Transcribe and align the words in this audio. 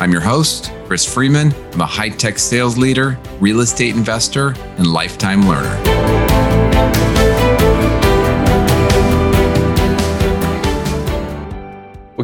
I'm 0.00 0.12
your 0.12 0.20
host, 0.20 0.70
Chris 0.86 1.04
Freeman. 1.04 1.52
I'm 1.72 1.80
a 1.80 1.86
high 1.86 2.10
tech 2.10 2.38
sales 2.38 2.78
leader, 2.78 3.18
real 3.40 3.58
estate 3.58 3.96
investor, 3.96 4.54
and 4.76 4.86
lifetime 4.86 5.48
learner. 5.48 5.76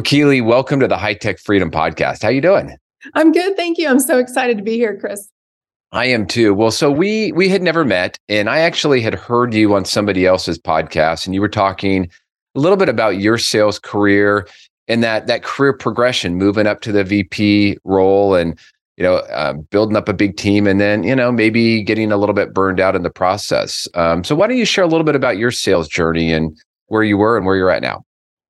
Keeley, 0.05 0.39
welcome 0.39 0.79
to 0.79 0.87
the 0.87 0.97
High 0.97 1.15
Tech 1.15 1.39
Freedom 1.39 1.69
Podcast. 1.69 2.21
How 2.21 2.29
you 2.29 2.39
doing? 2.39 2.77
I'm 3.13 3.31
good, 3.31 3.57
thank 3.57 3.77
you. 3.77 3.89
I'm 3.89 3.99
so 3.99 4.19
excited 4.19 4.55
to 4.57 4.63
be 4.63 4.75
here, 4.75 4.95
Chris. 4.97 5.29
I 5.91 6.05
am 6.05 6.27
too. 6.27 6.53
Well, 6.53 6.71
so 6.71 6.89
we 6.89 7.33
we 7.33 7.49
had 7.49 7.61
never 7.61 7.83
met, 7.83 8.17
and 8.29 8.49
I 8.49 8.59
actually 8.59 9.01
had 9.01 9.15
heard 9.15 9.53
you 9.53 9.73
on 9.73 9.83
somebody 9.83 10.25
else's 10.25 10.59
podcast, 10.59 11.25
and 11.25 11.33
you 11.33 11.41
were 11.41 11.49
talking 11.49 12.09
a 12.55 12.59
little 12.59 12.77
bit 12.77 12.87
about 12.87 13.17
your 13.17 13.37
sales 13.37 13.79
career 13.79 14.47
and 14.87 15.03
that 15.03 15.27
that 15.27 15.43
career 15.43 15.73
progression, 15.73 16.35
moving 16.35 16.67
up 16.67 16.81
to 16.81 16.91
the 16.91 17.03
VP 17.03 17.77
role, 17.83 18.35
and 18.35 18.59
you 18.97 19.03
know, 19.03 19.15
uh, 19.15 19.53
building 19.53 19.97
up 19.97 20.07
a 20.07 20.13
big 20.13 20.37
team, 20.37 20.67
and 20.67 20.79
then 20.79 21.03
you 21.03 21.15
know 21.15 21.31
maybe 21.31 21.83
getting 21.83 22.11
a 22.11 22.17
little 22.17 22.35
bit 22.35 22.53
burned 22.53 22.79
out 22.79 22.95
in 22.95 23.03
the 23.03 23.09
process. 23.09 23.87
Um, 23.93 24.23
so, 24.23 24.35
why 24.35 24.47
don't 24.47 24.57
you 24.57 24.65
share 24.65 24.83
a 24.83 24.87
little 24.87 25.03
bit 25.03 25.15
about 25.15 25.37
your 25.37 25.51
sales 25.51 25.87
journey 25.87 26.31
and 26.31 26.57
where 26.87 27.03
you 27.03 27.17
were 27.17 27.37
and 27.37 27.45
where 27.45 27.55
you're 27.55 27.71
at 27.71 27.81
now? 27.81 28.05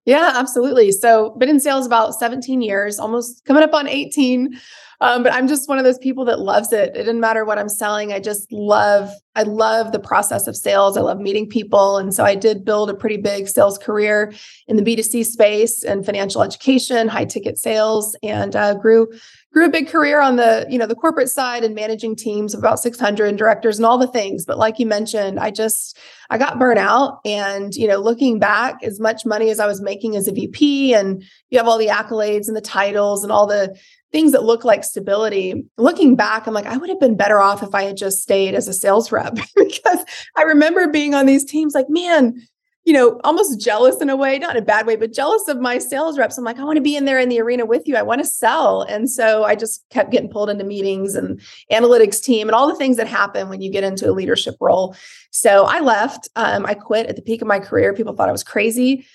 Yeah, 0.06 0.34
absolutely. 0.36 0.92
So, 0.92 1.32
been 1.32 1.50
in 1.50 1.60
sales 1.60 1.86
about 1.86 2.14
17 2.14 2.62
years, 2.62 3.00
almost 3.00 3.44
coming 3.46 3.64
up 3.64 3.74
on 3.74 3.88
18. 3.88 4.60
Um, 5.02 5.24
but 5.24 5.34
I'm 5.34 5.48
just 5.48 5.68
one 5.68 5.78
of 5.78 5.84
those 5.84 5.98
people 5.98 6.26
that 6.26 6.40
loves 6.40 6.72
it. 6.72 6.96
It 6.96 7.04
doesn't 7.04 7.20
matter 7.20 7.46
what 7.46 7.58
I'm 7.58 7.70
selling. 7.70 8.14
I 8.14 8.20
just 8.20 8.52
love, 8.52 9.10
I 9.36 9.44
love 9.44 9.92
the 9.92 10.00
process 10.00 10.48
of 10.48 10.56
sales. 10.56 10.98
I 10.98 11.02
love 11.02 11.20
meeting 11.20 11.48
people. 11.48 11.98
And 11.98 12.14
so 12.14 12.24
I 12.24 12.36
did 12.36 12.64
build 12.64 12.90
a 12.90 12.94
pretty 12.94 13.18
big 13.18 13.48
sales 13.48 13.78
career 13.78 14.34
in 14.68 14.78
the 14.78 14.84
B2C 14.84 15.26
space 15.26 15.84
and 15.84 16.06
financial 16.06 16.42
education, 16.42 17.08
high 17.08 17.26
ticket 17.26 17.58
sales, 17.58 18.16
and 18.24 18.56
uh, 18.56 18.76
grew 18.76 19.08
grew 19.56 19.66
a 19.66 19.70
big 19.70 19.88
career 19.88 20.20
on 20.20 20.36
the 20.36 20.68
you 20.70 20.78
know 20.78 20.86
the 20.86 20.94
corporate 20.94 21.30
side 21.30 21.64
and 21.64 21.74
managing 21.74 22.14
teams 22.14 22.54
of 22.54 22.60
about 22.60 22.78
600 22.78 23.38
directors 23.38 23.80
and 23.80 23.86
all 23.86 23.98
the 23.98 24.06
things 24.06 24.46
but 24.46 24.58
like 24.58 24.80
you 24.80 24.86
mentioned 24.86 25.40
i 25.40 25.50
just 25.50 25.98
i 26.30 26.38
got 26.38 26.60
burnt 26.60 26.78
out 26.78 27.22
and 27.24 27.74
you 27.74 27.88
know 27.88 27.96
looking 27.98 28.38
back 28.38 28.84
as 28.84 29.00
much 29.00 29.26
money 29.26 29.50
as 29.50 29.62
i 29.62 29.66
was 29.66 29.80
making 29.80 30.18
as 30.18 30.28
a 30.28 30.34
vp 30.34 30.94
and 30.94 31.24
you 31.52 31.58
have 31.58 31.70
all 31.70 31.78
the 31.78 31.88
accolades 31.88 32.50
and 32.50 32.58
the 32.58 32.62
titles 32.62 33.24
and 33.24 33.32
all 33.32 33.48
the 33.48 33.74
things 34.16 34.32
that 34.32 34.46
look 34.46 34.64
like 34.64 34.86
stability. 34.86 35.66
Looking 35.78 36.16
back, 36.16 36.48
I'm 36.48 36.54
like, 36.54 36.66
I 36.66 36.78
would 36.78 36.88
have 36.88 37.02
been 37.02 37.18
better 37.18 37.42
off 37.42 37.62
if 37.62 37.76
I 37.76 37.84
had 37.84 37.98
just 37.98 38.20
stayed 38.20 38.56
as 38.56 38.66
a 38.66 38.74
sales 38.74 39.12
rep 39.12 39.36
because 39.58 40.06
I 40.38 40.44
remember 40.44 40.88
being 40.88 41.14
on 41.14 41.26
these 41.26 41.44
teams 41.44 41.76
like, 41.76 41.90
man, 41.90 42.42
you 42.86 42.94
know, 42.94 43.20
almost 43.26 43.60
jealous 43.60 44.00
in 44.00 44.10
a 44.10 44.16
way, 44.16 44.40
not 44.40 44.56
in 44.56 44.64
a 44.64 44.66
bad 44.66 44.86
way, 44.86 44.96
but 44.96 45.12
jealous 45.12 45.50
of 45.50 45.60
my 45.60 45.80
sales 45.80 46.18
reps. 46.18 46.38
I'm 46.38 46.46
like, 46.46 46.60
I 46.60 46.64
want 46.64 46.78
to 46.78 46.82
be 46.82 46.96
in 46.96 47.04
there 47.04 47.20
in 47.20 47.28
the 47.28 47.42
arena 47.42 47.66
with 47.66 47.86
you. 47.90 47.98
I 47.98 48.04
want 48.04 48.22
to 48.22 48.26
sell. 48.26 48.84
And 48.84 49.10
so 49.10 49.44
I 49.44 49.54
just 49.54 49.84
kept 49.90 50.12
getting 50.12 50.30
pulled 50.30 50.50
into 50.50 50.64
meetings 50.64 51.16
and 51.16 51.42
analytics 51.70 52.24
team 52.24 52.48
and 52.48 52.56
all 52.56 52.70
the 52.70 52.76
things 52.76 52.96
that 52.96 53.08
happen 53.08 53.50
when 53.50 53.60
you 53.60 53.70
get 53.70 53.84
into 53.84 54.10
a 54.10 54.14
leadership 54.14 54.56
role. 54.62 54.96
So 55.32 55.66
I 55.66 55.82
left. 55.82 56.30
Um, 56.38 56.66
I 56.66 56.74
quit 56.74 57.08
at 57.08 57.18
the 57.18 57.22
peak 57.22 57.42
of 57.42 57.50
my 57.50 57.60
career. 57.60 57.94
People 57.94 58.14
thought 58.14 58.30
I 58.30 58.32
was 58.32 58.46
crazy 58.46 59.06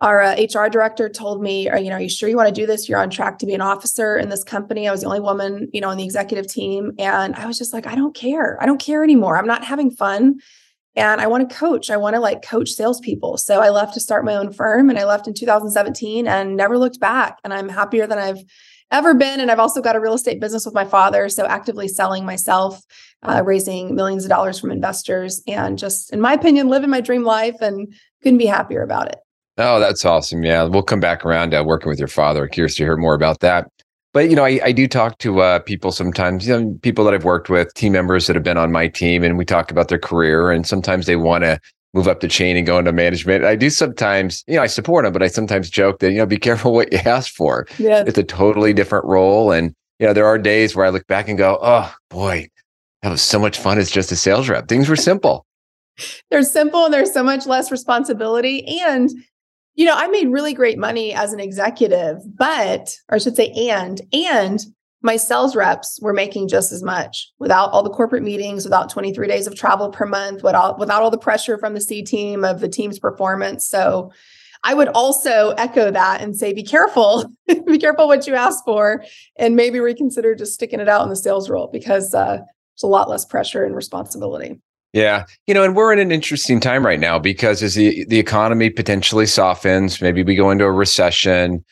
our 0.00 0.22
uh, 0.22 0.36
HR 0.36 0.68
director 0.68 1.08
told 1.08 1.42
me, 1.42 1.68
are, 1.70 1.78
you 1.78 1.88
know, 1.88 1.96
are 1.96 2.00
you 2.00 2.08
sure 2.08 2.28
you 2.28 2.36
want 2.36 2.54
to 2.54 2.60
do 2.60 2.66
this? 2.66 2.88
You're 2.88 2.98
on 2.98 3.08
track 3.08 3.38
to 3.38 3.46
be 3.46 3.54
an 3.54 3.62
officer 3.62 4.16
in 4.18 4.28
this 4.28 4.44
company. 4.44 4.86
I 4.86 4.90
was 4.90 5.00
the 5.00 5.06
only 5.06 5.20
woman, 5.20 5.70
you 5.72 5.80
know, 5.80 5.88
on 5.88 5.96
the 5.96 6.04
executive 6.04 6.46
team. 6.46 6.92
And 6.98 7.34
I 7.34 7.46
was 7.46 7.56
just 7.56 7.72
like, 7.72 7.86
I 7.86 7.94
don't 7.94 8.14
care. 8.14 8.62
I 8.62 8.66
don't 8.66 8.80
care 8.80 9.02
anymore. 9.02 9.38
I'm 9.38 9.46
not 9.46 9.64
having 9.64 9.90
fun. 9.90 10.40
And 10.96 11.20
I 11.20 11.26
want 11.26 11.48
to 11.48 11.54
coach. 11.54 11.90
I 11.90 11.96
want 11.96 12.14
to 12.14 12.20
like 12.20 12.42
coach 12.42 12.70
salespeople. 12.70 13.38
So 13.38 13.60
I 13.60 13.70
left 13.70 13.94
to 13.94 14.00
start 14.00 14.24
my 14.24 14.34
own 14.34 14.52
firm 14.52 14.90
and 14.90 14.98
I 14.98 15.04
left 15.04 15.26
in 15.26 15.34
2017 15.34 16.26
and 16.26 16.56
never 16.56 16.78
looked 16.78 17.00
back. 17.00 17.38
And 17.42 17.52
I'm 17.54 17.68
happier 17.68 18.06
than 18.06 18.18
I've 18.18 18.42
ever 18.90 19.14
been. 19.14 19.40
And 19.40 19.50
I've 19.50 19.58
also 19.58 19.80
got 19.80 19.96
a 19.96 20.00
real 20.00 20.14
estate 20.14 20.40
business 20.40 20.64
with 20.64 20.74
my 20.74 20.84
father. 20.84 21.28
So 21.28 21.46
actively 21.46 21.88
selling 21.88 22.24
myself, 22.24 22.82
uh, 23.22 23.42
raising 23.44 23.94
millions 23.94 24.24
of 24.24 24.30
dollars 24.30 24.58
from 24.58 24.70
investors, 24.70 25.42
and 25.46 25.78
just, 25.78 26.12
in 26.12 26.20
my 26.20 26.34
opinion, 26.34 26.68
living 26.68 26.90
my 26.90 27.00
dream 27.00 27.24
life 27.24 27.56
and 27.60 27.92
couldn't 28.22 28.38
be 28.38 28.46
happier 28.46 28.82
about 28.82 29.08
it. 29.08 29.18
Oh, 29.58 29.80
that's 29.80 30.04
awesome. 30.04 30.42
Yeah, 30.42 30.64
we'll 30.64 30.82
come 30.82 31.00
back 31.00 31.24
around 31.24 31.50
to 31.50 31.64
working 31.64 31.88
with 31.88 31.98
your 31.98 32.08
father. 32.08 32.46
Curious 32.46 32.76
to 32.76 32.84
hear 32.84 32.96
more 32.96 33.14
about 33.14 33.40
that. 33.40 33.70
But 34.12 34.30
you 34.30 34.36
know, 34.36 34.44
I, 34.44 34.60
I 34.64 34.72
do 34.72 34.86
talk 34.86 35.18
to 35.18 35.40
uh, 35.40 35.58
people 35.60 35.92
sometimes. 35.92 36.46
You 36.46 36.60
know, 36.60 36.78
people 36.82 37.04
that 37.04 37.14
I've 37.14 37.24
worked 37.24 37.48
with, 37.48 37.72
team 37.74 37.92
members 37.92 38.26
that 38.26 38.36
have 38.36 38.42
been 38.42 38.58
on 38.58 38.72
my 38.72 38.88
team, 38.88 39.22
and 39.22 39.38
we 39.38 39.44
talk 39.44 39.70
about 39.70 39.88
their 39.88 39.98
career. 39.98 40.50
And 40.50 40.66
sometimes 40.66 41.06
they 41.06 41.16
want 41.16 41.44
to 41.44 41.58
move 41.94 42.08
up 42.08 42.20
the 42.20 42.28
chain 42.28 42.56
and 42.56 42.66
go 42.66 42.78
into 42.78 42.92
management. 42.92 43.44
I 43.44 43.56
do 43.56 43.70
sometimes, 43.70 44.44
you 44.46 44.56
know, 44.56 44.62
I 44.62 44.66
support 44.66 45.04
them, 45.04 45.12
but 45.12 45.22
I 45.22 45.28
sometimes 45.28 45.70
joke 45.70 46.00
that 46.00 46.12
you 46.12 46.18
know, 46.18 46.26
be 46.26 46.36
careful 46.48 46.72
what 46.72 46.92
you 46.92 46.98
ask 46.98 47.32
for. 47.32 47.66
Yeah, 47.78 48.04
it's 48.06 48.18
a 48.18 48.24
totally 48.24 48.74
different 48.74 49.06
role. 49.06 49.52
And 49.52 49.74
you 49.98 50.06
know, 50.06 50.12
there 50.12 50.26
are 50.26 50.38
days 50.38 50.76
where 50.76 50.84
I 50.84 50.90
look 50.90 51.06
back 51.06 51.28
and 51.28 51.38
go, 51.38 51.58
"Oh 51.62 51.94
boy, 52.10 52.48
that 53.02 53.10
was 53.10 53.22
so 53.22 53.38
much 53.38 53.58
fun 53.58 53.78
as 53.78 53.90
just 53.90 54.12
a 54.12 54.16
sales 54.16 54.50
rep. 54.50 54.68
Things 54.68 54.88
were 54.88 54.96
simple." 54.96 55.46
They're 56.30 56.42
simple 56.42 56.84
and 56.84 56.92
there's 56.92 57.12
so 57.12 57.22
much 57.22 57.46
less 57.46 57.70
responsibility. 57.70 58.66
And 58.82 59.10
you 59.76 59.84
know, 59.84 59.94
I 59.94 60.08
made 60.08 60.28
really 60.28 60.54
great 60.54 60.78
money 60.78 61.12
as 61.12 61.32
an 61.32 61.40
executive, 61.40 62.16
but, 62.36 62.96
or 63.10 63.16
I 63.16 63.18
should 63.18 63.36
say, 63.36 63.52
and, 63.70 64.00
and 64.12 64.64
my 65.02 65.16
sales 65.16 65.54
reps 65.54 66.00
were 66.00 66.14
making 66.14 66.48
just 66.48 66.72
as 66.72 66.82
much 66.82 67.30
without 67.38 67.70
all 67.70 67.82
the 67.82 67.90
corporate 67.90 68.22
meetings, 68.22 68.64
without 68.64 68.90
23 68.90 69.28
days 69.28 69.46
of 69.46 69.54
travel 69.54 69.90
per 69.90 70.06
month, 70.06 70.42
without, 70.42 70.78
without 70.78 71.02
all 71.02 71.10
the 71.10 71.18
pressure 71.18 71.58
from 71.58 71.74
the 71.74 71.80
C 71.80 72.02
team 72.02 72.44
of 72.44 72.60
the 72.60 72.68
team's 72.68 72.98
performance. 72.98 73.66
So 73.66 74.10
I 74.64 74.72
would 74.72 74.88
also 74.88 75.50
echo 75.58 75.90
that 75.90 76.22
and 76.22 76.34
say, 76.34 76.54
be 76.54 76.62
careful, 76.62 77.30
be 77.66 77.78
careful 77.78 78.08
what 78.08 78.26
you 78.26 78.34
ask 78.34 78.64
for, 78.64 79.04
and 79.38 79.54
maybe 79.54 79.78
reconsider 79.78 80.34
just 80.34 80.54
sticking 80.54 80.80
it 80.80 80.88
out 80.88 81.02
in 81.02 81.10
the 81.10 81.16
sales 81.16 81.50
role 81.50 81.68
because 81.70 82.14
uh, 82.14 82.38
there's 82.38 82.82
a 82.82 82.86
lot 82.86 83.10
less 83.10 83.26
pressure 83.26 83.64
and 83.64 83.76
responsibility. 83.76 84.58
Yeah. 84.92 85.24
You 85.46 85.54
know, 85.54 85.62
and 85.62 85.76
we're 85.76 85.92
in 85.92 85.98
an 85.98 86.10
interesting 86.10 86.58
time 86.60 86.84
right 86.86 87.00
now 87.00 87.18
because 87.18 87.62
as 87.62 87.74
the, 87.74 88.04
the 88.06 88.18
economy 88.18 88.70
potentially 88.70 89.26
softens, 89.26 90.00
maybe 90.00 90.22
we 90.22 90.34
go 90.34 90.50
into 90.50 90.64
a 90.64 90.72
recession. 90.72 91.64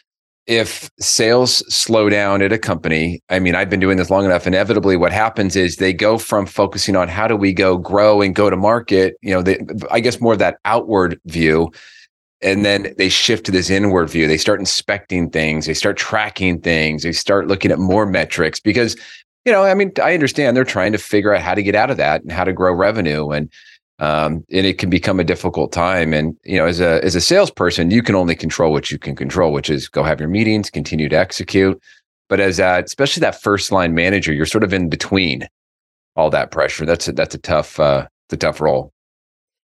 If 0.46 0.90
sales 1.00 1.64
slow 1.74 2.10
down 2.10 2.42
at 2.42 2.52
a 2.52 2.58
company, 2.58 3.22
I 3.30 3.38
mean, 3.38 3.54
I've 3.54 3.70
been 3.70 3.80
doing 3.80 3.96
this 3.96 4.10
long 4.10 4.26
enough. 4.26 4.46
Inevitably, 4.46 4.98
what 4.98 5.10
happens 5.10 5.56
is 5.56 5.76
they 5.76 5.94
go 5.94 6.18
from 6.18 6.44
focusing 6.44 6.96
on 6.96 7.08
how 7.08 7.26
do 7.26 7.34
we 7.34 7.54
go 7.54 7.78
grow 7.78 8.20
and 8.20 8.34
go 8.34 8.50
to 8.50 8.56
market, 8.56 9.16
you 9.22 9.32
know, 9.32 9.40
they, 9.40 9.58
I 9.90 10.00
guess 10.00 10.20
more 10.20 10.34
of 10.34 10.38
that 10.40 10.58
outward 10.66 11.18
view. 11.24 11.72
And 12.42 12.62
then 12.62 12.94
they 12.98 13.08
shift 13.08 13.46
to 13.46 13.52
this 13.52 13.70
inward 13.70 14.10
view. 14.10 14.28
They 14.28 14.36
start 14.36 14.60
inspecting 14.60 15.30
things, 15.30 15.64
they 15.64 15.72
start 15.72 15.96
tracking 15.96 16.60
things, 16.60 17.04
they 17.04 17.12
start 17.12 17.48
looking 17.48 17.70
at 17.70 17.78
more 17.78 18.04
metrics 18.04 18.60
because 18.60 18.96
you 19.44 19.52
know, 19.52 19.62
I 19.62 19.74
mean, 19.74 19.92
I 20.02 20.14
understand 20.14 20.56
they're 20.56 20.64
trying 20.64 20.92
to 20.92 20.98
figure 20.98 21.34
out 21.34 21.42
how 21.42 21.54
to 21.54 21.62
get 21.62 21.74
out 21.74 21.90
of 21.90 21.96
that 21.98 22.22
and 22.22 22.32
how 22.32 22.44
to 22.44 22.52
grow 22.52 22.72
revenue, 22.72 23.30
and 23.30 23.50
um, 23.98 24.44
and 24.50 24.66
it 24.66 24.78
can 24.78 24.90
become 24.90 25.20
a 25.20 25.24
difficult 25.24 25.72
time. 25.72 26.12
And 26.14 26.36
you 26.44 26.56
know, 26.56 26.66
as 26.66 26.80
a 26.80 27.04
as 27.04 27.14
a 27.14 27.20
salesperson, 27.20 27.90
you 27.90 28.02
can 28.02 28.14
only 28.14 28.34
control 28.34 28.72
what 28.72 28.90
you 28.90 28.98
can 28.98 29.14
control, 29.14 29.52
which 29.52 29.68
is 29.68 29.88
go 29.88 30.02
have 30.02 30.20
your 30.20 30.28
meetings, 30.28 30.70
continue 30.70 31.08
to 31.08 31.16
execute. 31.16 31.80
But 32.28 32.40
as 32.40 32.56
that, 32.56 32.84
especially 32.84 33.20
that 33.20 33.40
first 33.40 33.70
line 33.70 33.94
manager, 33.94 34.32
you're 34.32 34.46
sort 34.46 34.64
of 34.64 34.72
in 34.72 34.88
between 34.88 35.46
all 36.16 36.30
that 36.30 36.50
pressure. 36.50 36.86
That's 36.86 37.08
a, 37.08 37.12
that's 37.12 37.34
a 37.34 37.38
tough 37.38 37.78
uh, 37.78 38.06
it's 38.26 38.34
a 38.34 38.38
tough 38.38 38.60
role. 38.60 38.92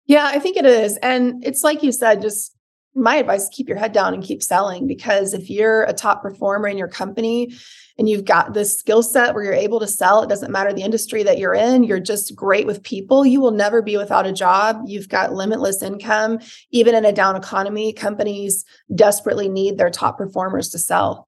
Yeah, 0.05 0.27
I 0.27 0.39
think 0.39 0.55
it 0.55 0.65
is, 0.65 0.97
and 1.03 1.45
it's 1.45 1.63
like 1.63 1.83
you 1.83 1.91
said, 1.91 2.21
just 2.21 2.53
my 2.95 3.17
advice 3.17 3.49
keep 3.49 3.67
your 3.67 3.77
head 3.77 3.91
down 3.91 4.13
and 4.13 4.23
keep 4.23 4.41
selling 4.41 4.87
because 4.87 5.33
if 5.33 5.49
you're 5.49 5.83
a 5.83 5.93
top 5.93 6.23
performer 6.23 6.67
in 6.67 6.77
your 6.77 6.87
company 6.87 7.53
and 7.97 8.07
you've 8.07 8.25
got 8.25 8.53
this 8.53 8.77
skill 8.77 9.01
set 9.01 9.33
where 9.33 9.43
you're 9.43 9.53
able 9.53 9.79
to 9.79 9.87
sell, 9.87 10.21
it 10.21 10.29
doesn't 10.29 10.51
matter 10.51 10.71
the 10.71 10.83
industry 10.83 11.23
that 11.23 11.37
you're 11.37 11.53
in, 11.53 11.83
you're 11.83 11.99
just 11.99 12.35
great 12.35 12.67
with 12.67 12.83
people, 12.83 13.25
you 13.25 13.41
will 13.41 13.51
never 13.51 13.81
be 13.81 13.97
without 13.97 14.27
a 14.27 14.33
job. 14.33 14.81
You've 14.85 15.09
got 15.09 15.33
limitless 15.33 15.81
income. 15.81 16.39
Even 16.71 16.95
in 16.95 17.05
a 17.05 17.11
down 17.11 17.35
economy, 17.35 17.93
companies 17.93 18.65
desperately 18.93 19.49
need 19.49 19.77
their 19.77 19.89
top 19.89 20.17
performers 20.17 20.69
to 20.69 20.79
sell. 20.79 21.27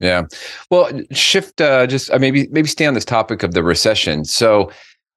Yeah. 0.00 0.24
Well, 0.70 0.90
shift 1.12 1.60
uh, 1.60 1.86
just 1.86 2.10
uh, 2.10 2.18
maybe 2.18 2.48
maybe 2.50 2.68
stay 2.68 2.86
on 2.86 2.94
this 2.94 3.04
topic 3.04 3.42
of 3.42 3.54
the 3.54 3.62
recession. 3.62 4.24
So 4.24 4.70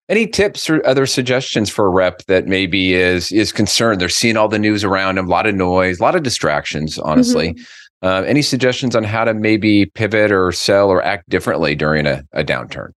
any 0.08 0.26
tips 0.26 0.70
or 0.70 0.86
other 0.88 1.06
suggestions 1.06 1.70
for 1.70 1.86
a 1.86 1.90
rep 1.90 2.24
that 2.28 2.48
maybe 2.48 2.94
is 2.94 3.32
is 3.32 3.52
concerned? 3.52 4.00
They're 4.00 4.10
seeing 4.10 4.38
all 4.38 4.48
the 4.48 4.60
news 4.60 4.86
around 4.86 5.16
them, 5.16 5.28
a 5.28 5.30
lot 5.30 5.48
of 5.48 5.56
noise, 5.56 6.00
a 6.00 6.04
lot 6.04 6.16
of 6.16 6.24
distractions, 6.24 6.98
honestly. 6.98 7.50
Mm-hmm 7.50 7.64
Uh, 8.02 8.24
any 8.26 8.42
suggestions 8.42 8.96
on 8.96 9.04
how 9.04 9.26
to 9.26 9.34
maybe 9.34 9.86
pivot 9.86 10.32
or 10.32 10.52
sell 10.52 10.90
or 10.90 11.02
act 11.02 11.28
differently 11.30 11.76
during 11.76 12.06
a, 12.06 12.24
a 12.32 12.44
downturn? 12.44 12.92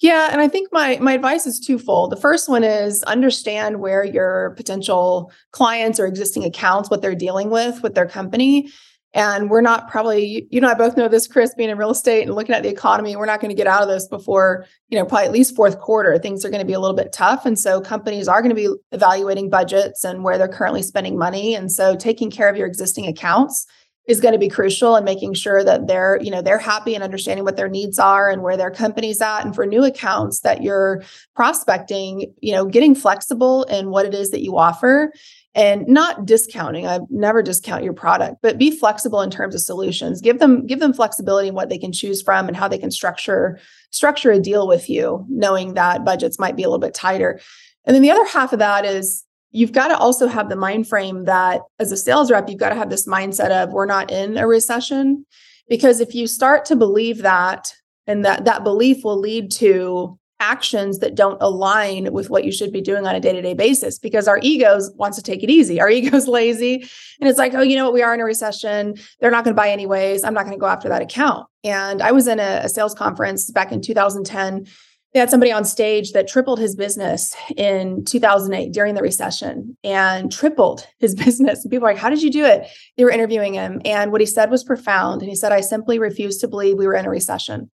Yeah, 0.00 0.30
and 0.32 0.40
I 0.40 0.48
think 0.48 0.68
my 0.72 0.98
my 1.00 1.12
advice 1.12 1.46
is 1.46 1.60
twofold. 1.60 2.10
The 2.10 2.16
first 2.16 2.48
one 2.48 2.64
is 2.64 3.04
understand 3.04 3.78
where 3.78 4.04
your 4.04 4.54
potential 4.56 5.30
clients 5.52 6.00
or 6.00 6.06
existing 6.06 6.44
accounts 6.44 6.90
what 6.90 7.02
they're 7.02 7.14
dealing 7.14 7.50
with 7.50 7.82
with 7.82 7.94
their 7.94 8.08
company. 8.08 8.68
And 9.14 9.50
we're 9.50 9.60
not 9.60 9.90
probably, 9.90 10.46
you 10.50 10.60
know, 10.60 10.68
I 10.68 10.74
both 10.74 10.96
know 10.96 11.06
this, 11.06 11.26
Chris, 11.26 11.54
being 11.54 11.68
in 11.68 11.76
real 11.76 11.90
estate 11.90 12.22
and 12.22 12.34
looking 12.34 12.54
at 12.54 12.62
the 12.62 12.70
economy, 12.70 13.14
we're 13.14 13.26
not 13.26 13.40
going 13.40 13.50
to 13.50 13.54
get 13.54 13.66
out 13.66 13.82
of 13.82 13.88
this 13.88 14.08
before, 14.08 14.64
you 14.88 14.98
know, 14.98 15.04
probably 15.04 15.26
at 15.26 15.32
least 15.32 15.54
fourth 15.54 15.78
quarter. 15.78 16.18
Things 16.18 16.44
are 16.44 16.48
going 16.48 16.62
to 16.62 16.66
be 16.66 16.72
a 16.72 16.80
little 16.80 16.96
bit 16.96 17.12
tough. 17.12 17.44
And 17.44 17.58
so 17.58 17.80
companies 17.80 18.26
are 18.26 18.40
going 18.40 18.54
to 18.54 18.56
be 18.56 18.74
evaluating 18.90 19.50
budgets 19.50 20.02
and 20.02 20.24
where 20.24 20.38
they're 20.38 20.48
currently 20.48 20.82
spending 20.82 21.18
money. 21.18 21.54
And 21.54 21.70
so 21.70 21.94
taking 21.94 22.30
care 22.30 22.48
of 22.48 22.56
your 22.56 22.66
existing 22.66 23.06
accounts 23.06 23.66
is 24.06 24.20
going 24.20 24.32
to 24.32 24.38
be 24.38 24.48
crucial 24.48 24.96
in 24.96 25.04
making 25.04 25.34
sure 25.34 25.62
that 25.62 25.86
they're 25.86 26.18
you 26.20 26.30
know 26.30 26.42
they're 26.42 26.58
happy 26.58 26.94
and 26.94 27.04
understanding 27.04 27.44
what 27.44 27.56
their 27.56 27.68
needs 27.68 27.98
are 27.98 28.30
and 28.30 28.42
where 28.42 28.56
their 28.56 28.70
company's 28.70 29.20
at. 29.20 29.44
And 29.44 29.54
for 29.54 29.64
new 29.64 29.84
accounts 29.84 30.40
that 30.40 30.62
you're 30.62 31.02
prospecting 31.34 32.32
you 32.40 32.52
know 32.52 32.64
getting 32.64 32.94
flexible 32.94 33.64
in 33.64 33.90
what 33.90 34.06
it 34.06 34.14
is 34.14 34.30
that 34.30 34.42
you 34.42 34.56
offer 34.56 35.12
and 35.54 35.86
not 35.86 36.24
discounting. 36.24 36.86
I've 36.86 37.10
never 37.10 37.42
discount 37.42 37.84
your 37.84 37.92
product 37.92 38.36
but 38.42 38.58
be 38.58 38.70
flexible 38.70 39.20
in 39.20 39.30
terms 39.30 39.54
of 39.54 39.60
solutions. 39.60 40.20
Give 40.20 40.38
them 40.38 40.66
give 40.66 40.80
them 40.80 40.92
flexibility 40.92 41.48
in 41.48 41.54
what 41.54 41.68
they 41.68 41.78
can 41.78 41.92
choose 41.92 42.22
from 42.22 42.48
and 42.48 42.56
how 42.56 42.68
they 42.68 42.78
can 42.78 42.90
structure 42.90 43.60
structure 43.90 44.32
a 44.32 44.40
deal 44.40 44.66
with 44.66 44.90
you 44.90 45.24
knowing 45.28 45.74
that 45.74 46.04
budgets 46.04 46.38
might 46.38 46.56
be 46.56 46.64
a 46.64 46.68
little 46.68 46.78
bit 46.78 46.94
tighter. 46.94 47.40
And 47.84 47.94
then 47.94 48.02
the 48.02 48.10
other 48.10 48.24
half 48.26 48.52
of 48.52 48.58
that 48.58 48.84
is 48.84 49.24
you've 49.52 49.72
got 49.72 49.88
to 49.88 49.96
also 49.96 50.26
have 50.26 50.48
the 50.48 50.56
mind 50.56 50.88
frame 50.88 51.24
that 51.24 51.60
as 51.78 51.92
a 51.92 51.96
sales 51.96 52.30
rep, 52.30 52.48
you've 52.48 52.58
got 52.58 52.70
to 52.70 52.74
have 52.74 52.90
this 52.90 53.06
mindset 53.06 53.50
of 53.50 53.72
we're 53.72 53.86
not 53.86 54.10
in 54.10 54.36
a 54.36 54.46
recession. 54.46 55.24
Because 55.68 56.00
if 56.00 56.14
you 56.14 56.26
start 56.26 56.64
to 56.66 56.76
believe 56.76 57.18
that, 57.18 57.72
and 58.06 58.24
that 58.24 58.44
that 58.46 58.64
belief 58.64 59.04
will 59.04 59.18
lead 59.18 59.50
to 59.52 60.18
actions 60.40 60.98
that 60.98 61.14
don't 61.14 61.40
align 61.40 62.12
with 62.12 62.28
what 62.28 62.44
you 62.44 62.50
should 62.50 62.72
be 62.72 62.80
doing 62.80 63.06
on 63.06 63.14
a 63.14 63.20
day-to-day 63.20 63.54
basis 63.54 63.96
because 63.96 64.26
our 64.26 64.40
egos 64.42 64.90
wants 64.96 65.16
to 65.16 65.22
take 65.22 65.44
it 65.44 65.50
easy. 65.50 65.80
Our 65.80 65.88
ego's 65.98 66.26
lazy. 66.26 66.84
And 67.20 67.30
it's 67.30 67.38
like 67.38 67.54
oh 67.54 67.62
you 67.62 67.76
know 67.76 67.84
what? 67.84 67.94
We 67.94 68.02
are 68.02 68.12
in 68.12 68.20
a 68.20 68.24
recession. 68.24 68.96
They're 69.20 69.30
not 69.30 69.44
going 69.44 69.54
to 69.54 69.60
buy 69.60 69.70
anyways. 69.70 70.24
I'm 70.24 70.34
not 70.34 70.44
going 70.44 70.56
to 70.56 70.60
go 70.60 70.66
after 70.66 70.88
that 70.88 71.00
account. 71.00 71.46
And 71.64 72.02
i 72.02 72.10
was 72.10 72.26
in 72.26 72.40
a, 72.40 72.62
a 72.64 72.68
sales 72.68 72.94
conference 72.94 73.50
back 73.50 73.70
in 73.70 73.80
2010 73.80 74.66
they 75.12 75.20
had 75.20 75.30
somebody 75.30 75.52
on 75.52 75.64
stage 75.64 76.12
that 76.12 76.26
tripled 76.26 76.58
his 76.58 76.74
business 76.74 77.34
in 77.56 78.04
2008 78.04 78.72
during 78.72 78.94
the 78.94 79.02
recession 79.02 79.76
and 79.84 80.32
tripled 80.32 80.86
his 80.98 81.14
business. 81.24 81.62
And 81.62 81.70
people 81.70 81.86
were 81.86 81.92
like, 81.92 82.00
How 82.00 82.10
did 82.10 82.22
you 82.22 82.30
do 82.30 82.44
it? 82.44 82.66
They 82.96 83.04
were 83.04 83.10
interviewing 83.10 83.54
him. 83.54 83.80
And 83.84 84.10
what 84.10 84.20
he 84.20 84.26
said 84.26 84.50
was 84.50 84.64
profound. 84.64 85.20
And 85.22 85.28
he 85.28 85.36
said, 85.36 85.52
I 85.52 85.60
simply 85.60 85.98
refuse 85.98 86.38
to 86.38 86.48
believe 86.48 86.78
we 86.78 86.86
were 86.86 86.94
in 86.94 87.06
a 87.06 87.10
recession. 87.10 87.70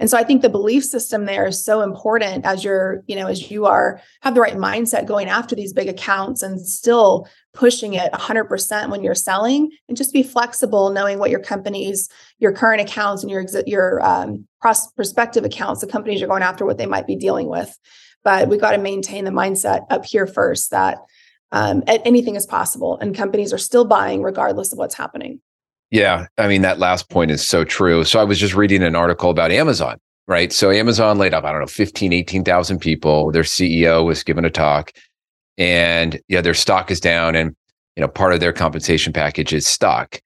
And 0.00 0.08
so 0.08 0.16
I 0.16 0.24
think 0.24 0.40
the 0.40 0.48
belief 0.48 0.82
system 0.82 1.26
there 1.26 1.46
is 1.46 1.62
so 1.62 1.82
important 1.82 2.46
as 2.46 2.64
you're, 2.64 3.04
you 3.06 3.14
know, 3.14 3.26
as 3.26 3.50
you 3.50 3.66
are 3.66 4.00
have 4.22 4.34
the 4.34 4.40
right 4.40 4.56
mindset 4.56 5.06
going 5.06 5.28
after 5.28 5.54
these 5.54 5.74
big 5.74 5.88
accounts 5.88 6.42
and 6.42 6.58
still 6.58 7.28
pushing 7.52 7.92
it 7.92 8.10
100% 8.12 8.88
when 8.88 9.02
you're 9.02 9.14
selling 9.14 9.70
and 9.88 9.98
just 9.98 10.14
be 10.14 10.22
flexible 10.22 10.90
knowing 10.90 11.18
what 11.18 11.30
your 11.30 11.40
company's 11.40 12.08
your 12.38 12.50
current 12.50 12.80
accounts 12.80 13.22
and 13.22 13.30
your 13.30 13.44
your 13.66 14.02
um, 14.02 14.46
prospective 14.96 15.44
accounts 15.44 15.82
the 15.82 15.86
companies 15.86 16.18
you're 16.18 16.28
going 16.28 16.42
after 16.42 16.64
what 16.64 16.78
they 16.78 16.86
might 16.86 17.06
be 17.06 17.16
dealing 17.16 17.48
with. 17.48 17.78
But 18.24 18.48
we 18.48 18.56
got 18.56 18.72
to 18.72 18.78
maintain 18.78 19.26
the 19.26 19.30
mindset 19.30 19.84
up 19.90 20.06
here 20.06 20.26
first 20.26 20.70
that 20.70 20.98
um, 21.52 21.82
anything 21.86 22.36
is 22.36 22.46
possible 22.46 22.98
and 22.98 23.14
companies 23.14 23.52
are 23.52 23.58
still 23.58 23.84
buying 23.84 24.22
regardless 24.22 24.72
of 24.72 24.78
what's 24.78 24.94
happening 24.94 25.40
yeah 25.90 26.26
i 26.38 26.46
mean 26.46 26.62
that 26.62 26.78
last 26.78 27.08
point 27.08 27.30
is 27.30 27.46
so 27.46 27.64
true 27.64 28.04
so 28.04 28.20
i 28.20 28.24
was 28.24 28.38
just 28.38 28.54
reading 28.54 28.82
an 28.82 28.96
article 28.96 29.30
about 29.30 29.50
amazon 29.50 29.98
right 30.26 30.52
so 30.52 30.70
amazon 30.70 31.18
laid 31.18 31.34
off 31.34 31.44
i 31.44 31.50
don't 31.50 31.60
know 31.60 31.66
15 31.66 32.12
18000 32.12 32.78
people 32.78 33.30
their 33.32 33.42
ceo 33.42 34.04
was 34.04 34.22
given 34.22 34.44
a 34.44 34.50
talk 34.50 34.92
and 35.60 36.18
yeah, 36.28 36.40
their 36.40 36.54
stock 36.54 36.90
is 36.90 36.98
down, 36.98 37.36
and 37.36 37.54
you 37.94 38.00
know 38.00 38.08
part 38.08 38.32
of 38.32 38.40
their 38.40 38.52
compensation 38.52 39.12
package 39.12 39.52
is 39.52 39.66
stock. 39.66 40.18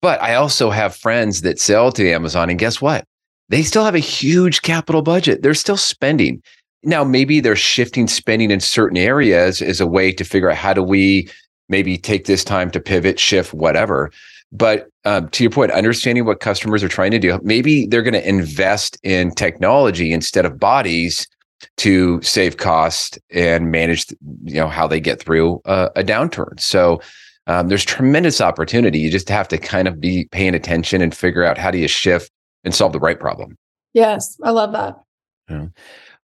But 0.00 0.22
I 0.22 0.34
also 0.34 0.70
have 0.70 0.96
friends 0.96 1.42
that 1.42 1.58
sell 1.58 1.92
to 1.92 2.10
Amazon, 2.10 2.48
and 2.48 2.58
guess 2.58 2.80
what? 2.80 3.04
They 3.48 3.62
still 3.62 3.84
have 3.84 3.96
a 3.96 3.98
huge 3.98 4.62
capital 4.62 5.02
budget. 5.02 5.42
They're 5.42 5.54
still 5.54 5.76
spending. 5.76 6.40
Now, 6.84 7.04
maybe 7.04 7.40
they're 7.40 7.56
shifting 7.56 8.06
spending 8.06 8.50
in 8.50 8.60
certain 8.60 8.96
areas 8.96 9.60
as 9.60 9.80
a 9.80 9.86
way 9.86 10.12
to 10.12 10.24
figure 10.24 10.48
out 10.48 10.56
how 10.56 10.72
do 10.72 10.82
we 10.82 11.28
maybe 11.68 11.98
take 11.98 12.24
this 12.24 12.44
time 12.44 12.70
to 12.70 12.80
pivot, 12.80 13.18
shift, 13.18 13.52
whatever. 13.52 14.10
But 14.52 14.88
um, 15.04 15.28
to 15.30 15.44
your 15.44 15.50
point, 15.50 15.70
understanding 15.72 16.24
what 16.24 16.40
customers 16.40 16.82
are 16.82 16.88
trying 16.88 17.10
to 17.12 17.18
do, 17.18 17.38
maybe 17.42 17.86
they're 17.86 18.02
going 18.02 18.14
to 18.14 18.28
invest 18.28 18.98
in 19.02 19.30
technology 19.32 20.12
instead 20.12 20.44
of 20.44 20.58
bodies 20.58 21.26
to 21.76 22.20
save 22.22 22.56
cost 22.56 23.18
and 23.30 23.70
manage 23.70 24.06
you 24.44 24.54
know 24.54 24.68
how 24.68 24.86
they 24.86 25.00
get 25.00 25.20
through 25.20 25.60
a, 25.64 25.90
a 25.96 26.04
downturn. 26.04 26.58
So 26.58 27.00
um, 27.46 27.68
there's 27.68 27.84
tremendous 27.84 28.40
opportunity. 28.40 28.98
You 28.98 29.10
just 29.10 29.28
have 29.28 29.48
to 29.48 29.58
kind 29.58 29.88
of 29.88 30.00
be 30.00 30.26
paying 30.30 30.54
attention 30.54 31.02
and 31.02 31.14
figure 31.14 31.44
out 31.44 31.58
how 31.58 31.70
do 31.70 31.78
you 31.78 31.88
shift 31.88 32.30
and 32.64 32.74
solve 32.74 32.92
the 32.92 33.00
right 33.00 33.18
problem. 33.18 33.56
Yes 33.92 34.38
i 34.42 34.50
love 34.50 34.72
that. 34.72 34.96
Yeah. 35.48 35.66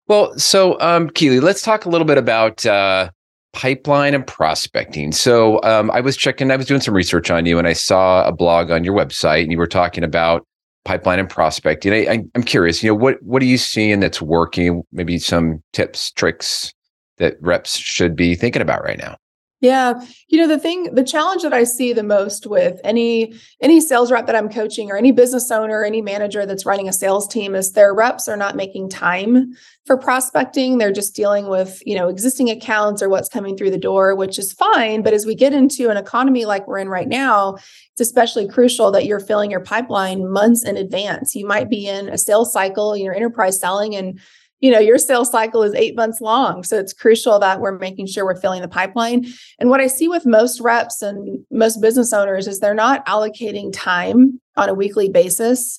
well 0.07 0.39
so 0.39 0.79
um, 0.81 1.11
Keeley 1.11 1.41
let's 1.41 1.63
talk 1.63 1.85
a 1.85 1.89
little 1.89 2.07
bit 2.07 2.19
about 2.19 2.65
uh, 2.65 3.11
pipeline 3.57 4.15
and 4.15 4.27
prospecting 4.27 5.11
so 5.11 5.61
um, 5.63 5.91
i 5.91 6.01
was 6.01 6.17
checking 6.17 6.51
i 6.51 6.57
was 6.57 6.67
doing 6.67 6.81
some 6.81 6.95
research 6.95 7.31
on 7.31 7.47
you 7.47 7.59
and 7.59 7.67
i 7.67 7.73
saw 7.73 8.27
a 8.27 8.33
blog 8.33 8.71
on 8.71 8.85
your 8.85 8.95
website 8.95 9.43
and 9.43 9.51
you 9.51 9.59
were 9.59 9.67
talking 9.67 10.05
about 10.05 10.47
pipeline 10.87 11.19
and 11.19 11.29
prospecting. 11.29 11.93
I, 11.93 12.25
am 12.35 12.43
curious, 12.45 12.83
you 12.83 12.91
know, 12.91 12.95
what 12.95 13.23
what 13.23 13.43
are 13.43 13.47
you 13.47 13.59
seeing 13.59 14.01
that's 14.01 14.23
working? 14.23 14.83
Maybe 14.93 15.19
some 15.19 15.63
tips, 15.73 16.13
tricks 16.13 16.73
that 17.19 17.35
reps 17.41 17.77
should 17.77 18.17
be 18.17 18.35
thinking 18.35 18.63
about 18.63 18.83
right 18.83 18.99
now. 18.99 19.17
Yeah. 19.61 20.05
You 20.29 20.39
know, 20.39 20.49
the 20.49 20.59
thing, 20.59 20.95
the 20.95 21.03
challenge 21.03 21.43
that 21.43 21.55
I 21.55 21.65
see 21.65 21.95
the 21.95 22.03
most 22.03 22.47
with 22.47 22.79
any 22.85 23.35
any 23.63 23.81
sales 23.81 24.13
rep 24.13 24.27
that 24.27 24.37
I'm 24.37 24.51
coaching 24.51 24.91
or 24.91 24.99
any 24.99 25.13
business 25.13 25.51
owner, 25.51 25.83
any 25.83 26.03
manager 26.03 26.45
that's 26.45 26.67
running 26.67 26.89
a 26.89 26.93
sales 26.93 27.27
team 27.27 27.55
is 27.55 27.73
their 27.73 27.95
reps 27.95 28.29
are 28.29 28.37
not 28.37 28.55
making 28.55 28.91
time 28.91 29.55
for 29.87 29.97
prospecting. 29.97 30.77
They're 30.77 30.93
just 30.93 31.17
dealing 31.17 31.49
with, 31.49 31.83
you 31.87 31.97
know, 31.97 32.09
existing 32.09 32.51
accounts 32.51 33.03
or 33.03 33.09
what's 33.09 33.31
coming 33.31 33.57
through 33.57 33.71
the 33.71 33.79
door, 33.79 34.15
which 34.15 34.39
is 34.39 34.53
fine, 34.53 35.03
but 35.03 35.15
as 35.15 35.25
we 35.25 35.35
get 35.35 35.55
into 35.55 35.89
an 35.89 35.97
economy 35.97 36.45
like 36.45 36.67
we're 36.67 36.79
in 36.79 36.91
right 36.91 37.09
now, 37.09 37.55
it's 37.93 38.01
especially 38.01 38.47
crucial 38.47 38.91
that 38.91 39.07
you're 39.07 39.21
filling 39.21 39.51
your 39.51 39.61
pipeline 39.61 40.31
months 40.31 40.65
in 40.65 40.77
advance. 40.77 41.35
You 41.35 41.47
might 41.47 41.71
be 41.71 41.87
in 41.89 42.11
a 42.11 42.19
sales 42.19 42.53
cycle, 42.53 42.95
you're 42.95 43.15
enterprise 43.15 43.59
selling 43.59 43.97
and 43.97 44.21
you 44.61 44.71
know 44.71 44.79
your 44.79 44.99
sales 44.99 45.31
cycle 45.31 45.63
is 45.63 45.75
eight 45.75 45.97
months 45.97 46.21
long 46.21 46.63
so 46.63 46.79
it's 46.79 46.93
crucial 46.93 47.39
that 47.39 47.61
we're 47.61 47.79
making 47.79 48.07
sure 48.07 48.25
we're 48.25 48.41
filling 48.41 48.63
the 48.63 48.69
pipeline. 48.69 49.27
And 49.59 49.71
what 49.71 49.81
i 49.81 49.87
see 49.87 50.09
with 50.09 50.27
most 50.27 50.61
reps 50.61 51.03
and 51.03 51.45
most 51.51 51.81
business 51.81 52.13
owners 52.13 52.47
is 52.47 52.61
they're 52.61 52.75
not 52.75 53.05
allocating 53.07 53.71
time 53.73 54.41
on 54.57 54.69
a 54.69 54.75
weekly 54.75 55.09
basis 55.09 55.79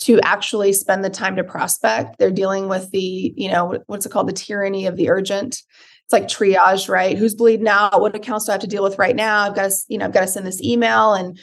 to 0.00 0.20
actually 0.22 0.72
spend 0.72 1.04
the 1.04 1.10
time 1.10 1.36
to 1.36 1.44
prospect. 1.44 2.18
They're 2.18 2.30
dealing 2.30 2.68
with 2.68 2.90
the 2.90 3.32
you 3.36 3.50
know 3.50 3.78
what's 3.86 4.06
it 4.06 4.12
called? 4.12 4.28
The 4.28 4.32
tyranny 4.32 4.86
of 4.86 4.96
the 4.96 5.08
urgent. 5.10 5.62
It's 6.04 6.12
like 6.12 6.28
triage 6.28 6.88
right? 6.88 7.16
Who's 7.16 7.34
bleeding 7.34 7.68
out? 7.68 8.00
What 8.00 8.14
accounts 8.14 8.44
do 8.44 8.52
i 8.52 8.54
have 8.54 8.60
to 8.60 8.66
deal 8.66 8.82
with 8.82 8.98
right 8.98 9.16
now? 9.16 9.42
I've 9.42 9.54
got 9.54 9.70
to 9.70 9.76
you 9.88 9.98
know 9.98 10.04
i've 10.04 10.12
got 10.12 10.20
to 10.20 10.26
send 10.26 10.46
this 10.46 10.62
email 10.62 11.14
and 11.14 11.38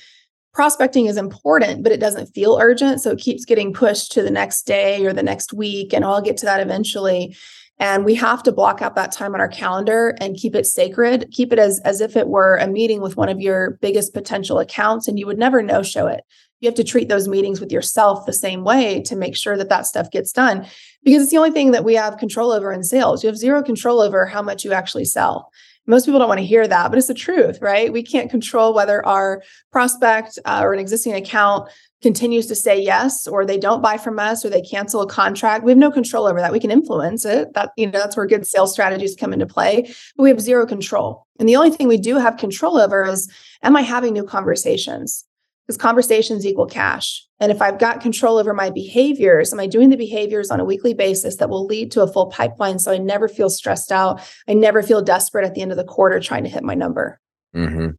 prospecting 0.54 1.06
is 1.06 1.18
important, 1.18 1.84
but 1.84 1.92
it 1.92 2.00
doesn't 2.00 2.28
feel 2.28 2.58
urgent. 2.62 3.02
So 3.02 3.12
it 3.12 3.20
keeps 3.20 3.46
getting 3.46 3.74
pushed 3.74 4.12
to 4.14 4.22
the 4.22 4.32
next 4.32 4.64
day 4.64 5.06
or 5.06 5.14
the 5.14 5.24
next 5.24 5.54
week. 5.54 5.94
And 5.94 6.04
I'll 6.04 6.22
get 6.22 6.38
to 6.38 6.46
that 6.46 6.60
eventually. 6.60 7.36
And 7.80 8.06
we 8.06 8.14
have 8.16 8.44
to 8.44 8.52
block 8.52 8.82
out 8.82 8.96
that 8.96 9.12
time 9.12 9.34
on 9.34 9.42
our 9.42 9.48
calendar 9.48 10.16
and 10.22 10.38
keep 10.38 10.54
it 10.54 10.68
sacred. 10.68 11.28
Keep 11.32 11.52
it 11.52 11.58
as, 11.58 11.80
as 11.80 12.00
if 12.00 12.16
it 12.16 12.28
were 12.28 12.58
a 12.58 12.68
meeting 12.68 13.02
with 13.02 13.18
one 13.18 13.30
of 13.30 13.40
your 13.40 13.80
biggest 13.82 14.14
potential 14.14 14.60
accounts, 14.60 15.08
and 15.08 15.18
you 15.18 15.26
would 15.26 15.40
never 15.40 15.64
no 15.64 15.82
show 15.82 16.06
it. 16.06 16.22
You 16.60 16.68
have 16.68 16.76
to 16.76 16.84
treat 16.84 17.10
those 17.10 17.28
meetings 17.28 17.60
with 17.60 17.72
yourself 17.72 18.28
the 18.28 18.34
same 18.34 18.64
way 18.64 19.02
to 19.08 19.16
make 19.16 19.36
sure 19.36 19.58
that 19.58 19.70
that 19.70 19.88
stuff 19.88 20.12
gets 20.12 20.32
done 20.32 20.68
because 21.04 21.24
it's 21.24 21.32
the 21.32 21.38
only 21.38 21.50
thing 21.50 21.72
that 21.72 21.84
we 21.84 21.96
have 21.96 22.18
control 22.18 22.52
over 22.52 22.72
in 22.72 22.84
sales. 22.84 23.24
You 23.24 23.30
have 23.30 23.38
zero 23.38 23.64
control 23.64 24.00
over 24.00 24.28
how 24.28 24.44
much 24.44 24.64
you 24.64 24.74
actually 24.74 25.06
sell 25.06 25.50
most 25.92 26.06
people 26.06 26.20
don't 26.20 26.30
want 26.30 26.40
to 26.40 26.46
hear 26.46 26.68
that, 26.68 26.90
but 26.90 26.98
it's 26.98 27.08
the 27.08 27.14
truth, 27.14 27.62
right? 27.62 27.92
We 27.92 28.02
can't 28.02 28.32
control 28.32 28.74
whether 28.74 29.06
our 29.06 29.44
prospect 29.72 30.40
uh, 30.46 30.62
or 30.64 30.74
an 30.74 30.80
existing 30.80 31.14
account 31.14 31.70
continues 32.02 32.48
to 32.48 32.56
say 32.56 32.82
yes 32.82 33.28
or 33.28 33.46
they 33.46 33.58
don't 33.58 33.82
buy 33.82 33.98
from 33.98 34.18
us 34.18 34.44
or 34.44 34.50
they 34.50 34.62
cancel 34.62 35.02
a 35.02 35.08
contract. 35.08 35.64
We 35.64 35.72
have 35.72 35.78
no 35.78 35.92
control 35.92 36.26
over 36.26 36.40
that. 36.40 36.52
We 36.54 36.60
can 36.62 36.72
influence 36.72 37.26
it. 37.26 37.54
That 37.54 37.72
you 37.78 37.86
know 37.86 38.00
that's 38.00 38.18
where 38.18 38.26
good 38.26 38.48
sales 38.48 38.72
strategies 38.72 39.16
come 39.16 39.34
into 39.34 39.46
play. 39.46 39.84
But 40.16 40.24
we 40.24 40.30
have 40.30 40.42
zero 40.42 40.66
control. 40.66 41.28
And 41.40 41.48
the 41.48 41.58
only 41.58 41.70
thing 41.72 41.88
we 41.88 41.98
do 41.98 42.18
have 42.18 42.38
control 42.38 42.80
over 42.80 43.04
is 43.06 43.30
am 43.62 43.76
i 43.76 43.82
having 43.82 44.14
new 44.14 44.24
conversations 44.24 45.26
because 45.72 45.82
conversations 45.82 46.46
equal 46.46 46.66
cash. 46.66 47.26
And 47.40 47.50
if 47.52 47.62
I've 47.62 47.80
got 47.80 48.02
control 48.02 48.38
over 48.38 48.54
my 48.54 48.70
behaviors, 48.70 49.54
am 49.54 49.60
I 49.60 49.68
doing 49.68 49.90
the 49.90 49.96
behaviors 49.96 50.52
on 50.52 50.60
a 50.60 50.66
weekly 50.66 50.94
basis 50.94 51.38
that 51.38 51.50
will 51.50 51.66
lead 51.66 51.92
to 51.94 52.02
a 52.02 52.12
full 52.12 52.28
pipeline 52.28 52.78
so 52.78 52.92
I 52.92 52.98
never 52.98 53.30
feel 53.30 53.50
stressed 53.50 53.92
out? 53.92 54.22
I 54.50 54.54
never 54.54 54.84
feel 54.84 55.02
desperate 55.02 55.46
at 55.46 55.56
the 55.56 55.62
end 55.62 55.72
of 55.72 55.78
the 55.78 55.86
quarter 55.86 56.20
trying 56.20 56.44
to 56.44 56.50
hit 56.50 56.64
my 56.64 56.76
number. 56.76 57.20
Mm-hmm. 57.56 57.92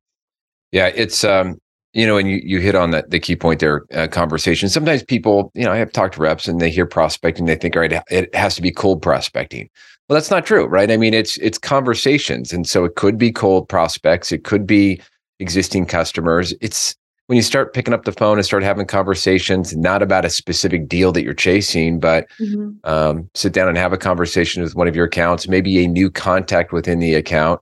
Yeah, 0.71 0.89
it's 0.95 1.25
um, 1.25 1.57
You 1.95 2.07
know, 2.07 2.17
and 2.17 2.29
you, 2.29 2.41
you 2.43 2.61
hit 2.61 2.75
on 2.75 2.91
that 2.91 3.11
the 3.11 3.21
key 3.21 3.37
point 3.37 3.61
there, 3.61 3.85
uh, 3.95 4.09
conversation. 4.09 4.69
Sometimes 4.69 5.03
people, 5.03 5.51
you 5.55 5.65
know, 5.65 5.73
I 5.73 5.77
have 5.77 5.93
talked 5.93 6.15
to 6.15 6.23
reps 6.23 6.49
and 6.49 6.61
they 6.61 6.71
hear 6.71 6.87
prospecting, 6.87 7.45
they 7.45 7.57
think, 7.57 7.77
all 7.77 7.83
right, 7.83 8.03
it 8.11 8.35
has 8.35 8.55
to 8.55 8.63
be 8.63 8.71
cold 8.71 9.03
prospecting. 9.03 9.69
Well, 10.09 10.15
that's 10.15 10.31
not 10.31 10.47
true, 10.47 10.67
right? 10.67 10.91
I 10.91 10.97
mean, 10.97 11.15
it's 11.15 11.39
it's 11.39 11.59
conversations, 11.59 12.53
and 12.53 12.67
so 12.67 12.85
it 12.85 12.97
could 12.97 13.19
be 13.19 13.31
cold 13.31 13.69
prospects, 13.69 14.33
it 14.33 14.45
could 14.45 14.67
be 14.67 15.01
existing 15.39 15.87
customers. 15.87 16.55
It's 16.61 16.97
when 17.33 17.39
you 17.39 17.43
start 17.43 17.73
picking 17.73 17.95
up 17.95 18.05
the 18.05 18.13
phone 18.13 18.37
and 18.37 18.45
start 18.45 18.63
having 18.63 18.85
conversations, 18.85 19.75
not 19.75 20.03
about 20.03 20.27
a 20.27 20.29
specific 20.29 20.87
deal 20.87 21.13
that 21.13 21.23
you're 21.23 21.33
chasing, 21.33 21.99
but 21.99 22.29
mm-hmm. 22.39 22.73
um, 22.85 23.31
sit 23.33 23.55
down 23.55 23.69
and 23.69 23.79
have 23.79 23.91
a 23.91 23.97
conversation 23.97 24.63
with 24.63 24.75
one 24.75 24.87
of 24.87 24.95
your 24.95 25.07
accounts, 25.07 25.49
maybe 25.49 25.83
a 25.83 25.89
new 25.89 26.11
contact 26.11 26.73
within 26.73 26.99
the 26.99 27.15
account. 27.15 27.59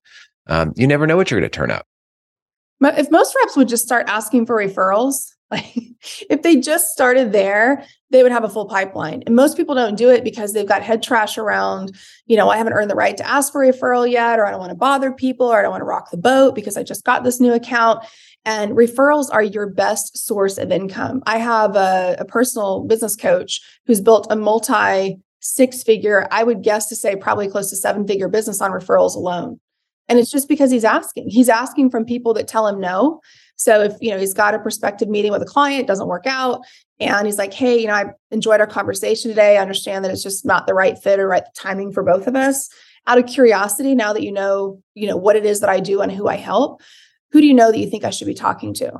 Um, 0.48 0.72
you 0.74 0.88
never 0.88 1.06
know 1.06 1.16
what 1.16 1.30
you're 1.30 1.38
going 1.38 1.48
to 1.48 1.56
turn 1.56 1.70
up. 1.70 1.86
If 2.80 3.12
most 3.12 3.32
reps 3.36 3.56
would 3.56 3.68
just 3.68 3.84
start 3.84 4.08
asking 4.08 4.46
for 4.46 4.56
referrals, 4.56 5.30
like 5.52 5.72
if 6.28 6.42
they 6.42 6.56
just 6.56 6.88
started 6.88 7.30
there, 7.30 7.84
they 8.10 8.24
would 8.24 8.32
have 8.32 8.44
a 8.44 8.48
full 8.48 8.66
pipeline. 8.66 9.22
And 9.24 9.36
most 9.36 9.56
people 9.56 9.76
don't 9.76 9.96
do 9.96 10.10
it 10.10 10.24
because 10.24 10.52
they've 10.52 10.66
got 10.66 10.82
head 10.82 11.00
trash 11.00 11.38
around, 11.38 11.96
you 12.26 12.36
know, 12.36 12.48
I 12.48 12.56
haven't 12.56 12.72
earned 12.72 12.90
the 12.90 12.96
right 12.96 13.16
to 13.16 13.28
ask 13.28 13.52
for 13.52 13.62
a 13.62 13.72
referral 13.72 14.10
yet, 14.10 14.40
or 14.40 14.46
I 14.46 14.50
don't 14.50 14.58
want 14.58 14.70
to 14.70 14.76
bother 14.76 15.12
people, 15.12 15.46
or 15.46 15.58
I 15.58 15.62
don't 15.62 15.70
want 15.70 15.80
to 15.80 15.86
rock 15.86 16.10
the 16.10 16.16
boat 16.16 16.56
because 16.56 16.76
I 16.76 16.82
just 16.82 17.04
got 17.04 17.22
this 17.22 17.40
new 17.40 17.52
account. 17.52 18.04
And 18.44 18.72
referrals 18.72 19.28
are 19.32 19.42
your 19.42 19.68
best 19.68 20.16
source 20.16 20.56
of 20.56 20.72
income. 20.72 21.22
I 21.26 21.38
have 21.38 21.76
a, 21.76 22.16
a 22.18 22.24
personal 22.24 22.84
business 22.84 23.16
coach 23.16 23.60
who's 23.86 24.00
built 24.00 24.26
a 24.30 24.36
multi 24.36 25.18
six 25.40 25.82
figure, 25.82 26.26
I 26.30 26.44
would 26.44 26.62
guess 26.62 26.86
to 26.88 26.96
say 26.96 27.16
probably 27.16 27.48
close 27.48 27.70
to 27.70 27.76
seven 27.76 28.06
figure 28.06 28.28
business 28.28 28.60
on 28.60 28.70
referrals 28.70 29.14
alone. 29.14 29.58
And 30.08 30.18
it's 30.18 30.30
just 30.30 30.48
because 30.48 30.70
he's 30.70 30.84
asking. 30.84 31.28
He's 31.28 31.48
asking 31.48 31.90
from 31.90 32.04
people 32.04 32.34
that 32.34 32.48
tell 32.48 32.66
him 32.66 32.80
no. 32.80 33.20
So 33.54 33.82
if 33.82 33.92
you 34.00 34.10
know 34.10 34.18
he's 34.18 34.34
got 34.34 34.54
a 34.54 34.58
prospective 34.58 35.08
meeting 35.08 35.30
with 35.30 35.42
a 35.42 35.46
client, 35.46 35.86
doesn't 35.86 36.08
work 36.08 36.26
out, 36.26 36.62
and 36.98 37.26
he's 37.26 37.38
like, 37.38 37.54
"Hey, 37.54 37.78
you 37.78 37.86
know, 37.86 37.94
I 37.94 38.06
enjoyed 38.30 38.60
our 38.60 38.66
conversation 38.66 39.30
today. 39.30 39.56
I 39.56 39.62
understand 39.62 40.04
that 40.04 40.10
it's 40.10 40.22
just 40.22 40.44
not 40.44 40.66
the 40.66 40.74
right 40.74 40.98
fit 40.98 41.20
or 41.20 41.28
right 41.28 41.44
timing 41.54 41.92
for 41.92 42.02
both 42.02 42.26
of 42.26 42.34
us. 42.34 42.68
Out 43.06 43.18
of 43.18 43.26
curiosity, 43.26 43.94
now 43.94 44.12
that 44.12 44.22
you 44.22 44.32
know, 44.32 44.82
you 44.94 45.06
know 45.06 45.16
what 45.16 45.36
it 45.36 45.44
is 45.44 45.60
that 45.60 45.70
I 45.70 45.78
do 45.78 46.00
and 46.00 46.10
who 46.10 46.26
I 46.26 46.36
help, 46.36 46.82
who 47.32 47.40
do 47.40 47.46
you 47.46 47.54
know 47.54 47.70
that 47.70 47.78
you 47.78 47.88
think 47.88 48.04
I 48.04 48.10
should 48.10 48.26
be 48.26 48.34
talking 48.34 48.74
to?" 48.74 48.92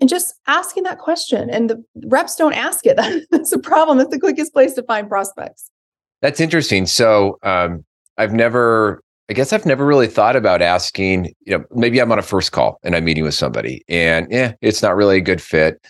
And 0.00 0.08
just 0.08 0.34
asking 0.46 0.82
that 0.84 0.98
question, 0.98 1.48
and 1.50 1.70
the 1.70 1.84
reps 2.06 2.36
don't 2.36 2.54
ask 2.54 2.84
it. 2.84 2.96
That's 3.30 3.52
a 3.52 3.58
problem. 3.58 3.98
That's 3.98 4.10
the 4.10 4.20
quickest 4.20 4.52
place 4.52 4.74
to 4.74 4.82
find 4.82 5.08
prospects. 5.08 5.70
That's 6.20 6.40
interesting. 6.40 6.86
So 6.86 7.38
um, 7.42 7.84
I've 8.16 8.32
never 8.32 9.02
I 9.30 9.32
guess 9.32 9.52
I've 9.52 9.64
never 9.64 9.86
really 9.86 10.06
thought 10.06 10.36
about 10.36 10.60
asking, 10.60 11.34
you 11.46 11.56
know, 11.56 11.64
maybe 11.74 12.00
I'm 12.00 12.12
on 12.12 12.18
a 12.18 12.22
first 12.22 12.52
call 12.52 12.78
and 12.82 12.94
I'm 12.94 13.04
meeting 13.04 13.24
with 13.24 13.34
somebody 13.34 13.82
and 13.88 14.26
yeah, 14.30 14.52
it's 14.60 14.82
not 14.82 14.96
really 14.96 15.16
a 15.16 15.22
good 15.22 15.40
fit. 15.40 15.80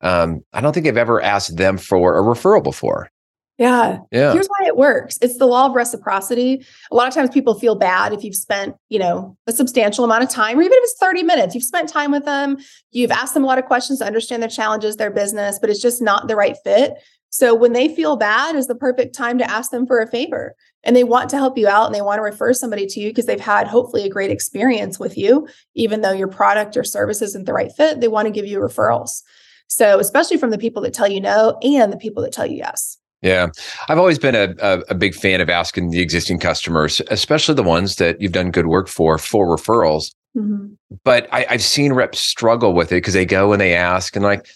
Um, 0.00 0.40
I 0.54 0.62
don't 0.62 0.72
think 0.72 0.86
I've 0.86 0.96
ever 0.96 1.20
asked 1.20 1.58
them 1.58 1.76
for 1.76 2.18
a 2.18 2.22
referral 2.22 2.62
before. 2.62 3.10
Yeah. 3.60 3.98
Yeah. 4.10 4.32
Here's 4.32 4.46
why 4.46 4.66
it 4.66 4.78
works. 4.78 5.18
It's 5.20 5.36
the 5.36 5.44
law 5.44 5.66
of 5.66 5.74
reciprocity. 5.74 6.64
A 6.90 6.94
lot 6.96 7.06
of 7.06 7.12
times 7.12 7.28
people 7.28 7.52
feel 7.52 7.74
bad 7.74 8.14
if 8.14 8.24
you've 8.24 8.34
spent, 8.34 8.74
you 8.88 8.98
know, 8.98 9.36
a 9.46 9.52
substantial 9.52 10.02
amount 10.02 10.22
of 10.22 10.30
time, 10.30 10.58
or 10.58 10.62
even 10.62 10.72
if 10.72 10.84
it's 10.84 10.98
30 10.98 11.24
minutes, 11.24 11.54
you've 11.54 11.62
spent 11.62 11.86
time 11.86 12.10
with 12.10 12.24
them, 12.24 12.56
you've 12.90 13.10
asked 13.10 13.34
them 13.34 13.44
a 13.44 13.46
lot 13.46 13.58
of 13.58 13.66
questions 13.66 13.98
to 13.98 14.06
understand 14.06 14.42
their 14.42 14.48
challenges, 14.48 14.96
their 14.96 15.10
business, 15.10 15.58
but 15.58 15.68
it's 15.68 15.82
just 15.82 16.00
not 16.00 16.26
the 16.26 16.36
right 16.36 16.56
fit. 16.64 16.94
So 17.28 17.54
when 17.54 17.74
they 17.74 17.94
feel 17.94 18.16
bad 18.16 18.56
is 18.56 18.66
the 18.66 18.74
perfect 18.74 19.14
time 19.14 19.36
to 19.36 19.50
ask 19.50 19.70
them 19.70 19.86
for 19.86 20.00
a 20.00 20.06
favor. 20.06 20.56
And 20.82 20.96
they 20.96 21.04
want 21.04 21.28
to 21.28 21.36
help 21.36 21.58
you 21.58 21.68
out 21.68 21.84
and 21.84 21.94
they 21.94 22.00
want 22.00 22.16
to 22.16 22.22
refer 22.22 22.54
somebody 22.54 22.86
to 22.86 23.00
you 23.00 23.10
because 23.10 23.26
they've 23.26 23.38
had 23.38 23.68
hopefully 23.68 24.04
a 24.04 24.10
great 24.10 24.30
experience 24.30 24.98
with 24.98 25.18
you, 25.18 25.46
even 25.74 26.00
though 26.00 26.12
your 26.12 26.28
product 26.28 26.78
or 26.78 26.82
service 26.84 27.20
isn't 27.20 27.44
the 27.44 27.52
right 27.52 27.70
fit, 27.76 28.00
they 28.00 28.08
want 28.08 28.24
to 28.24 28.32
give 28.32 28.46
you 28.46 28.58
referrals. 28.58 29.20
So, 29.68 30.00
especially 30.00 30.38
from 30.38 30.48
the 30.48 30.56
people 30.56 30.80
that 30.82 30.94
tell 30.94 31.08
you 31.08 31.20
no 31.20 31.58
and 31.62 31.92
the 31.92 31.98
people 31.98 32.22
that 32.22 32.32
tell 32.32 32.46
you 32.46 32.56
yes. 32.56 32.96
Yeah. 33.22 33.48
I've 33.88 33.98
always 33.98 34.18
been 34.18 34.34
a, 34.34 34.54
a, 34.60 34.80
a, 34.88 34.94
big 34.94 35.14
fan 35.14 35.42
of 35.42 35.50
asking 35.50 35.90
the 35.90 36.00
existing 36.00 36.38
customers, 36.38 37.02
especially 37.10 37.54
the 37.54 37.62
ones 37.62 37.96
that 37.96 38.18
you've 38.18 38.32
done 38.32 38.50
good 38.50 38.66
work 38.66 38.88
for, 38.88 39.18
for 39.18 39.46
referrals. 39.46 40.14
Mm-hmm. 40.34 40.72
But 41.04 41.28
I, 41.30 41.44
have 41.50 41.62
seen 41.62 41.92
reps 41.92 42.18
struggle 42.18 42.72
with 42.72 42.92
it 42.92 42.96
because 42.96 43.12
they 43.12 43.26
go 43.26 43.52
and 43.52 43.60
they 43.60 43.74
ask 43.74 44.16
and 44.16 44.24
like, 44.24 44.48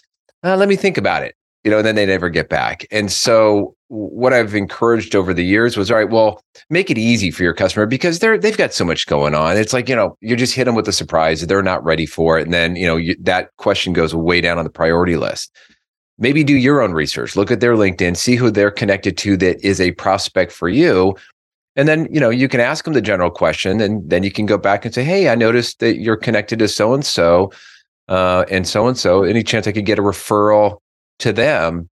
uh, 0.43 0.57
let 0.57 0.67
me 0.67 0.75
think 0.75 0.97
about 0.97 1.21
it 1.21 1.35
you 1.65 1.71
know, 1.71 1.79
and 1.79 1.85
then 1.85 1.95
they 1.95 2.05
never 2.05 2.29
get 2.29 2.47
back. 2.47 2.85
And 2.91 3.11
so 3.11 3.75
what 3.87 4.33
I've 4.33 4.53
encouraged 4.53 5.15
over 5.15 5.33
the 5.33 5.43
years 5.43 5.75
was, 5.75 5.89
all 5.89 5.97
right, 5.97 6.09
well, 6.09 6.39
make 6.69 6.91
it 6.91 6.97
easy 6.97 7.31
for 7.31 7.41
your 7.41 7.55
customer 7.55 7.87
because 7.87 8.19
they're 8.19 8.37
they've 8.37 8.55
got 8.55 8.71
so 8.71 8.85
much 8.85 9.07
going 9.07 9.33
on. 9.33 9.57
It's 9.57 9.73
like 9.73 9.89
you 9.89 9.95
know, 9.95 10.15
you 10.21 10.35
just 10.35 10.53
hit 10.53 10.65
them 10.65 10.75
with 10.75 10.87
a 10.87 10.93
surprise; 10.93 11.45
they're 11.45 11.63
not 11.63 11.83
ready 11.83 12.05
for 12.05 12.37
it, 12.37 12.43
and 12.43 12.53
then 12.53 12.75
you 12.75 12.85
know 12.85 12.97
you, 12.97 13.15
that 13.21 13.49
question 13.57 13.93
goes 13.93 14.13
way 14.13 14.41
down 14.41 14.59
on 14.59 14.63
the 14.63 14.69
priority 14.69 15.17
list. 15.17 15.51
Maybe 16.17 16.43
do 16.43 16.55
your 16.55 16.81
own 16.81 16.93
research, 16.93 17.35
look 17.35 17.51
at 17.51 17.59
their 17.59 17.75
LinkedIn, 17.75 18.15
see 18.15 18.35
who 18.35 18.49
they're 18.49 18.71
connected 18.71 19.17
to 19.19 19.35
that 19.37 19.63
is 19.65 19.81
a 19.81 19.91
prospect 19.91 20.51
for 20.51 20.69
you, 20.69 21.15
and 21.75 21.87
then 21.87 22.07
you 22.09 22.19
know 22.21 22.29
you 22.29 22.47
can 22.47 22.61
ask 22.61 22.85
them 22.85 22.93
the 22.93 23.01
general 23.01 23.29
question, 23.29 23.81
and 23.81 24.09
then 24.09 24.23
you 24.23 24.31
can 24.31 24.45
go 24.45 24.57
back 24.57 24.85
and 24.85 24.93
say, 24.93 25.03
hey, 25.03 25.29
I 25.29 25.35
noticed 25.35 25.79
that 25.79 25.97
you're 25.97 26.15
connected 26.15 26.59
to 26.59 26.67
so 26.67 26.93
uh, 26.93 26.95
and 26.97 27.05
so, 27.05 27.51
and 28.47 28.67
so 28.67 28.87
and 28.87 28.97
so. 28.97 29.23
Any 29.23 29.43
chance 29.43 29.67
I 29.67 29.71
could 29.71 29.85
get 29.85 29.99
a 29.99 30.01
referral? 30.01 30.79
to 31.19 31.33
them 31.33 31.89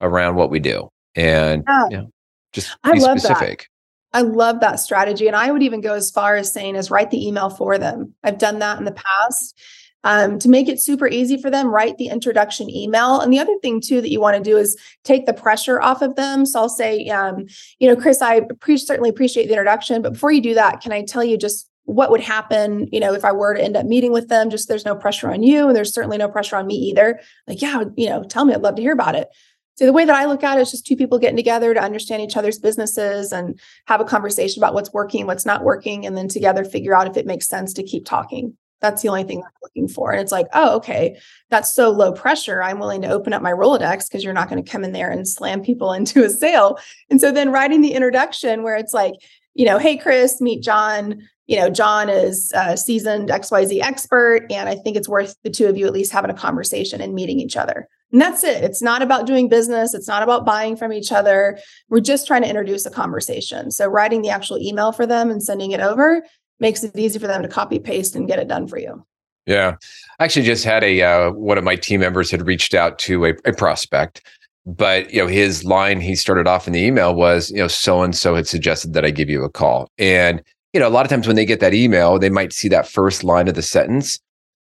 around 0.00 0.36
what 0.36 0.50
we 0.50 0.60
do 0.60 0.88
and 1.14 1.64
yeah. 1.66 1.88
you 1.90 1.96
know, 1.98 2.10
just 2.52 2.76
be 2.82 3.00
specific. 3.00 3.68
That. 4.12 4.18
I 4.18 4.22
love 4.22 4.60
that 4.60 4.76
strategy. 4.76 5.26
And 5.26 5.36
I 5.36 5.50
would 5.50 5.62
even 5.62 5.80
go 5.80 5.94
as 5.94 6.10
far 6.10 6.36
as 6.36 6.52
saying 6.52 6.76
is 6.76 6.90
write 6.90 7.10
the 7.10 7.26
email 7.26 7.50
for 7.50 7.78
them. 7.78 8.14
I've 8.22 8.38
done 8.38 8.58
that 8.60 8.78
in 8.78 8.84
the 8.84 8.92
past. 8.92 9.58
Um, 10.04 10.38
to 10.38 10.48
make 10.48 10.68
it 10.68 10.80
super 10.80 11.08
easy 11.08 11.40
for 11.40 11.50
them, 11.50 11.66
write 11.66 11.98
the 11.98 12.08
introduction 12.08 12.70
email. 12.70 13.20
And 13.20 13.32
the 13.32 13.40
other 13.40 13.56
thing 13.60 13.80
too 13.80 14.00
that 14.00 14.10
you 14.10 14.20
want 14.20 14.36
to 14.36 14.50
do 14.50 14.56
is 14.56 14.76
take 15.02 15.26
the 15.26 15.32
pressure 15.32 15.82
off 15.82 16.00
of 16.00 16.14
them. 16.14 16.46
So 16.46 16.60
I'll 16.60 16.68
say, 16.68 17.08
um, 17.08 17.46
you 17.80 17.88
know, 17.88 17.96
Chris, 17.96 18.22
I 18.22 18.42
pre- 18.60 18.76
certainly 18.76 19.10
appreciate 19.10 19.46
the 19.46 19.54
introduction, 19.54 20.02
but 20.02 20.12
before 20.12 20.30
you 20.30 20.40
do 20.40 20.54
that, 20.54 20.80
can 20.80 20.92
I 20.92 21.02
tell 21.02 21.24
you 21.24 21.36
just 21.36 21.68
what 21.86 22.10
would 22.10 22.20
happen, 22.20 22.88
you 22.92 23.00
know, 23.00 23.14
if 23.14 23.24
I 23.24 23.32
were 23.32 23.54
to 23.54 23.62
end 23.62 23.76
up 23.76 23.86
meeting 23.86 24.12
with 24.12 24.28
them? 24.28 24.50
Just 24.50 24.68
there's 24.68 24.84
no 24.84 24.94
pressure 24.94 25.30
on 25.30 25.42
you, 25.42 25.66
and 25.66 25.76
there's 25.76 25.94
certainly 25.94 26.18
no 26.18 26.28
pressure 26.28 26.56
on 26.56 26.66
me 26.66 26.74
either. 26.74 27.20
Like, 27.48 27.62
yeah, 27.62 27.84
you 27.96 28.08
know, 28.08 28.22
tell 28.22 28.44
me, 28.44 28.54
I'd 28.54 28.62
love 28.62 28.76
to 28.76 28.82
hear 28.82 28.92
about 28.92 29.16
it. 29.16 29.28
So 29.76 29.86
the 29.86 29.92
way 29.92 30.04
that 30.04 30.16
I 30.16 30.24
look 30.24 30.42
at 30.42 30.58
it 30.58 30.62
is 30.62 30.70
just 30.70 30.86
two 30.86 30.96
people 30.96 31.18
getting 31.18 31.36
together 31.36 31.74
to 31.74 31.82
understand 31.82 32.22
each 32.22 32.36
other's 32.36 32.58
businesses 32.58 33.30
and 33.30 33.60
have 33.86 34.00
a 34.00 34.04
conversation 34.04 34.62
about 34.62 34.72
what's 34.72 34.92
working, 34.92 35.26
what's 35.26 35.46
not 35.46 35.64
working, 35.64 36.06
and 36.06 36.16
then 36.16 36.28
together 36.28 36.64
figure 36.64 36.94
out 36.94 37.08
if 37.08 37.16
it 37.16 37.26
makes 37.26 37.48
sense 37.48 37.72
to 37.74 37.82
keep 37.82 38.04
talking. 38.06 38.56
That's 38.80 39.02
the 39.02 39.08
only 39.08 39.24
thing 39.24 39.42
I'm 39.42 39.50
looking 39.62 39.88
for. 39.88 40.12
And 40.12 40.20
it's 40.20 40.32
like, 40.32 40.46
oh, 40.52 40.76
okay, 40.76 41.18
that's 41.50 41.74
so 41.74 41.90
low 41.90 42.12
pressure. 42.12 42.62
I'm 42.62 42.78
willing 42.78 43.02
to 43.02 43.10
open 43.10 43.32
up 43.32 43.42
my 43.42 43.52
Rolodex 43.52 44.08
because 44.08 44.22
you're 44.22 44.34
not 44.34 44.50
going 44.50 44.62
to 44.62 44.70
come 44.70 44.84
in 44.84 44.92
there 44.92 45.10
and 45.10 45.26
slam 45.26 45.62
people 45.62 45.92
into 45.94 46.24
a 46.24 46.30
sale. 46.30 46.78
And 47.10 47.20
so 47.20 47.32
then 47.32 47.52
writing 47.52 47.80
the 47.80 47.92
introduction 47.92 48.62
where 48.62 48.76
it's 48.76 48.94
like, 48.94 49.14
you 49.54 49.64
know, 49.64 49.78
hey, 49.78 49.96
Chris, 49.96 50.40
meet 50.40 50.62
John 50.62 51.22
you 51.46 51.56
know, 51.56 51.70
John 51.70 52.08
is 52.08 52.52
a 52.56 52.76
seasoned 52.76 53.28
XYZ 53.28 53.80
expert, 53.80 54.46
and 54.50 54.68
I 54.68 54.74
think 54.74 54.96
it's 54.96 55.08
worth 55.08 55.36
the 55.44 55.50
two 55.50 55.66
of 55.66 55.76
you 55.76 55.86
at 55.86 55.92
least 55.92 56.12
having 56.12 56.30
a 56.30 56.34
conversation 56.34 57.00
and 57.00 57.14
meeting 57.14 57.38
each 57.38 57.56
other. 57.56 57.88
And 58.12 58.20
that's 58.20 58.44
it. 58.44 58.64
It's 58.64 58.82
not 58.82 59.02
about 59.02 59.26
doing 59.26 59.48
business, 59.48 59.94
it's 59.94 60.08
not 60.08 60.22
about 60.22 60.44
buying 60.44 60.76
from 60.76 60.92
each 60.92 61.12
other. 61.12 61.58
We're 61.88 62.00
just 62.00 62.26
trying 62.26 62.42
to 62.42 62.48
introduce 62.48 62.84
a 62.86 62.90
conversation. 62.90 63.70
So, 63.70 63.86
writing 63.86 64.22
the 64.22 64.30
actual 64.30 64.58
email 64.58 64.92
for 64.92 65.06
them 65.06 65.30
and 65.30 65.42
sending 65.42 65.72
it 65.72 65.80
over 65.80 66.22
makes 66.60 66.82
it 66.82 66.96
easy 66.96 67.18
for 67.18 67.26
them 67.26 67.42
to 67.42 67.48
copy 67.48 67.78
paste 67.78 68.16
and 68.16 68.28
get 68.28 68.38
it 68.38 68.48
done 68.48 68.66
for 68.66 68.78
you. 68.78 69.04
Yeah. 69.46 69.76
I 70.18 70.24
actually 70.24 70.46
just 70.46 70.64
had 70.64 70.82
a 70.82 71.02
uh, 71.02 71.30
one 71.30 71.58
of 71.58 71.64
my 71.64 71.76
team 71.76 72.00
members 72.00 72.30
had 72.30 72.46
reached 72.46 72.74
out 72.74 72.98
to 73.00 73.26
a, 73.26 73.34
a 73.44 73.52
prospect 73.52 74.22
but 74.68 75.14
you 75.14 75.22
know 75.22 75.28
his 75.28 75.62
line 75.62 76.00
he 76.00 76.16
started 76.16 76.48
off 76.48 76.66
in 76.66 76.72
the 76.72 76.80
email 76.80 77.14
was 77.14 77.52
you 77.52 77.58
know 77.58 77.68
so 77.68 78.02
and 78.02 78.16
so 78.16 78.34
had 78.34 78.48
suggested 78.48 78.94
that 78.94 79.04
i 79.04 79.10
give 79.10 79.30
you 79.30 79.44
a 79.44 79.48
call 79.48 79.86
and 79.96 80.42
you 80.76 80.80
know, 80.80 80.88
a 80.88 80.90
lot 80.90 81.06
of 81.06 81.10
times 81.10 81.26
when 81.26 81.36
they 81.36 81.46
get 81.46 81.60
that 81.60 81.72
email, 81.72 82.18
they 82.18 82.28
might 82.28 82.52
see 82.52 82.68
that 82.68 82.86
first 82.86 83.24
line 83.24 83.48
of 83.48 83.54
the 83.54 83.62
sentence 83.62 84.20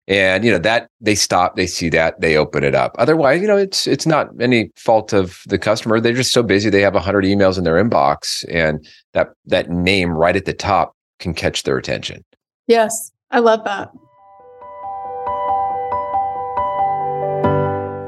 and 0.06 0.44
you 0.44 0.50
know 0.50 0.58
that 0.58 0.88
they 1.00 1.14
stop 1.14 1.54
they 1.56 1.66
see 1.66 1.88
that 1.88 2.20
they 2.20 2.36
open 2.36 2.64
it 2.64 2.74
up 2.74 2.96
otherwise 2.98 3.40
you 3.40 3.46
know 3.46 3.56
it's 3.56 3.86
it's 3.86 4.04
not 4.04 4.28
any 4.40 4.68
fault 4.74 5.12
of 5.12 5.38
the 5.46 5.56
customer 5.56 6.00
they're 6.00 6.12
just 6.12 6.32
so 6.32 6.42
busy 6.42 6.68
they 6.68 6.80
have 6.80 6.94
100 6.94 7.24
emails 7.24 7.56
in 7.56 7.62
their 7.62 7.82
inbox 7.82 8.44
and 8.50 8.84
that 9.12 9.28
that 9.46 9.70
name 9.70 10.10
right 10.10 10.34
at 10.34 10.44
the 10.44 10.52
top 10.52 10.96
can 11.22 11.32
catch 11.32 11.62
their 11.62 11.78
attention 11.78 12.24
yes 12.66 13.12
i 13.30 13.38
love 13.38 13.64
that 13.64 13.90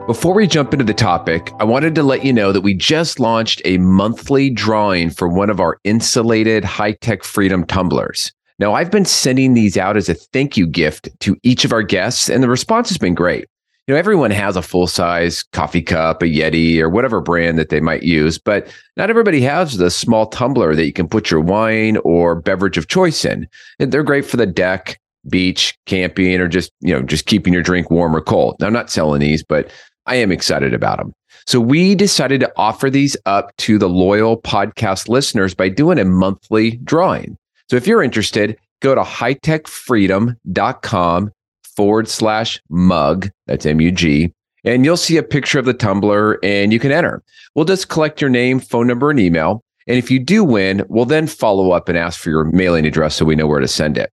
Before 0.07 0.35
we 0.35 0.47
jump 0.47 0.75
into 0.75 0.85
the 0.85 0.93
topic, 0.93 1.51
I 1.59 1.65
wanted 1.65 1.95
to 1.95 2.03
let 2.03 2.27
you 2.27 2.33
know 2.35 2.53
that 2.53 2.61
we 2.61 2.75
just 2.75 3.19
launched 3.19 3.63
a 3.65 3.79
monthly 3.79 4.51
drawing 4.51 5.09
for 5.09 5.29
one 5.29 5.49
of 5.49 5.61
our 5.61 5.79
insulated 5.83 6.63
high 6.63 6.93
tech 6.93 7.25
freedom 7.25 7.65
tumblers. 7.65 8.31
Now, 8.59 8.75
I've 8.75 8.91
been 8.91 9.07
sending 9.07 9.55
these 9.55 9.79
out 9.79 9.97
as 9.97 10.11
a 10.11 10.15
thank 10.15 10.59
you 10.59 10.67
gift 10.67 11.09
to 11.21 11.39
each 11.43 11.65
of 11.65 11.73
our 11.73 11.83
guests, 11.83 12.29
and 12.29 12.43
the 12.43 12.51
response 12.51 12.91
has 12.91 12.99
been 12.99 13.15
great. 13.15 13.47
You 13.87 13.93
know, 13.93 13.99
everyone 13.99 14.31
has 14.31 14.57
a 14.57 14.63
full 14.63 14.87
size 14.87 15.43
coffee 15.43 15.83
cup, 15.83 16.23
a 16.23 16.27
Yeti, 16.27 16.79
or 16.79 16.89
whatever 16.89 17.21
brand 17.21 17.59
that 17.59 17.69
they 17.69 17.81
might 17.81 18.03
use, 18.03 18.39
but 18.39 18.75
not 18.97 19.11
everybody 19.11 19.43
has 19.43 19.77
the 19.77 19.91
small 19.91 20.25
tumbler 20.27 20.75
that 20.75 20.87
you 20.87 20.93
can 20.93 21.07
put 21.07 21.31
your 21.31 21.41
wine 21.41 21.99
or 21.99 22.35
beverage 22.35 22.79
of 22.79 22.89
choice 22.89 23.27
in. 23.27 23.47
And 23.79 23.93
they're 23.93 24.03
great 24.03 24.25
for 24.25 24.39
the 24.39 24.47
deck, 24.47 24.99
beach, 25.29 25.77
camping, 25.85 26.41
or 26.41 26.49
just, 26.49 26.73
you 26.81 26.95
know, 26.95 27.03
just 27.03 27.27
keeping 27.27 27.53
your 27.53 27.63
drink 27.63 27.91
warm 27.91 28.17
or 28.17 28.23
cold. 28.23 28.57
Now, 28.59 28.69
I'm 28.69 28.73
not 28.73 28.89
selling 28.89 29.21
these, 29.21 29.45
but 29.45 29.71
I 30.07 30.17
am 30.17 30.33
excited 30.33 30.73
about 30.73 30.97
them. 30.97 31.13
So 31.47 31.61
we 31.61 31.95
decided 31.95 32.41
to 32.41 32.51
offer 32.57 32.89
these 32.89 33.19
up 33.27 33.55
to 33.59 33.77
the 33.77 33.91
loyal 33.91 34.41
podcast 34.41 35.11
listeners 35.11 35.55
by 35.55 35.69
doing 35.69 35.99
a 35.99 36.07
monthly 36.07 36.79
drawing. 36.79 37.37
So 37.69 37.77
if 37.77 37.87
you're 37.87 38.03
interested, 38.03 38.57
go 38.81 38.95
to 38.95 39.03
hightechfreedom.com 39.03 41.33
forward 41.77 42.09
slash 42.09 42.61
mug. 42.69 43.31
That's 43.47 43.67
M 43.67 43.81
U 43.81 43.91
G. 43.91 44.33
And 44.65 44.85
you'll 44.85 44.97
see 44.97 45.17
a 45.19 45.23
picture 45.23 45.59
of 45.59 45.67
the 45.67 45.75
tumbler 45.75 46.39
and 46.43 46.73
you 46.73 46.79
can 46.79 46.91
enter. 46.91 47.23
We'll 47.55 47.67
just 47.67 47.89
collect 47.89 48.21
your 48.21 48.31
name, 48.31 48.61
phone 48.61 48.87
number, 48.87 49.11
and 49.11 49.21
email. 49.21 49.63
And 49.87 49.99
if 49.99 50.11
you 50.11 50.19
do 50.19 50.43
win, 50.43 50.85
we'll 50.89 51.05
then 51.05 51.27
follow 51.27 51.73
up 51.73 51.91
and 51.91 51.99
ask 51.99 52.19
for 52.19 52.31
your 52.31 52.45
mailing 52.45 52.87
address 52.87 53.15
so 53.15 53.27
we 53.27 53.37
know 53.37 53.47
where 53.47 53.61
to 53.61 53.69
send 53.69 53.99
it. 53.99 54.11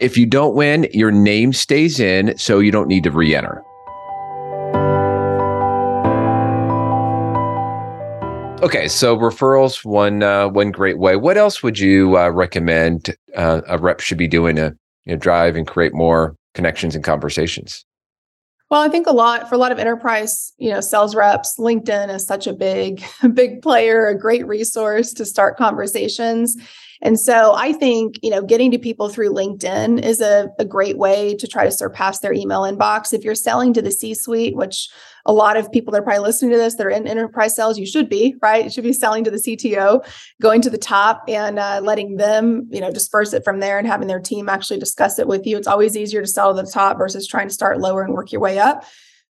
If 0.00 0.18
you 0.18 0.26
don't 0.26 0.56
win, 0.56 0.88
your 0.92 1.12
name 1.12 1.52
stays 1.52 2.00
in, 2.00 2.36
so 2.36 2.58
you 2.58 2.72
don't 2.72 2.88
need 2.88 3.04
to 3.04 3.12
re 3.12 3.36
enter. 3.36 3.62
Okay, 8.64 8.88
so 8.88 9.16
referrals 9.16 9.84
one 9.84 10.24
uh, 10.24 10.48
one 10.48 10.72
great 10.72 10.98
way. 10.98 11.14
What 11.14 11.36
else 11.36 11.62
would 11.62 11.78
you 11.78 12.16
uh, 12.16 12.30
recommend 12.30 13.16
uh, 13.36 13.60
a 13.68 13.78
rep 13.78 14.00
should 14.00 14.18
be 14.18 14.28
doing 14.28 14.56
to 14.56 14.76
you 15.04 15.12
know, 15.12 15.18
drive 15.18 15.54
and 15.54 15.66
create 15.66 15.94
more 15.94 16.34
connections 16.54 16.94
and 16.94 17.04
conversations? 17.04 17.84
Well, 18.70 18.80
I 18.80 18.88
think 18.88 19.06
a 19.06 19.12
lot 19.12 19.50
for 19.50 19.54
a 19.54 19.58
lot 19.58 19.70
of 19.70 19.78
enterprise, 19.78 20.54
you 20.56 20.70
know, 20.70 20.80
sales 20.80 21.14
reps, 21.14 21.58
LinkedIn 21.58 22.14
is 22.14 22.24
such 22.24 22.46
a 22.46 22.54
big, 22.54 23.04
big 23.34 23.60
player, 23.60 24.06
a 24.06 24.18
great 24.18 24.46
resource 24.46 25.12
to 25.14 25.26
start 25.26 25.58
conversations. 25.58 26.56
And 27.04 27.18
so 27.18 27.52
I 27.54 27.72
think, 27.72 28.20
you 28.22 28.30
know, 28.30 28.42
getting 28.42 28.70
to 28.70 28.78
people 28.78 29.08
through 29.08 29.34
LinkedIn 29.34 30.02
is 30.02 30.20
a, 30.20 30.48
a 30.60 30.64
great 30.64 30.96
way 30.98 31.34
to 31.34 31.48
try 31.48 31.64
to 31.64 31.70
surpass 31.72 32.20
their 32.20 32.32
email 32.32 32.60
inbox. 32.60 33.12
If 33.12 33.24
you're 33.24 33.34
selling 33.34 33.74
to 33.74 33.82
the 33.82 33.90
C 33.90 34.14
suite, 34.14 34.54
which 34.54 34.88
a 35.26 35.32
lot 35.32 35.56
of 35.56 35.70
people 35.72 35.90
that 35.92 36.00
are 36.00 36.04
probably 36.04 36.20
listening 36.20 36.52
to 36.52 36.56
this 36.56 36.76
that 36.76 36.86
are 36.86 36.90
in 36.90 37.08
enterprise 37.08 37.56
sales, 37.56 37.76
you 37.76 37.86
should 37.86 38.08
be, 38.08 38.36
right? 38.40 38.64
You 38.64 38.70
should 38.70 38.84
be 38.84 38.92
selling 38.92 39.24
to 39.24 39.32
the 39.32 39.36
CTO, 39.36 40.06
going 40.40 40.62
to 40.62 40.70
the 40.70 40.78
top 40.78 41.24
and 41.26 41.58
uh, 41.58 41.80
letting 41.82 42.16
them, 42.18 42.68
you 42.70 42.80
know, 42.80 42.92
disperse 42.92 43.32
it 43.32 43.42
from 43.42 43.58
there 43.58 43.78
and 43.78 43.86
having 43.86 44.06
their 44.06 44.20
team 44.20 44.48
actually 44.48 44.78
discuss 44.78 45.18
it 45.18 45.26
with 45.26 45.44
you. 45.44 45.56
It's 45.56 45.68
always 45.68 45.96
easier 45.96 46.22
to 46.22 46.28
sell 46.28 46.54
to 46.54 46.62
the 46.62 46.70
top 46.70 46.98
versus 46.98 47.26
trying 47.26 47.48
to 47.48 47.54
start 47.54 47.80
lower 47.80 48.02
and 48.02 48.14
work 48.14 48.30
your 48.30 48.40
way 48.40 48.60
up. 48.60 48.84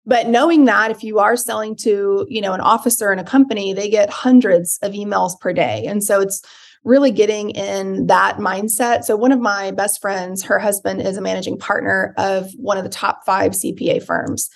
But 0.06 0.28
knowing 0.28 0.64
that 0.64 0.90
if 0.90 1.04
you 1.04 1.20
are 1.20 1.36
selling 1.36 1.76
to, 1.76 2.26
you 2.28 2.40
know, 2.40 2.52
an 2.52 2.60
officer 2.60 3.12
in 3.12 3.20
a 3.20 3.24
company, 3.24 3.72
they 3.72 3.88
get 3.88 4.10
hundreds 4.10 4.78
of 4.82 4.92
emails 4.92 5.38
per 5.38 5.52
day. 5.52 5.84
And 5.86 6.02
so 6.02 6.20
it's 6.20 6.42
really 6.84 7.10
getting 7.10 7.50
in 7.50 8.06
that 8.06 8.38
mindset. 8.38 9.04
So, 9.04 9.16
one 9.16 9.32
of 9.32 9.40
my 9.40 9.70
best 9.70 10.00
friends, 10.00 10.42
her 10.44 10.58
husband 10.58 11.02
is 11.02 11.16
a 11.16 11.20
managing 11.20 11.58
partner 11.58 12.14
of 12.16 12.50
one 12.56 12.78
of 12.78 12.84
the 12.84 12.90
top 12.90 13.24
five 13.24 13.52
CPA 13.52 14.02
firms. 14.02 14.48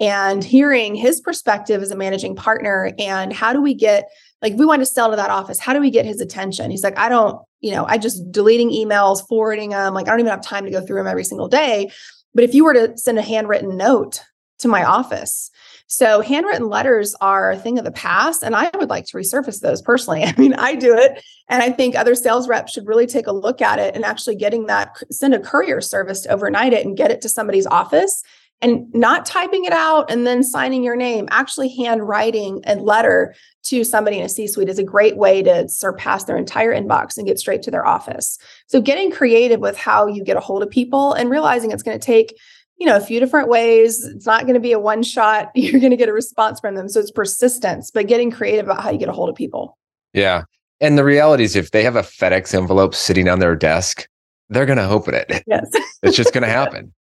And 0.00 0.44
hearing 0.44 0.94
his 0.94 1.20
perspective 1.20 1.82
as 1.82 1.90
a 1.90 1.96
managing 1.96 2.36
partner 2.36 2.92
and 3.00 3.32
how 3.32 3.52
do 3.52 3.60
we 3.60 3.74
get 3.74 4.04
like 4.40 4.54
we 4.54 4.64
want 4.64 4.80
to 4.80 4.86
sell 4.86 5.10
to 5.10 5.16
that 5.16 5.30
office. 5.30 5.58
How 5.58 5.72
do 5.72 5.80
we 5.80 5.90
get 5.90 6.06
his 6.06 6.20
attention? 6.20 6.70
He's 6.70 6.84
like 6.84 6.96
i 6.98 7.08
don't 7.08 7.40
you 7.60 7.72
know 7.72 7.84
i 7.86 7.98
just 7.98 8.30
deleting 8.30 8.70
emails 8.70 9.26
forwarding 9.28 9.70
them 9.70 9.94
like 9.94 10.06
i 10.06 10.10
don't 10.10 10.20
even 10.20 10.30
have 10.30 10.40
time 10.40 10.64
to 10.64 10.70
go 10.70 10.80
through 10.80 10.98
them 10.98 11.08
every 11.08 11.24
single 11.24 11.48
day. 11.48 11.90
But 12.32 12.44
if 12.44 12.54
you 12.54 12.64
were 12.64 12.74
to 12.74 12.96
send 12.96 13.18
a 13.18 13.22
handwritten 13.22 13.76
note 13.76 14.22
to 14.58 14.68
my 14.68 14.84
office. 14.84 15.50
So 15.86 16.20
handwritten 16.20 16.68
letters 16.68 17.14
are 17.20 17.50
a 17.50 17.56
thing 17.56 17.78
of 17.78 17.84
the 17.84 17.90
past 17.90 18.42
and 18.42 18.54
i 18.54 18.70
would 18.74 18.90
like 18.90 19.06
to 19.06 19.16
resurface 19.16 19.60
those 19.60 19.80
personally. 19.80 20.22
I 20.24 20.34
mean 20.36 20.54
i 20.54 20.74
do 20.74 20.96
it 20.96 21.22
and 21.48 21.62
i 21.62 21.70
think 21.70 21.94
other 21.94 22.14
sales 22.14 22.48
reps 22.48 22.72
should 22.72 22.86
really 22.86 23.06
take 23.06 23.26
a 23.26 23.32
look 23.32 23.62
at 23.62 23.78
it 23.78 23.94
and 23.94 24.04
actually 24.04 24.36
getting 24.36 24.66
that 24.66 24.96
send 25.10 25.34
a 25.34 25.40
courier 25.40 25.80
service 25.80 26.20
to 26.22 26.30
overnight 26.30 26.72
it 26.72 26.84
and 26.84 26.96
get 26.96 27.10
it 27.10 27.20
to 27.22 27.28
somebody's 27.28 27.66
office 27.66 28.22
and 28.60 28.92
not 28.92 29.24
typing 29.24 29.64
it 29.64 29.72
out 29.72 30.10
and 30.10 30.26
then 30.26 30.42
signing 30.42 30.82
your 30.82 30.96
name, 30.96 31.28
actually 31.30 31.68
handwriting 31.76 32.60
a 32.66 32.74
letter 32.76 33.34
to 33.64 33.84
somebody 33.84 34.18
in 34.18 34.24
a 34.24 34.28
C 34.28 34.46
suite 34.46 34.68
is 34.68 34.78
a 34.78 34.84
great 34.84 35.16
way 35.16 35.42
to 35.42 35.68
surpass 35.68 36.24
their 36.24 36.36
entire 36.36 36.74
inbox 36.74 37.16
and 37.16 37.26
get 37.26 37.38
straight 37.38 37.62
to 37.62 37.70
their 37.70 37.86
office. 37.86 38.38
So, 38.66 38.80
getting 38.80 39.10
creative 39.10 39.60
with 39.60 39.76
how 39.76 40.06
you 40.06 40.24
get 40.24 40.36
a 40.36 40.40
hold 40.40 40.62
of 40.62 40.70
people 40.70 41.12
and 41.12 41.30
realizing 41.30 41.70
it's 41.70 41.82
going 41.82 41.98
to 41.98 42.04
take 42.04 42.36
you 42.78 42.86
know 42.86 42.96
a 42.96 43.00
few 43.00 43.20
different 43.20 43.48
ways. 43.48 44.04
It's 44.04 44.26
not 44.26 44.42
going 44.42 44.54
to 44.54 44.60
be 44.60 44.72
a 44.72 44.78
one 44.78 45.02
shot. 45.02 45.50
You're 45.54 45.80
going 45.80 45.90
to 45.90 45.96
get 45.96 46.08
a 46.08 46.12
response 46.12 46.60
from 46.60 46.74
them. 46.74 46.88
So 46.88 47.00
it's 47.00 47.10
persistence 47.10 47.90
but 47.90 48.06
getting 48.06 48.30
creative 48.30 48.66
about 48.66 48.82
how 48.82 48.90
you 48.90 48.98
get 48.98 49.08
a 49.08 49.12
hold 49.12 49.28
of 49.28 49.34
people. 49.34 49.76
Yeah. 50.12 50.42
And 50.80 50.96
the 50.96 51.04
reality 51.04 51.42
is 51.42 51.56
if 51.56 51.72
they 51.72 51.82
have 51.82 51.96
a 51.96 52.02
fedex 52.02 52.54
envelope 52.54 52.94
sitting 52.94 53.28
on 53.28 53.40
their 53.40 53.56
desk 53.56 54.06
they're 54.48 54.66
going 54.66 54.78
to 54.78 54.88
open 54.88 55.14
it. 55.14 55.30
Yes. 55.46 55.70
It's 56.02 56.16
just 56.16 56.32
going 56.32 56.42
to 56.46 56.50
happen. 56.50 56.92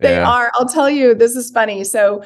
They 0.00 0.14
yeah. 0.14 0.28
are. 0.28 0.50
I'll 0.54 0.68
tell 0.68 0.90
you, 0.90 1.14
this 1.14 1.36
is 1.36 1.50
funny. 1.50 1.84
So 1.84 2.22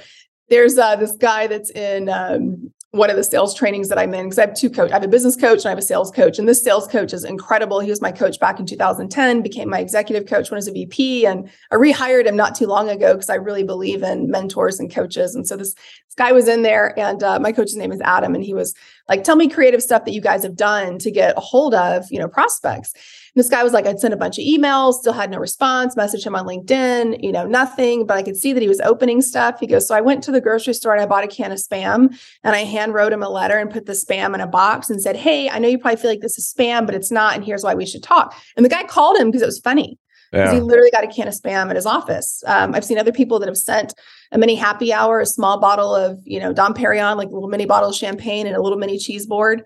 there's 0.48 0.78
uh, 0.78 0.96
this 0.96 1.12
guy 1.12 1.46
that's 1.46 1.70
in 1.70 2.08
um, 2.08 2.72
one 2.96 3.10
of 3.10 3.16
the 3.16 3.24
sales 3.24 3.54
trainings 3.54 3.88
that 3.88 3.98
I'm 3.98 4.14
in 4.14 4.26
because 4.26 4.38
I 4.38 4.46
have 4.46 4.54
two 4.54 4.70
coach. 4.70 4.90
I 4.90 4.94
have 4.94 5.02
a 5.02 5.08
business 5.08 5.36
coach 5.36 5.58
and 5.58 5.66
I 5.66 5.70
have 5.70 5.78
a 5.78 5.82
sales 5.82 6.10
coach. 6.10 6.38
And 6.38 6.48
this 6.48 6.62
sales 6.62 6.86
coach 6.88 7.12
is 7.12 7.24
incredible. 7.24 7.80
He 7.80 7.90
was 7.90 8.00
my 8.00 8.12
coach 8.12 8.40
back 8.40 8.58
in 8.58 8.66
2010, 8.66 9.42
became 9.42 9.68
my 9.68 9.80
executive 9.80 10.28
coach 10.28 10.50
when 10.50 10.56
I 10.56 10.58
was 10.58 10.68
a 10.68 10.72
VP. 10.72 11.26
And 11.26 11.50
I 11.70 11.76
rehired 11.76 12.26
him 12.26 12.36
not 12.36 12.54
too 12.54 12.66
long 12.66 12.88
ago 12.88 13.14
because 13.14 13.30
I 13.30 13.36
really 13.36 13.62
believe 13.62 14.02
in 14.02 14.30
mentors 14.30 14.80
and 14.80 14.92
coaches. 14.92 15.34
And 15.34 15.46
so 15.46 15.56
this, 15.56 15.74
this 15.74 16.14
guy 16.16 16.32
was 16.32 16.48
in 16.48 16.62
there 16.62 16.98
and 16.98 17.22
uh, 17.22 17.38
my 17.38 17.52
coach's 17.52 17.76
name 17.76 17.92
is 17.92 18.00
Adam. 18.00 18.34
And 18.34 18.44
he 18.44 18.54
was 18.54 18.74
like, 19.08 19.24
tell 19.24 19.36
me 19.36 19.48
creative 19.48 19.82
stuff 19.82 20.04
that 20.04 20.12
you 20.12 20.20
guys 20.20 20.42
have 20.42 20.56
done 20.56 20.98
to 20.98 21.10
get 21.10 21.36
a 21.36 21.40
hold 21.40 21.74
of, 21.74 22.06
you 22.10 22.18
know, 22.18 22.28
prospects 22.28 22.94
this 23.36 23.50
guy 23.50 23.62
was 23.62 23.74
like, 23.74 23.86
I'd 23.86 24.00
sent 24.00 24.14
a 24.14 24.16
bunch 24.16 24.38
of 24.38 24.44
emails, 24.44 24.94
still 24.94 25.12
had 25.12 25.30
no 25.30 25.38
response, 25.38 25.94
messaged 25.94 26.26
him 26.26 26.34
on 26.34 26.46
LinkedIn, 26.46 27.22
you 27.22 27.30
know, 27.30 27.46
nothing, 27.46 28.06
but 28.06 28.16
I 28.16 28.22
could 28.22 28.36
see 28.36 28.54
that 28.54 28.62
he 28.62 28.68
was 28.68 28.80
opening 28.80 29.20
stuff. 29.20 29.60
He 29.60 29.66
goes, 29.66 29.86
So 29.86 29.94
I 29.94 30.00
went 30.00 30.24
to 30.24 30.32
the 30.32 30.40
grocery 30.40 30.72
store 30.72 30.94
and 30.94 31.02
I 31.02 31.06
bought 31.06 31.22
a 31.22 31.28
can 31.28 31.52
of 31.52 31.58
spam 31.58 32.18
and 32.42 32.56
I 32.56 32.64
hand 32.64 32.94
wrote 32.94 33.12
him 33.12 33.22
a 33.22 33.28
letter 33.28 33.58
and 33.58 33.70
put 33.70 33.84
the 33.84 33.92
spam 33.92 34.34
in 34.34 34.40
a 34.40 34.46
box 34.46 34.88
and 34.88 35.02
said, 35.02 35.16
Hey, 35.16 35.50
I 35.50 35.58
know 35.58 35.68
you 35.68 35.78
probably 35.78 36.00
feel 36.00 36.10
like 36.10 36.22
this 36.22 36.38
is 36.38 36.50
spam, 36.50 36.86
but 36.86 36.94
it's 36.94 37.10
not. 37.10 37.34
And 37.34 37.44
here's 37.44 37.62
why 37.62 37.74
we 37.74 37.84
should 37.84 38.02
talk. 38.02 38.34
And 38.56 38.64
the 38.64 38.70
guy 38.70 38.84
called 38.84 39.18
him 39.18 39.28
because 39.28 39.42
it 39.42 39.46
was 39.46 39.60
funny. 39.60 39.98
Because 40.32 40.52
yeah. 40.52 40.54
he 40.54 40.60
literally 40.60 40.90
got 40.90 41.04
a 41.04 41.06
can 41.06 41.28
of 41.28 41.34
spam 41.34 41.68
at 41.68 41.76
his 41.76 41.86
office. 41.86 42.42
Um, 42.46 42.74
I've 42.74 42.84
seen 42.84 42.98
other 42.98 43.12
people 43.12 43.38
that 43.38 43.48
have 43.48 43.56
sent 43.56 43.94
a 44.32 44.38
mini 44.38 44.56
happy 44.56 44.92
hour, 44.92 45.20
a 45.20 45.26
small 45.26 45.60
bottle 45.60 45.94
of, 45.94 46.18
you 46.24 46.40
know, 46.40 46.52
Dom 46.52 46.74
Perignon, 46.74 47.16
like 47.16 47.28
a 47.28 47.32
little 47.32 47.48
mini 47.48 47.64
bottle 47.64 47.90
of 47.90 47.94
champagne 47.94 48.46
and 48.46 48.56
a 48.56 48.62
little 48.62 48.78
mini 48.78 48.98
cheese 48.98 49.26
board 49.26 49.62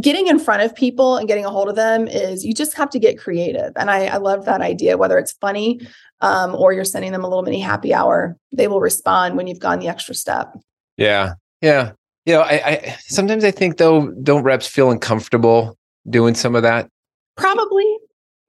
getting 0.00 0.26
in 0.26 0.38
front 0.38 0.62
of 0.62 0.74
people 0.74 1.16
and 1.16 1.28
getting 1.28 1.44
a 1.44 1.50
hold 1.50 1.68
of 1.68 1.76
them 1.76 2.08
is 2.08 2.44
you 2.44 2.52
just 2.52 2.74
have 2.74 2.90
to 2.90 2.98
get 2.98 3.18
creative. 3.18 3.72
And 3.76 3.90
I, 3.90 4.06
I 4.06 4.16
love 4.16 4.44
that 4.44 4.60
idea, 4.60 4.96
whether 4.96 5.18
it's 5.18 5.32
funny 5.32 5.80
um, 6.20 6.54
or 6.54 6.72
you're 6.72 6.84
sending 6.84 7.12
them 7.12 7.24
a 7.24 7.28
little 7.28 7.42
mini 7.42 7.60
happy 7.60 7.94
hour, 7.94 8.36
they 8.52 8.68
will 8.68 8.80
respond 8.80 9.36
when 9.36 9.46
you've 9.46 9.60
gone 9.60 9.78
the 9.78 9.88
extra 9.88 10.14
step. 10.14 10.56
Yeah. 10.96 11.34
Yeah. 11.60 11.92
You 12.26 12.34
know, 12.34 12.40
I, 12.40 12.52
I 12.52 12.96
sometimes 13.00 13.44
I 13.44 13.50
think 13.50 13.76
though, 13.76 14.10
don't 14.22 14.42
reps 14.42 14.66
feel 14.66 14.90
uncomfortable 14.90 15.76
doing 16.08 16.34
some 16.34 16.54
of 16.54 16.62
that? 16.62 16.88
Probably. 17.36 17.98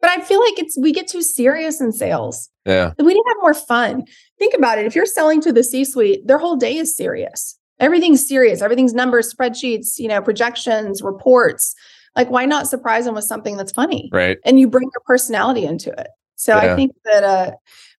But 0.02 0.12
I 0.12 0.22
feel 0.22 0.40
like 0.40 0.60
it's 0.60 0.78
we 0.78 0.94
get 0.94 1.08
too 1.08 1.22
serious 1.22 1.82
in 1.82 1.92
sales. 1.92 2.50
Yeah. 2.66 2.94
We 2.98 3.14
need 3.14 3.22
to 3.22 3.30
have 3.30 3.42
more 3.42 3.54
fun. 3.54 4.06
Think 4.40 4.54
about 4.54 4.78
it. 4.78 4.86
If 4.86 4.96
you're 4.96 5.06
selling 5.06 5.42
to 5.42 5.52
the 5.52 5.64
C-suite, 5.64 6.28
their 6.28 6.38
whole 6.38 6.56
day 6.56 6.78
is 6.78 6.96
serious 6.96 7.58
everything's 7.80 8.28
serious. 8.28 8.62
Everything's 8.62 8.94
numbers 8.94 9.34
spreadsheets 9.34 10.00
you 10.00 10.08
know 10.08 10.22
projections 10.22 11.02
reports. 11.02 11.76
Like 12.16 12.30
why 12.30 12.46
not 12.46 12.68
surprise 12.68 13.06
them 13.06 13.16
with 13.16 13.26
something 13.26 13.58
that's 13.58 13.72
funny? 13.72 14.10
Right. 14.12 14.38
And 14.46 14.60
you 14.60 14.68
bring 14.68 14.90
your 14.94 15.02
personality 15.06 15.66
into 15.66 15.92
it. 15.92 16.08
So 16.36 16.56
yeah. 16.56 16.74
i 16.74 16.76
think 16.76 16.92
that 17.06 17.24
uh 17.24 17.52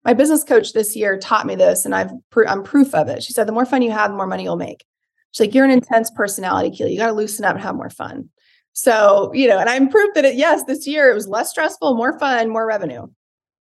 my 0.05 0.15
business 0.15 0.45
coach 0.45 0.73
this 0.73 0.95
year 0.95 1.19
taught 1.19 1.47
me 1.47 1.57
this 1.57 1.85
and 1.85 1.95
i've 1.95 2.11
pr- 2.31 2.47
i'm 2.47 2.63
proof 2.63 2.95
of 2.95 3.09
it. 3.09 3.23
She 3.23 3.33
said 3.33 3.47
the 3.47 3.53
more 3.53 3.67
fun 3.67 3.83
you 3.83 3.91
have 3.91 4.11
the 4.11 4.17
more 4.17 4.27
money 4.27 4.45
you'll 4.45 4.57
make. 4.57 4.85
She's 5.33 5.47
like 5.47 5.55
you're 5.55 5.65
an 5.65 5.71
intense 5.71 6.11
personality 6.11 6.75
Keeley. 6.75 6.93
you 6.93 6.99
got 6.99 7.09
to 7.09 7.13
loosen 7.13 7.45
up 7.45 7.55
and 7.55 7.63
have 7.63 7.75
more 7.75 7.91
fun. 7.91 8.31
So 8.73 9.31
you 9.35 9.49
know 9.49 9.59
and 9.59 9.69
i'm 9.69 9.89
proof 9.89 10.15
that 10.15 10.25
it 10.25 10.37
yes 10.37 10.65
this 10.65 10.87
year 10.87 11.11
it 11.11 11.15
was 11.15 11.29
less 11.29 11.51
stressful 11.51 11.95
more 11.95 12.19
fun 12.19 12.49
more 12.49 12.67
revenue. 12.67 13.07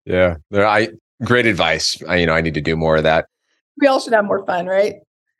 Yeah. 0.05 0.37
There 0.51 0.67
i 0.67 0.89
great 1.25 1.47
advice. 1.47 2.01
I, 2.09 2.17
you 2.17 2.27
know 2.27 2.35
i 2.35 2.41
need 2.41 2.55
to 2.55 2.61
do 2.61 2.77
more 2.77 2.97
of 2.97 3.03
that. 3.05 3.27
We 3.81 3.89
all 3.89 3.99
should 3.99 4.13
have 4.13 4.25
more 4.25 4.45
fun 4.47 4.67
right 4.67 4.95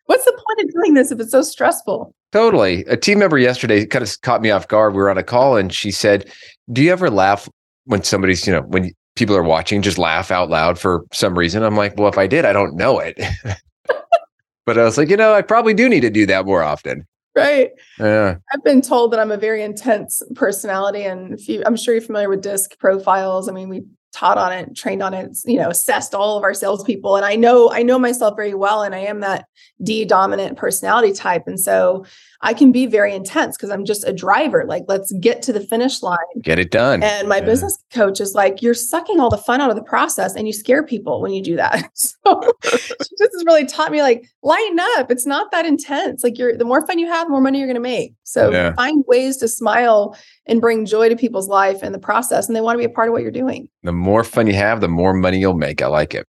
What's 0.07 0.25
the 0.25 0.33
point 0.33 0.69
of 0.69 0.75
doing 0.75 0.95
this 0.95 1.11
if 1.11 1.21
it's 1.21 1.31
so 1.31 1.43
stressful? 1.43 2.15
Totally. 2.33 2.85
A 2.87 2.97
team 2.97 3.19
member 3.19 3.39
yesterday 3.39 3.87
kind 3.87 4.03
of 4.03 4.21
caught 4.21 4.43
me 4.43 4.51
off 4.51 4.69
guard. 4.69 4.93
We 4.93 4.99
were 4.99 5.11
on 5.11 5.19
a 5.19 5.23
call 5.23 5.57
and 5.57 5.73
she 5.73 5.91
said, 5.91 6.31
Do 6.73 6.83
you 6.83 6.93
ever 6.93 7.11
laugh 7.11 7.49
when 7.85 8.03
somebody's, 8.03 8.47
you 8.47 8.53
know, 8.53 8.63
when 8.63 8.93
people 9.17 9.37
are 9.37 9.43
watching, 9.43 9.83
just 9.83 9.99
laugh 9.99 10.31
out 10.31 10.51
loud 10.51 10.79
for 10.79 11.05
some 11.13 11.39
reason? 11.39 11.63
I'm 11.63 11.77
like, 11.77 11.97
Well, 11.97 12.09
if 12.09 12.19
I 12.19 12.27
did, 12.27 12.45
I 12.45 12.53
don't 12.53 12.77
know 12.77 12.99
it. 12.99 13.19
but 14.67 14.79
I 14.79 14.85
was 14.85 14.99
like, 14.99 15.09
You 15.09 15.17
know, 15.17 15.33
I 15.33 15.43
probably 15.43 15.75
do 15.75 15.89
need 15.89 16.01
to 16.01 16.11
do 16.11 16.27
that 16.27 16.45
more 16.45 16.63
often. 16.63 17.07
Right. 17.37 17.71
Yeah. 17.99 18.37
I've 18.53 18.63
been 18.63 18.81
told 18.81 19.13
that 19.13 19.19
I'm 19.19 19.33
a 19.33 19.37
very 19.37 19.63
intense 19.63 20.23
personality. 20.37 21.03
And 21.03 21.35
if 21.35 21.49
you, 21.49 21.65
I'm 21.67 21.77
sure 21.77 21.95
you're 21.95 22.01
familiar 22.01 22.29
with 22.29 22.43
disc 22.43 22.79
profiles. 22.79 23.49
I 23.49 23.53
mean, 23.53 23.69
we 23.69 23.83
taught 24.15 24.39
on 24.39 24.53
it, 24.53 24.75
trained 24.77 25.03
on 25.03 25.13
it, 25.13 25.37
you 25.45 25.59
know, 25.59 25.69
assessed 25.69 26.15
all 26.15 26.39
of 26.39 26.45
our 26.45 26.55
salespeople. 26.55 27.17
And 27.17 27.25
I 27.25 27.35
know, 27.35 27.71
I 27.71 27.83
know 27.83 27.99
myself 27.99 28.37
very 28.37 28.55
well. 28.55 28.83
And 28.83 28.95
I 28.95 29.01
am 29.01 29.21
that 29.21 29.47
D 29.83 30.05
dominant 30.05 30.57
personality 30.57 31.13
type. 31.13 31.43
And 31.47 31.59
so 31.59 32.07
I 32.45 32.53
can 32.53 32.73
be 32.73 32.85
very 32.85 33.15
intense 33.15 33.57
because 33.57 33.71
I'm 33.71 33.87
just 33.87 34.07
a 34.07 34.13
driver. 34.13 34.67
Like, 34.69 34.85
let's 34.87 35.13
get 35.15 35.41
to 35.43 35.53
the 35.53 35.61
finish 35.61 36.03
line. 36.03 36.19
Get 36.43 36.59
it 36.59 36.71
done. 36.71 37.03
And 37.03 37.27
my 37.27 37.39
yeah. 37.39 37.47
business 37.47 37.79
coach 37.91 38.21
is 38.21 38.35
like, 38.35 38.61
you're 38.61 38.75
sucking 38.75 39.19
all 39.19 39.31
the 39.31 39.39
fun 39.39 39.63
out 39.63 39.71
of 39.71 39.77
the 39.77 39.83
process 39.83 40.37
and 40.37 40.47
you 40.47 40.53
scare 40.53 40.85
people 40.85 41.23
when 41.23 41.33
you 41.33 41.43
do 41.43 41.57
that. 41.57 41.91
So 42.25 42.41
she 42.63 42.79
just 43.19 43.33
has 43.33 43.45
really 43.47 43.67
taught 43.67 43.93
me 43.93 44.01
like, 44.01 44.29
lighten 44.43 44.79
up. 44.97 45.11
It's 45.11 45.27
not 45.27 45.51
that 45.53 45.67
intense. 45.67 46.23
Like 46.23 46.39
you're 46.39 46.57
the 46.57 46.65
more 46.65 46.87
fun 46.87 46.99
you 46.99 47.07
have, 47.07 47.27
the 47.27 47.31
more 47.31 47.41
money 47.41 47.59
you're 47.59 47.67
gonna 47.67 47.81
make. 47.81 48.15
So 48.25 48.51
yeah. 48.51 48.75
find 48.75 49.05
ways 49.07 49.37
to 49.39 49.49
smile 49.49 50.17
and 50.47 50.61
bring 50.61 50.87
joy 50.87 51.09
to 51.09 51.17
people's 51.17 51.49
life 51.49 51.83
in 51.83 51.93
the 51.93 51.99
process. 51.99 52.47
And 52.47 52.57
they 52.57 52.61
want 52.61 52.77
to 52.77 52.79
be 52.79 52.91
a 52.91 52.95
part 52.95 53.09
of 53.09 53.13
what 53.13 53.23
you're 53.23 53.31
doing. 53.31 53.69
The 53.83 53.93
more 53.93 54.25
fun 54.25 54.47
you 54.47 54.55
have, 54.55 54.81
the 54.81 54.89
more 54.89 55.15
money 55.15 55.39
you'll 55.39 55.55
make. 55.55 55.83
I 55.83 55.87
like 55.87 56.15
it. 56.15 56.27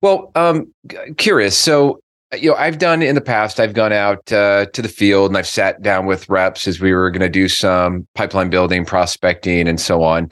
Well, 0.00 0.30
um, 0.34 0.72
curious. 1.16 1.56
So 1.56 2.00
you 2.36 2.50
know, 2.50 2.56
I've 2.56 2.78
done 2.78 3.02
in 3.02 3.14
the 3.14 3.20
past, 3.20 3.58
I've 3.58 3.72
gone 3.72 3.92
out 3.92 4.30
uh, 4.32 4.66
to 4.66 4.82
the 4.82 4.88
field 4.88 5.30
and 5.30 5.38
I've 5.38 5.46
sat 5.46 5.80
down 5.82 6.06
with 6.06 6.28
reps 6.28 6.68
as 6.68 6.80
we 6.80 6.92
were 6.92 7.10
going 7.10 7.20
to 7.20 7.28
do 7.28 7.48
some 7.48 8.06
pipeline 8.14 8.50
building, 8.50 8.84
prospecting, 8.84 9.66
and 9.66 9.80
so 9.80 10.02
on. 10.02 10.30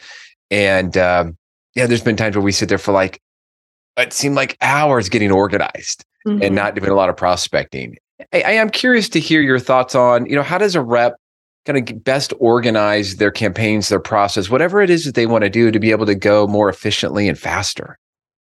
And 0.51 0.97
um, 0.97 1.37
yeah, 1.75 1.87
there's 1.87 2.03
been 2.03 2.17
times 2.17 2.37
where 2.37 2.45
we 2.45 2.53
sit 2.53 2.69
there 2.69 2.79
for 2.79 2.93
like, 2.93 3.21
it 3.97 4.13
seemed 4.13 4.35
like 4.35 4.59
hours 4.61 5.09
getting 5.09 5.33
organized 5.33 6.05
mm-hmm. 6.27 6.43
and 6.43 6.55
not 6.55 6.75
doing 6.75 6.91
a 6.91 6.95
lot 6.95 7.09
of 7.09 7.17
prospecting. 7.17 7.97
I, 8.33 8.43
I 8.43 8.51
am 8.53 8.69
curious 8.69 9.09
to 9.11 9.21
hear 9.21 9.41
your 9.41 9.59
thoughts 9.59 9.95
on, 9.95 10.27
you 10.27 10.37
know, 10.37 10.43
how 10.43 10.59
does 10.59 10.75
a 10.75 10.83
rep 10.83 11.15
kind 11.65 11.79
of 11.79 12.05
best 12.05 12.35
organize 12.39 13.17
their 13.17 13.31
campaigns, 13.31 13.89
their 13.89 14.01
process, 14.01 14.51
whatever 14.51 14.83
it 14.83 14.91
is 14.91 15.05
that 15.05 15.15
they 15.15 15.27
want 15.27 15.45
to 15.45 15.51
do 15.51 15.71
to 15.71 15.81
be 15.81 15.91
able 15.91 16.07
to 16.07 16.15
go 16.15 16.47
more 16.47 16.69
efficiently 16.69 17.27
and 17.27 17.39
faster? 17.39 17.99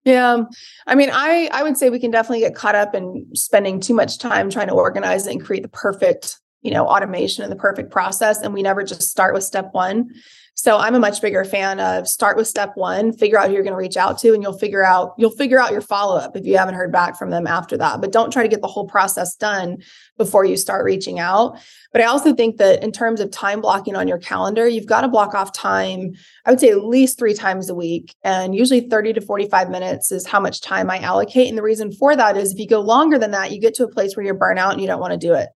Yeah. 0.09 0.43
I 0.87 0.95
mean, 0.95 1.09
I 1.13 1.49
I 1.51 1.61
would 1.61 1.77
say 1.77 1.89
we 1.89 1.99
can 1.99 2.09
definitely 2.09 2.39
get 2.39 2.55
caught 2.55 2.73
up 2.73 2.95
in 2.95 3.27
spending 3.35 3.79
too 3.79 3.93
much 3.93 4.17
time 4.17 4.49
trying 4.49 4.67
to 4.67 4.73
organize 4.73 5.27
and 5.27 5.43
create 5.43 5.61
the 5.61 5.69
perfect, 5.69 6.39
you 6.63 6.71
know, 6.71 6.87
automation 6.87 7.43
and 7.43 7.51
the 7.51 7.55
perfect 7.57 7.91
process 7.91 8.41
and 8.41 8.53
we 8.53 8.63
never 8.63 8.83
just 8.83 9.03
start 9.03 9.35
with 9.35 9.43
step 9.43 9.69
1. 9.71 10.09
So 10.61 10.75
I'm 10.75 10.93
a 10.93 10.99
much 10.99 11.21
bigger 11.21 11.45
fan 11.45 11.79
of 11.79 12.05
start 12.05 12.35
with 12.35 12.45
step 12.45 12.73
one, 12.75 13.13
figure 13.13 13.39
out 13.39 13.47
who 13.47 13.53
you're 13.53 13.63
going 13.63 13.71
to 13.71 13.77
reach 13.77 13.95
out 13.95 14.17
to, 14.19 14.33
and 14.33 14.43
you'll 14.43 14.57
figure 14.57 14.83
out 14.83 15.13
you'll 15.17 15.31
figure 15.31 15.57
out 15.57 15.71
your 15.71 15.79
follow 15.79 16.17
up 16.17 16.35
if 16.35 16.45
you 16.45 16.57
haven't 16.57 16.75
heard 16.75 16.91
back 16.91 17.17
from 17.17 17.29
them 17.29 17.47
after 17.47 17.77
that. 17.77 18.01
But 18.01 18.11
don't 18.11 18.29
try 18.29 18.43
to 18.43 18.49
get 18.49 18.59
the 18.59 18.67
whole 18.67 18.85
process 18.85 19.37
done 19.37 19.77
before 20.17 20.43
you 20.43 20.57
start 20.57 20.83
reaching 20.83 21.17
out. 21.17 21.57
But 21.93 22.01
I 22.01 22.05
also 22.07 22.35
think 22.35 22.57
that 22.57 22.83
in 22.83 22.91
terms 22.91 23.21
of 23.21 23.31
time 23.31 23.61
blocking 23.61 23.95
on 23.95 24.09
your 24.09 24.17
calendar, 24.17 24.67
you've 24.67 24.85
got 24.85 25.01
to 25.01 25.07
block 25.07 25.33
off 25.33 25.53
time. 25.53 26.11
I 26.45 26.49
would 26.49 26.59
say 26.59 26.71
at 26.71 26.83
least 26.83 27.17
three 27.17 27.33
times 27.33 27.69
a 27.69 27.75
week, 27.75 28.13
and 28.25 28.53
usually 28.53 28.81
30 28.81 29.13
to 29.13 29.21
45 29.21 29.69
minutes 29.69 30.11
is 30.11 30.27
how 30.27 30.41
much 30.41 30.59
time 30.59 30.91
I 30.91 30.99
allocate. 30.99 31.47
And 31.47 31.57
the 31.57 31.63
reason 31.63 31.93
for 31.93 32.17
that 32.17 32.35
is 32.35 32.51
if 32.51 32.59
you 32.59 32.67
go 32.67 32.81
longer 32.81 33.17
than 33.17 33.31
that, 33.31 33.53
you 33.53 33.61
get 33.61 33.75
to 33.75 33.85
a 33.85 33.89
place 33.89 34.17
where 34.17 34.25
you're 34.25 34.37
burnout 34.37 34.73
and 34.73 34.81
you 34.81 34.87
don't 34.87 34.99
want 34.99 35.13
to 35.13 35.17
do 35.17 35.35
it. 35.35 35.47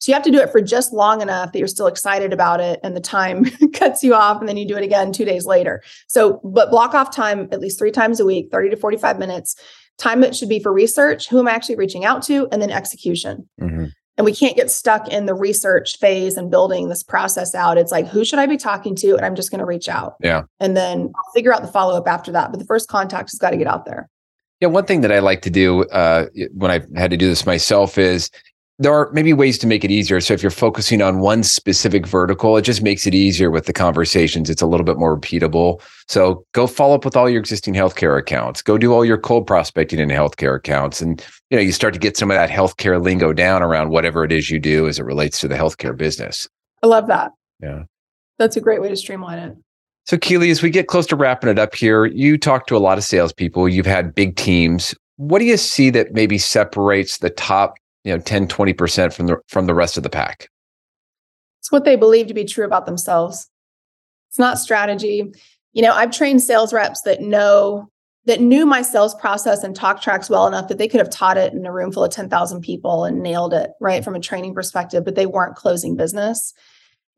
So 0.00 0.10
you 0.10 0.14
have 0.14 0.24
to 0.24 0.30
do 0.30 0.40
it 0.40 0.50
for 0.50 0.60
just 0.60 0.92
long 0.92 1.20
enough 1.20 1.52
that 1.52 1.58
you're 1.58 1.68
still 1.68 1.86
excited 1.86 2.32
about 2.32 2.60
it 2.60 2.80
and 2.82 2.96
the 2.96 3.00
time 3.00 3.44
cuts 3.74 4.02
you 4.02 4.14
off 4.14 4.40
and 4.40 4.48
then 4.48 4.56
you 4.56 4.66
do 4.66 4.76
it 4.76 4.82
again 4.82 5.12
2 5.12 5.24
days 5.24 5.46
later. 5.46 5.82
So 6.08 6.40
but 6.42 6.70
block 6.70 6.94
off 6.94 7.14
time 7.14 7.48
at 7.52 7.60
least 7.60 7.78
3 7.78 7.90
times 7.90 8.18
a 8.18 8.24
week, 8.24 8.48
30 8.50 8.70
to 8.70 8.76
45 8.76 9.18
minutes. 9.18 9.56
Time 9.98 10.22
that 10.22 10.34
should 10.34 10.48
be 10.48 10.58
for 10.58 10.72
research, 10.72 11.28
who 11.28 11.38
am 11.38 11.48
I 11.48 11.52
actually 11.52 11.76
reaching 11.76 12.06
out 12.06 12.22
to 12.24 12.48
and 12.50 12.62
then 12.62 12.70
execution. 12.70 13.48
Mm-hmm. 13.60 13.86
And 14.16 14.24
we 14.24 14.34
can't 14.34 14.56
get 14.56 14.70
stuck 14.70 15.08
in 15.08 15.26
the 15.26 15.34
research 15.34 15.98
phase 15.98 16.36
and 16.36 16.50
building 16.50 16.88
this 16.88 17.02
process 17.02 17.54
out. 17.54 17.78
It's 17.78 17.92
like, 17.92 18.06
who 18.06 18.24
should 18.24 18.38
I 18.38 18.46
be 18.46 18.56
talking 18.58 18.94
to? 18.96 19.16
And 19.16 19.24
I'm 19.24 19.34
just 19.34 19.50
going 19.50 19.60
to 19.60 19.64
reach 19.64 19.88
out. 19.88 20.16
Yeah. 20.22 20.42
And 20.58 20.76
then 20.76 21.10
I'll 21.14 21.32
figure 21.34 21.54
out 21.54 21.62
the 21.62 21.68
follow 21.68 21.96
up 21.96 22.06
after 22.06 22.30
that. 22.32 22.50
But 22.50 22.58
the 22.58 22.66
first 22.66 22.88
contact 22.88 23.30
has 23.30 23.38
got 23.38 23.50
to 23.50 23.56
get 23.56 23.66
out 23.66 23.86
there. 23.86 24.10
Yeah. 24.60 24.68
One 24.68 24.84
thing 24.84 25.00
that 25.02 25.12
I 25.12 25.20
like 25.20 25.40
to 25.42 25.50
do 25.50 25.84
uh, 25.84 26.26
when 26.52 26.70
I've 26.70 26.86
had 26.96 27.10
to 27.12 27.16
do 27.16 27.28
this 27.28 27.46
myself 27.46 27.96
is 27.96 28.30
there 28.80 28.94
are 28.94 29.10
maybe 29.12 29.34
ways 29.34 29.58
to 29.58 29.66
make 29.66 29.84
it 29.84 29.90
easier. 29.90 30.22
So 30.22 30.32
if 30.32 30.42
you're 30.42 30.50
focusing 30.50 31.02
on 31.02 31.20
one 31.20 31.42
specific 31.42 32.06
vertical, 32.06 32.56
it 32.56 32.62
just 32.62 32.82
makes 32.82 33.06
it 33.06 33.14
easier 33.14 33.50
with 33.50 33.66
the 33.66 33.74
conversations. 33.74 34.48
It's 34.48 34.62
a 34.62 34.66
little 34.66 34.86
bit 34.86 34.96
more 34.96 35.16
repeatable. 35.16 35.82
So 36.08 36.46
go 36.52 36.66
follow 36.66 36.94
up 36.94 37.04
with 37.04 37.14
all 37.14 37.28
your 37.28 37.40
existing 37.40 37.74
healthcare 37.74 38.18
accounts. 38.18 38.62
Go 38.62 38.78
do 38.78 38.94
all 38.94 39.04
your 39.04 39.18
cold 39.18 39.46
prospecting 39.46 39.98
in 39.98 40.08
healthcare 40.08 40.56
accounts. 40.56 41.02
And 41.02 41.22
you 41.50 41.58
know, 41.58 41.62
you 41.62 41.72
start 41.72 41.92
to 41.92 42.00
get 42.00 42.16
some 42.16 42.30
of 42.30 42.36
that 42.36 42.48
healthcare 42.48 43.02
lingo 43.02 43.34
down 43.34 43.62
around 43.62 43.90
whatever 43.90 44.24
it 44.24 44.32
is 44.32 44.48
you 44.48 44.58
do 44.58 44.88
as 44.88 44.98
it 44.98 45.04
relates 45.04 45.40
to 45.40 45.48
the 45.48 45.56
healthcare 45.56 45.94
business. 45.94 46.48
I 46.82 46.86
love 46.86 47.06
that. 47.08 47.32
Yeah. 47.62 47.82
That's 48.38 48.56
a 48.56 48.62
great 48.62 48.80
way 48.80 48.88
to 48.88 48.96
streamline 48.96 49.40
it. 49.40 49.56
So 50.06 50.16
Keeley, 50.16 50.50
as 50.50 50.62
we 50.62 50.70
get 50.70 50.88
close 50.88 51.04
to 51.08 51.16
wrapping 51.16 51.50
it 51.50 51.58
up 51.58 51.74
here, 51.74 52.06
you 52.06 52.38
talk 52.38 52.66
to 52.68 52.78
a 52.78 52.78
lot 52.78 52.96
of 52.96 53.04
salespeople. 53.04 53.68
You've 53.68 53.84
had 53.84 54.14
big 54.14 54.36
teams. 54.36 54.94
What 55.18 55.40
do 55.40 55.44
you 55.44 55.58
see 55.58 55.90
that 55.90 56.14
maybe 56.14 56.38
separates 56.38 57.18
the 57.18 57.28
top 57.28 57.76
you 58.04 58.12
know 58.12 58.18
10 58.18 58.48
20% 58.48 59.12
from 59.12 59.26
the 59.26 59.38
from 59.48 59.66
the 59.66 59.74
rest 59.74 59.96
of 59.96 60.02
the 60.02 60.10
pack. 60.10 60.48
It's 61.60 61.70
what 61.70 61.84
they 61.84 61.96
believe 61.96 62.26
to 62.28 62.34
be 62.34 62.44
true 62.44 62.64
about 62.64 62.86
themselves. 62.86 63.48
It's 64.28 64.38
not 64.38 64.58
strategy. 64.58 65.32
You 65.72 65.82
know 65.82 65.92
i've 65.92 66.10
trained 66.10 66.42
sales 66.42 66.72
reps 66.72 67.02
that 67.02 67.20
know 67.20 67.88
that 68.26 68.40
knew 68.40 68.66
my 68.66 68.82
sales 68.82 69.14
process 69.14 69.62
and 69.62 69.74
talk 69.74 70.02
tracks 70.02 70.28
well 70.28 70.46
enough 70.46 70.68
that 70.68 70.78
they 70.78 70.88
could 70.88 71.00
have 71.00 71.10
taught 71.10 71.38
it 71.38 71.52
in 71.52 71.64
a 71.64 71.72
room 71.72 71.90
full 71.90 72.04
of 72.04 72.12
10,000 72.12 72.60
people 72.60 73.04
and 73.04 73.22
nailed 73.22 73.54
it 73.54 73.70
right 73.80 74.04
from 74.04 74.14
a 74.14 74.20
training 74.20 74.54
perspective 74.54 75.04
but 75.04 75.14
they 75.14 75.26
weren't 75.26 75.56
closing 75.56 75.96
business 75.96 76.52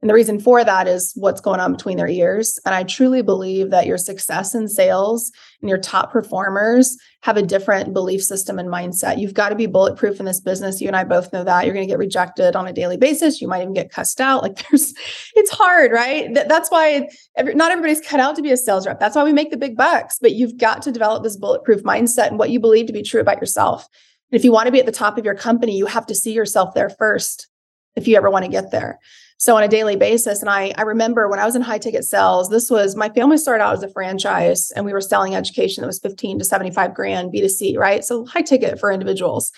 and 0.02 0.10
the 0.10 0.14
reason 0.14 0.40
for 0.40 0.64
that 0.64 0.88
is 0.88 1.12
what's 1.14 1.40
going 1.40 1.60
on 1.60 1.70
between 1.70 1.96
their 1.96 2.08
ears. 2.08 2.58
And 2.66 2.74
I 2.74 2.82
truly 2.82 3.22
believe 3.22 3.70
that 3.70 3.86
your 3.86 3.96
success 3.96 4.52
in 4.52 4.66
sales 4.66 5.30
and 5.60 5.68
your 5.68 5.78
top 5.78 6.10
performers 6.10 6.98
have 7.20 7.36
a 7.36 7.42
different 7.42 7.94
belief 7.94 8.20
system 8.20 8.58
and 8.58 8.68
mindset. 8.68 9.20
You've 9.20 9.32
got 9.32 9.50
to 9.50 9.54
be 9.54 9.66
bulletproof 9.66 10.18
in 10.18 10.26
this 10.26 10.40
business. 10.40 10.80
You 10.80 10.88
and 10.88 10.96
I 10.96 11.04
both 11.04 11.32
know 11.32 11.44
that. 11.44 11.64
You're 11.64 11.74
going 11.74 11.86
to 11.86 11.90
get 11.90 12.00
rejected 12.00 12.56
on 12.56 12.66
a 12.66 12.72
daily 12.72 12.96
basis. 12.96 13.40
You 13.40 13.46
might 13.46 13.62
even 13.62 13.74
get 13.74 13.92
cussed 13.92 14.20
out. 14.20 14.42
Like 14.42 14.68
there's, 14.70 14.92
it's 15.36 15.52
hard, 15.52 15.92
right? 15.92 16.34
That's 16.34 16.68
why 16.68 17.08
every, 17.36 17.54
not 17.54 17.70
everybody's 17.70 18.00
cut 18.00 18.18
out 18.18 18.34
to 18.34 18.42
be 18.42 18.50
a 18.50 18.56
sales 18.56 18.88
rep. 18.88 18.98
That's 18.98 19.14
why 19.14 19.22
we 19.22 19.32
make 19.32 19.52
the 19.52 19.56
big 19.56 19.76
bucks. 19.76 20.18
But 20.20 20.32
you've 20.32 20.58
got 20.58 20.82
to 20.82 20.90
develop 20.90 21.22
this 21.22 21.36
bulletproof 21.36 21.84
mindset 21.84 22.26
and 22.26 22.40
what 22.40 22.50
you 22.50 22.58
believe 22.58 22.88
to 22.88 22.92
be 22.92 23.04
true 23.04 23.20
about 23.20 23.38
yourself. 23.38 23.86
And 24.32 24.36
if 24.36 24.44
you 24.44 24.50
want 24.50 24.66
to 24.66 24.72
be 24.72 24.80
at 24.80 24.86
the 24.86 24.90
top 24.90 25.16
of 25.16 25.24
your 25.24 25.36
company, 25.36 25.76
you 25.76 25.86
have 25.86 26.06
to 26.06 26.14
see 26.16 26.32
yourself 26.32 26.74
there 26.74 26.90
first 26.90 27.46
if 27.94 28.08
you 28.08 28.16
ever 28.16 28.30
want 28.30 28.44
to 28.44 28.50
get 28.50 28.72
there. 28.72 28.98
So 29.42 29.56
on 29.56 29.64
a 29.64 29.68
daily 29.68 29.96
basis, 29.96 30.40
and 30.40 30.48
I, 30.48 30.72
I 30.78 30.82
remember 30.82 31.28
when 31.28 31.40
I 31.40 31.44
was 31.44 31.56
in 31.56 31.62
high 31.62 31.78
ticket 31.78 32.04
sales, 32.04 32.48
this 32.48 32.70
was 32.70 32.94
my 32.94 33.08
family 33.08 33.36
started 33.36 33.64
out 33.64 33.72
as 33.72 33.82
a 33.82 33.88
franchise 33.88 34.70
and 34.76 34.86
we 34.86 34.92
were 34.92 35.00
selling 35.00 35.34
education 35.34 35.80
that 35.80 35.88
was 35.88 35.98
15 35.98 36.38
to 36.38 36.44
75 36.44 36.94
grand 36.94 37.32
B2C, 37.34 37.76
right? 37.76 38.04
So 38.04 38.24
high 38.24 38.42
ticket 38.42 38.78
for 38.78 38.92
individuals. 38.92 39.50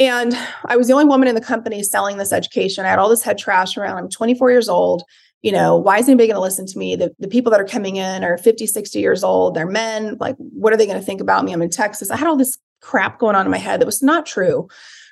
And 0.00 0.36
I 0.64 0.76
was 0.76 0.88
the 0.88 0.94
only 0.94 1.04
woman 1.04 1.28
in 1.28 1.36
the 1.36 1.40
company 1.40 1.84
selling 1.84 2.16
this 2.16 2.32
education. 2.32 2.86
I 2.86 2.88
had 2.88 2.98
all 2.98 3.08
this 3.08 3.22
head 3.22 3.38
trash 3.38 3.76
around. 3.76 3.98
I'm 3.98 4.10
24 4.10 4.50
years 4.50 4.68
old. 4.68 5.04
You 5.42 5.52
know, 5.52 5.76
why 5.76 5.98
is 5.98 6.08
anybody 6.08 6.26
going 6.26 6.34
to 6.34 6.40
listen 6.40 6.66
to 6.66 6.76
me? 6.76 6.96
The, 6.96 7.14
the 7.20 7.28
people 7.28 7.52
that 7.52 7.60
are 7.60 7.68
coming 7.68 7.94
in 7.94 8.24
are 8.24 8.36
50, 8.36 8.66
60 8.66 8.98
years 8.98 9.22
old. 9.22 9.54
They're 9.54 9.64
men. 9.64 10.16
Like, 10.18 10.34
what 10.38 10.72
are 10.72 10.76
they 10.76 10.86
going 10.86 10.98
to 10.98 11.06
think 11.06 11.20
about 11.20 11.44
me? 11.44 11.52
I'm 11.52 11.62
in 11.62 11.70
Texas. 11.70 12.10
I 12.10 12.16
had 12.16 12.26
all 12.26 12.36
this 12.36 12.58
crap 12.80 13.20
going 13.20 13.36
on 13.36 13.46
in 13.46 13.52
my 13.52 13.58
head 13.58 13.80
that 13.80 13.86
was 13.86 14.02
not 14.02 14.26
true 14.26 14.68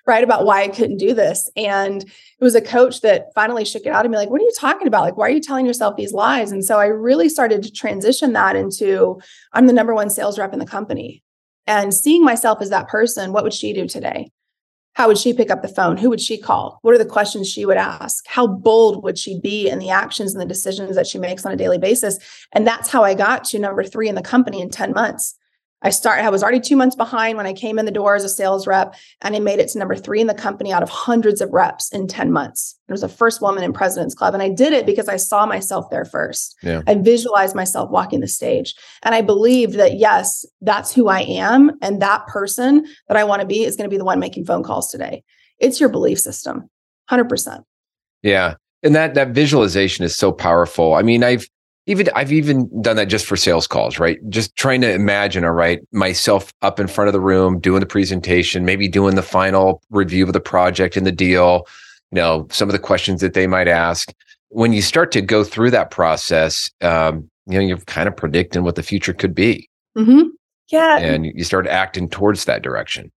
right 0.06 0.24
about 0.24 0.44
why 0.44 0.62
I 0.62 0.68
couldn't 0.68 0.98
do 0.98 1.14
this. 1.14 1.50
And 1.56 2.02
it 2.02 2.44
was 2.44 2.54
a 2.54 2.60
coach 2.60 3.00
that 3.00 3.32
finally 3.34 3.64
shook 3.64 3.86
it 3.86 3.92
out 3.92 4.04
of 4.04 4.10
me 4.10 4.16
like, 4.16 4.30
what 4.30 4.40
are 4.40 4.44
you 4.44 4.52
talking 4.56 4.86
about? 4.86 5.02
Like, 5.02 5.16
why 5.16 5.26
are 5.26 5.32
you 5.32 5.40
telling 5.40 5.66
yourself 5.66 5.96
these 5.96 6.12
lies? 6.12 6.52
And 6.52 6.64
so 6.64 6.78
I 6.78 6.86
really 6.86 7.28
started 7.28 7.62
to 7.62 7.72
transition 7.72 8.32
that 8.34 8.56
into 8.56 9.20
I'm 9.52 9.66
the 9.66 9.72
number 9.72 9.94
one 9.94 10.10
sales 10.10 10.38
rep 10.38 10.52
in 10.52 10.58
the 10.58 10.66
company. 10.66 11.22
And 11.66 11.92
seeing 11.92 12.24
myself 12.24 12.62
as 12.62 12.70
that 12.70 12.88
person, 12.88 13.32
what 13.32 13.42
would 13.42 13.54
she 13.54 13.72
do 13.72 13.88
today? 13.88 14.30
How 14.94 15.08
would 15.08 15.18
she 15.18 15.34
pick 15.34 15.50
up 15.50 15.60
the 15.60 15.68
phone? 15.68 15.98
Who 15.98 16.08
would 16.08 16.22
she 16.22 16.38
call? 16.38 16.78
What 16.80 16.94
are 16.94 16.98
the 16.98 17.04
questions 17.04 17.48
she 17.48 17.66
would 17.66 17.76
ask? 17.76 18.24
How 18.26 18.46
bold 18.46 19.02
would 19.02 19.18
she 19.18 19.38
be 19.40 19.68
in 19.68 19.78
the 19.78 19.90
actions 19.90 20.32
and 20.32 20.40
the 20.40 20.46
decisions 20.46 20.94
that 20.96 21.06
she 21.06 21.18
makes 21.18 21.44
on 21.44 21.52
a 21.52 21.56
daily 21.56 21.76
basis? 21.76 22.18
And 22.52 22.66
that's 22.66 22.88
how 22.88 23.04
I 23.04 23.12
got 23.12 23.44
to 23.46 23.58
number 23.58 23.84
three 23.84 24.08
in 24.08 24.14
the 24.14 24.22
company 24.22 24.60
in 24.60 24.70
10 24.70 24.94
months. 24.94 25.36
I 25.86 25.90
start 25.90 26.18
I 26.18 26.30
was 26.30 26.42
already 26.42 26.58
2 26.58 26.74
months 26.74 26.96
behind 26.96 27.36
when 27.36 27.46
I 27.46 27.52
came 27.52 27.78
in 27.78 27.84
the 27.84 27.92
door 27.92 28.16
as 28.16 28.24
a 28.24 28.28
sales 28.28 28.66
rep 28.66 28.96
and 29.22 29.36
I 29.36 29.38
made 29.38 29.60
it 29.60 29.68
to 29.68 29.78
number 29.78 29.94
3 29.94 30.20
in 30.20 30.26
the 30.26 30.34
company 30.34 30.72
out 30.72 30.82
of 30.82 30.88
hundreds 30.88 31.40
of 31.40 31.52
reps 31.52 31.92
in 31.92 32.08
10 32.08 32.32
months. 32.32 32.76
I 32.88 32.92
was 32.92 33.02
the 33.02 33.08
first 33.08 33.40
woman 33.40 33.62
in 33.62 33.72
President's 33.72 34.14
Club 34.14 34.34
and 34.34 34.42
I 34.42 34.48
did 34.48 34.72
it 34.72 34.84
because 34.84 35.08
I 35.08 35.16
saw 35.16 35.46
myself 35.46 35.88
there 35.90 36.04
first. 36.04 36.56
Yeah. 36.60 36.82
I 36.88 36.96
visualized 36.96 37.54
myself 37.54 37.88
walking 37.88 38.18
the 38.18 38.26
stage 38.26 38.74
and 39.04 39.14
I 39.14 39.22
believed 39.22 39.74
that 39.74 39.96
yes, 39.96 40.44
that's 40.60 40.92
who 40.92 41.06
I 41.06 41.20
am 41.20 41.70
and 41.80 42.02
that 42.02 42.26
person 42.26 42.84
that 43.06 43.16
I 43.16 43.22
want 43.22 43.42
to 43.42 43.46
be 43.46 43.62
is 43.62 43.76
going 43.76 43.88
to 43.88 43.94
be 43.94 43.98
the 43.98 44.04
one 44.04 44.18
making 44.18 44.44
phone 44.44 44.64
calls 44.64 44.90
today. 44.90 45.22
It's 45.60 45.78
your 45.78 45.88
belief 45.88 46.18
system. 46.18 46.68
100%. 47.12 47.62
Yeah. 48.22 48.54
And 48.82 48.92
that 48.96 49.14
that 49.14 49.28
visualization 49.28 50.04
is 50.04 50.16
so 50.16 50.32
powerful. 50.32 50.94
I 50.94 51.02
mean, 51.02 51.22
I've 51.22 51.48
even 51.86 52.08
I've 52.14 52.32
even 52.32 52.68
done 52.82 52.96
that 52.96 53.06
just 53.06 53.26
for 53.26 53.36
sales 53.36 53.66
calls, 53.66 53.98
right? 53.98 54.18
Just 54.28 54.56
trying 54.56 54.80
to 54.80 54.92
imagine, 54.92 55.44
all 55.44 55.52
right, 55.52 55.80
myself 55.92 56.52
up 56.62 56.80
in 56.80 56.88
front 56.88 57.08
of 57.08 57.12
the 57.12 57.20
room 57.20 57.60
doing 57.60 57.80
the 57.80 57.86
presentation, 57.86 58.64
maybe 58.64 58.88
doing 58.88 59.14
the 59.14 59.22
final 59.22 59.82
review 59.90 60.26
of 60.26 60.32
the 60.32 60.40
project 60.40 60.96
and 60.96 61.06
the 61.06 61.12
deal, 61.12 61.66
you 62.10 62.16
know, 62.16 62.46
some 62.50 62.68
of 62.68 62.72
the 62.72 62.78
questions 62.78 63.20
that 63.20 63.34
they 63.34 63.46
might 63.46 63.68
ask. 63.68 64.12
When 64.48 64.72
you 64.72 64.82
start 64.82 65.12
to 65.12 65.22
go 65.22 65.44
through 65.44 65.70
that 65.72 65.90
process, 65.90 66.70
um, 66.80 67.30
you 67.46 67.58
know, 67.58 67.64
you're 67.64 67.78
kind 67.78 68.08
of 68.08 68.16
predicting 68.16 68.64
what 68.64 68.74
the 68.74 68.82
future 68.82 69.12
could 69.12 69.34
be. 69.34 69.68
Mm-hmm. 69.96 70.28
Yeah. 70.70 70.98
And 70.98 71.26
you 71.26 71.44
start 71.44 71.68
acting 71.68 72.08
towards 72.08 72.46
that 72.46 72.62
direction. 72.62 73.12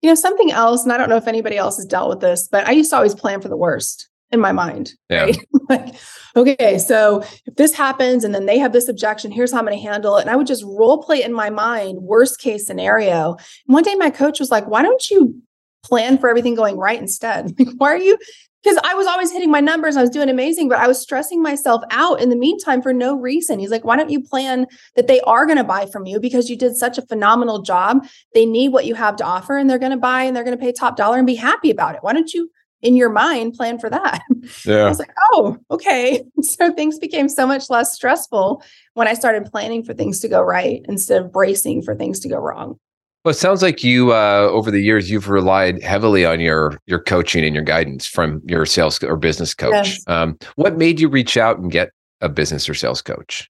You 0.00 0.08
know, 0.08 0.14
something 0.14 0.50
else, 0.50 0.84
and 0.84 0.92
I 0.92 0.96
don't 0.96 1.10
know 1.10 1.16
if 1.16 1.28
anybody 1.28 1.58
else 1.58 1.76
has 1.76 1.84
dealt 1.84 2.08
with 2.08 2.20
this, 2.20 2.48
but 2.50 2.66
I 2.66 2.70
used 2.70 2.88
to 2.90 2.96
always 2.96 3.14
plan 3.14 3.42
for 3.42 3.48
the 3.48 3.56
worst 3.56 4.09
in 4.32 4.40
my 4.40 4.52
mind. 4.52 4.92
Yeah. 5.08 5.24
Right? 5.24 5.46
like, 5.68 5.94
okay, 6.36 6.78
so 6.78 7.22
if 7.46 7.56
this 7.56 7.74
happens 7.74 8.24
and 8.24 8.34
then 8.34 8.46
they 8.46 8.58
have 8.58 8.72
this 8.72 8.88
objection, 8.88 9.30
here's 9.30 9.52
how 9.52 9.58
I'm 9.58 9.66
going 9.66 9.76
to 9.76 9.82
handle 9.82 10.16
it. 10.16 10.22
And 10.22 10.30
I 10.30 10.36
would 10.36 10.46
just 10.46 10.64
role 10.64 11.02
play 11.02 11.22
in 11.22 11.32
my 11.32 11.50
mind, 11.50 12.02
worst 12.02 12.40
case 12.40 12.66
scenario. 12.66 13.32
And 13.66 13.74
one 13.74 13.82
day 13.82 13.94
my 13.94 14.10
coach 14.10 14.40
was 14.40 14.50
like, 14.50 14.66
why 14.66 14.82
don't 14.82 15.10
you 15.10 15.40
plan 15.82 16.18
for 16.18 16.28
everything 16.28 16.54
going 16.54 16.76
right 16.76 17.00
instead? 17.00 17.54
Like, 17.58 17.74
why 17.76 17.88
are 17.92 17.98
you 17.98 18.16
because 18.62 18.78
I 18.84 18.94
was 18.94 19.06
always 19.06 19.32
hitting 19.32 19.50
my 19.50 19.60
numbers. 19.60 19.96
I 19.96 20.02
was 20.02 20.10
doing 20.10 20.28
amazing, 20.28 20.68
but 20.68 20.78
I 20.78 20.86
was 20.86 21.00
stressing 21.00 21.42
myself 21.42 21.82
out 21.90 22.20
in 22.20 22.28
the 22.28 22.36
meantime 22.36 22.82
for 22.82 22.92
no 22.92 23.16
reason. 23.16 23.58
He's 23.58 23.70
like, 23.70 23.84
why 23.84 23.96
don't 23.96 24.10
you 24.10 24.22
plan 24.22 24.66
that 24.96 25.06
they 25.06 25.20
are 25.22 25.46
going 25.46 25.56
to 25.56 25.64
buy 25.64 25.86
from 25.86 26.06
you 26.06 26.20
because 26.20 26.50
you 26.50 26.56
did 26.56 26.76
such 26.76 26.98
a 26.98 27.06
phenomenal 27.06 27.62
job? 27.62 28.06
They 28.34 28.44
need 28.44 28.68
what 28.68 28.84
you 28.84 28.94
have 28.94 29.16
to 29.16 29.24
offer 29.24 29.56
and 29.56 29.68
they're 29.68 29.78
going 29.78 29.92
to 29.92 29.96
buy 29.96 30.24
and 30.24 30.36
they're 30.36 30.44
going 30.44 30.56
to 30.56 30.62
pay 30.62 30.72
top 30.72 30.96
dollar 30.96 31.16
and 31.16 31.26
be 31.26 31.36
happy 31.36 31.70
about 31.70 31.94
it. 31.94 32.02
Why 32.02 32.12
don't 32.12 32.32
you, 32.34 32.50
in 32.82 32.96
your 32.96 33.10
mind, 33.10 33.54
plan 33.54 33.78
for 33.78 33.90
that? 33.90 34.22
Yeah. 34.64 34.84
I 34.84 34.88
was 34.88 34.98
like, 34.98 35.12
oh, 35.32 35.58
okay. 35.70 36.24
So 36.42 36.72
things 36.72 36.98
became 36.98 37.28
so 37.28 37.46
much 37.46 37.70
less 37.70 37.94
stressful 37.94 38.62
when 38.94 39.06
I 39.06 39.14
started 39.14 39.44
planning 39.44 39.84
for 39.84 39.94
things 39.94 40.18
to 40.20 40.28
go 40.28 40.40
right 40.40 40.80
instead 40.88 41.22
of 41.22 41.32
bracing 41.32 41.82
for 41.82 41.94
things 41.94 42.18
to 42.20 42.28
go 42.28 42.38
wrong. 42.38 42.78
Well, 43.24 43.30
it 43.32 43.38
sounds 43.38 43.62
like 43.62 43.84
you 43.84 44.12
uh, 44.12 44.48
over 44.50 44.70
the 44.70 44.80
years 44.80 45.10
you've 45.10 45.28
relied 45.28 45.82
heavily 45.82 46.24
on 46.24 46.40
your 46.40 46.80
your 46.86 47.00
coaching 47.02 47.44
and 47.44 47.54
your 47.54 47.64
guidance 47.64 48.06
from 48.06 48.40
your 48.46 48.64
sales 48.64 49.02
or 49.02 49.16
business 49.16 49.54
coach. 49.54 49.72
Yes. 49.72 50.04
Um, 50.06 50.38
what 50.56 50.78
made 50.78 50.98
you 50.98 51.08
reach 51.08 51.36
out 51.36 51.58
and 51.58 51.70
get 51.70 51.90
a 52.22 52.28
business 52.30 52.68
or 52.68 52.74
sales 52.74 53.02
coach? 53.02 53.48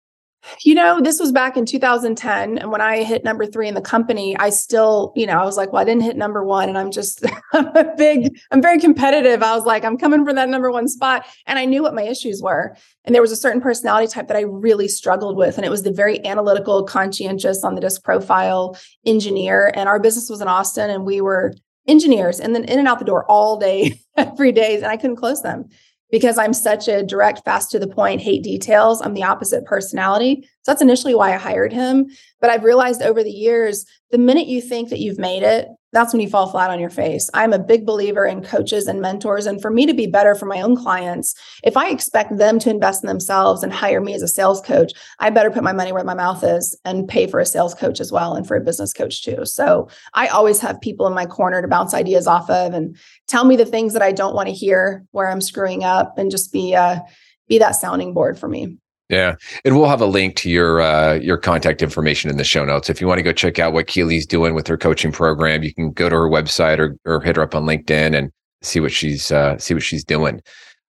You 0.64 0.74
know, 0.74 1.00
this 1.00 1.20
was 1.20 1.32
back 1.32 1.56
in 1.56 1.66
2010. 1.66 2.58
And 2.58 2.70
when 2.70 2.80
I 2.80 3.02
hit 3.02 3.24
number 3.24 3.46
three 3.46 3.68
in 3.68 3.74
the 3.74 3.80
company, 3.80 4.36
I 4.38 4.50
still, 4.50 5.12
you 5.14 5.26
know, 5.26 5.38
I 5.38 5.44
was 5.44 5.56
like, 5.56 5.72
well, 5.72 5.82
I 5.82 5.84
didn't 5.84 6.02
hit 6.02 6.16
number 6.16 6.42
one. 6.42 6.68
And 6.68 6.78
I'm 6.78 6.90
just, 6.90 7.24
I'm 7.52 7.66
a 7.76 7.94
big, 7.96 8.38
I'm 8.50 8.62
very 8.62 8.78
competitive. 8.78 9.42
I 9.42 9.54
was 9.54 9.66
like, 9.66 9.84
I'm 9.84 9.98
coming 9.98 10.24
for 10.24 10.32
that 10.32 10.48
number 10.48 10.70
one 10.70 10.88
spot. 10.88 11.26
And 11.46 11.58
I 11.58 11.66
knew 11.66 11.82
what 11.82 11.94
my 11.94 12.02
issues 12.02 12.40
were. 12.42 12.76
And 13.04 13.14
there 13.14 13.22
was 13.22 13.32
a 13.32 13.36
certain 13.36 13.60
personality 13.60 14.08
type 14.08 14.28
that 14.28 14.36
I 14.36 14.42
really 14.42 14.88
struggled 14.88 15.36
with. 15.36 15.56
And 15.56 15.66
it 15.66 15.70
was 15.70 15.82
the 15.82 15.92
very 15.92 16.24
analytical, 16.24 16.84
conscientious 16.84 17.62
on 17.62 17.74
the 17.74 17.80
disc 17.80 18.02
profile 18.02 18.78
engineer. 19.04 19.72
And 19.74 19.88
our 19.88 20.00
business 20.00 20.30
was 20.30 20.40
in 20.40 20.48
Austin 20.48 20.90
and 20.90 21.04
we 21.04 21.20
were 21.20 21.54
engineers 21.86 22.40
and 22.40 22.54
then 22.54 22.64
in 22.64 22.78
and 22.78 22.88
out 22.88 22.98
the 22.98 23.04
door 23.04 23.24
all 23.30 23.58
day, 23.58 24.00
every 24.16 24.52
day. 24.52 24.76
And 24.76 24.86
I 24.86 24.96
couldn't 24.96 25.16
close 25.16 25.42
them 25.42 25.68
because 26.10 26.38
I'm 26.38 26.52
such 26.52 26.88
a 26.88 27.02
direct, 27.02 27.44
fast 27.44 27.70
to 27.72 27.78
the 27.78 27.86
point, 27.86 28.20
hate 28.20 28.42
details. 28.42 29.00
I'm 29.00 29.14
the 29.14 29.24
opposite 29.24 29.64
personality. 29.64 30.48
So 30.70 30.74
that's 30.74 30.82
initially 30.82 31.16
why 31.16 31.34
I 31.34 31.36
hired 31.36 31.72
him. 31.72 32.06
But 32.40 32.50
I've 32.50 32.62
realized 32.62 33.02
over 33.02 33.24
the 33.24 33.30
years, 33.32 33.84
the 34.12 34.18
minute 34.18 34.46
you 34.46 34.60
think 34.60 34.88
that 34.90 35.00
you've 35.00 35.18
made 35.18 35.42
it, 35.42 35.66
that's 35.92 36.12
when 36.12 36.22
you 36.22 36.28
fall 36.28 36.48
flat 36.48 36.70
on 36.70 36.78
your 36.78 36.90
face. 36.90 37.28
I'm 37.34 37.52
a 37.52 37.58
big 37.58 37.84
believer 37.84 38.24
in 38.24 38.44
coaches 38.44 38.86
and 38.86 39.00
mentors. 39.00 39.46
And 39.46 39.60
for 39.60 39.72
me 39.72 39.84
to 39.86 39.94
be 39.94 40.06
better 40.06 40.36
for 40.36 40.46
my 40.46 40.60
own 40.60 40.76
clients, 40.76 41.34
if 41.64 41.76
I 41.76 41.88
expect 41.88 42.38
them 42.38 42.60
to 42.60 42.70
invest 42.70 43.02
in 43.02 43.08
themselves 43.08 43.64
and 43.64 43.72
hire 43.72 44.00
me 44.00 44.14
as 44.14 44.22
a 44.22 44.28
sales 44.28 44.60
coach, 44.60 44.92
I 45.18 45.30
better 45.30 45.50
put 45.50 45.64
my 45.64 45.72
money 45.72 45.90
where 45.90 46.04
my 46.04 46.14
mouth 46.14 46.44
is 46.44 46.78
and 46.84 47.08
pay 47.08 47.26
for 47.26 47.40
a 47.40 47.46
sales 47.46 47.74
coach 47.74 47.98
as 47.98 48.12
well 48.12 48.34
and 48.34 48.46
for 48.46 48.56
a 48.56 48.60
business 48.60 48.92
coach 48.92 49.24
too. 49.24 49.44
So 49.46 49.88
I 50.14 50.28
always 50.28 50.60
have 50.60 50.80
people 50.80 51.08
in 51.08 51.14
my 51.14 51.26
corner 51.26 51.62
to 51.62 51.66
bounce 51.66 51.94
ideas 51.94 52.28
off 52.28 52.48
of 52.48 52.74
and 52.74 52.96
tell 53.26 53.44
me 53.44 53.56
the 53.56 53.66
things 53.66 53.92
that 53.94 54.02
I 54.02 54.12
don't 54.12 54.36
want 54.36 54.46
to 54.46 54.54
hear 54.54 55.04
where 55.10 55.28
I'm 55.28 55.40
screwing 55.40 55.82
up 55.82 56.16
and 56.16 56.30
just 56.30 56.52
be 56.52 56.76
uh 56.76 57.00
be 57.48 57.58
that 57.58 57.74
sounding 57.74 58.14
board 58.14 58.38
for 58.38 58.46
me. 58.46 58.78
Yeah, 59.10 59.34
and 59.64 59.76
we'll 59.76 59.88
have 59.88 60.00
a 60.00 60.06
link 60.06 60.36
to 60.36 60.48
your 60.48 60.80
uh, 60.80 61.14
your 61.14 61.36
contact 61.36 61.82
information 61.82 62.30
in 62.30 62.36
the 62.36 62.44
show 62.44 62.64
notes. 62.64 62.88
If 62.88 63.00
you 63.00 63.08
want 63.08 63.18
to 63.18 63.24
go 63.24 63.32
check 63.32 63.58
out 63.58 63.72
what 63.72 63.88
Keeley's 63.88 64.24
doing 64.24 64.54
with 64.54 64.68
her 64.68 64.76
coaching 64.78 65.10
program, 65.10 65.64
you 65.64 65.74
can 65.74 65.90
go 65.90 66.08
to 66.08 66.14
her 66.14 66.28
website 66.28 66.78
or 66.78 66.96
or 67.04 67.20
hit 67.20 67.34
her 67.34 67.42
up 67.42 67.56
on 67.56 67.64
LinkedIn 67.64 68.16
and 68.16 68.30
see 68.62 68.78
what 68.78 68.92
she's 68.92 69.32
uh, 69.32 69.58
see 69.58 69.74
what 69.74 69.82
she's 69.82 70.04
doing. 70.04 70.40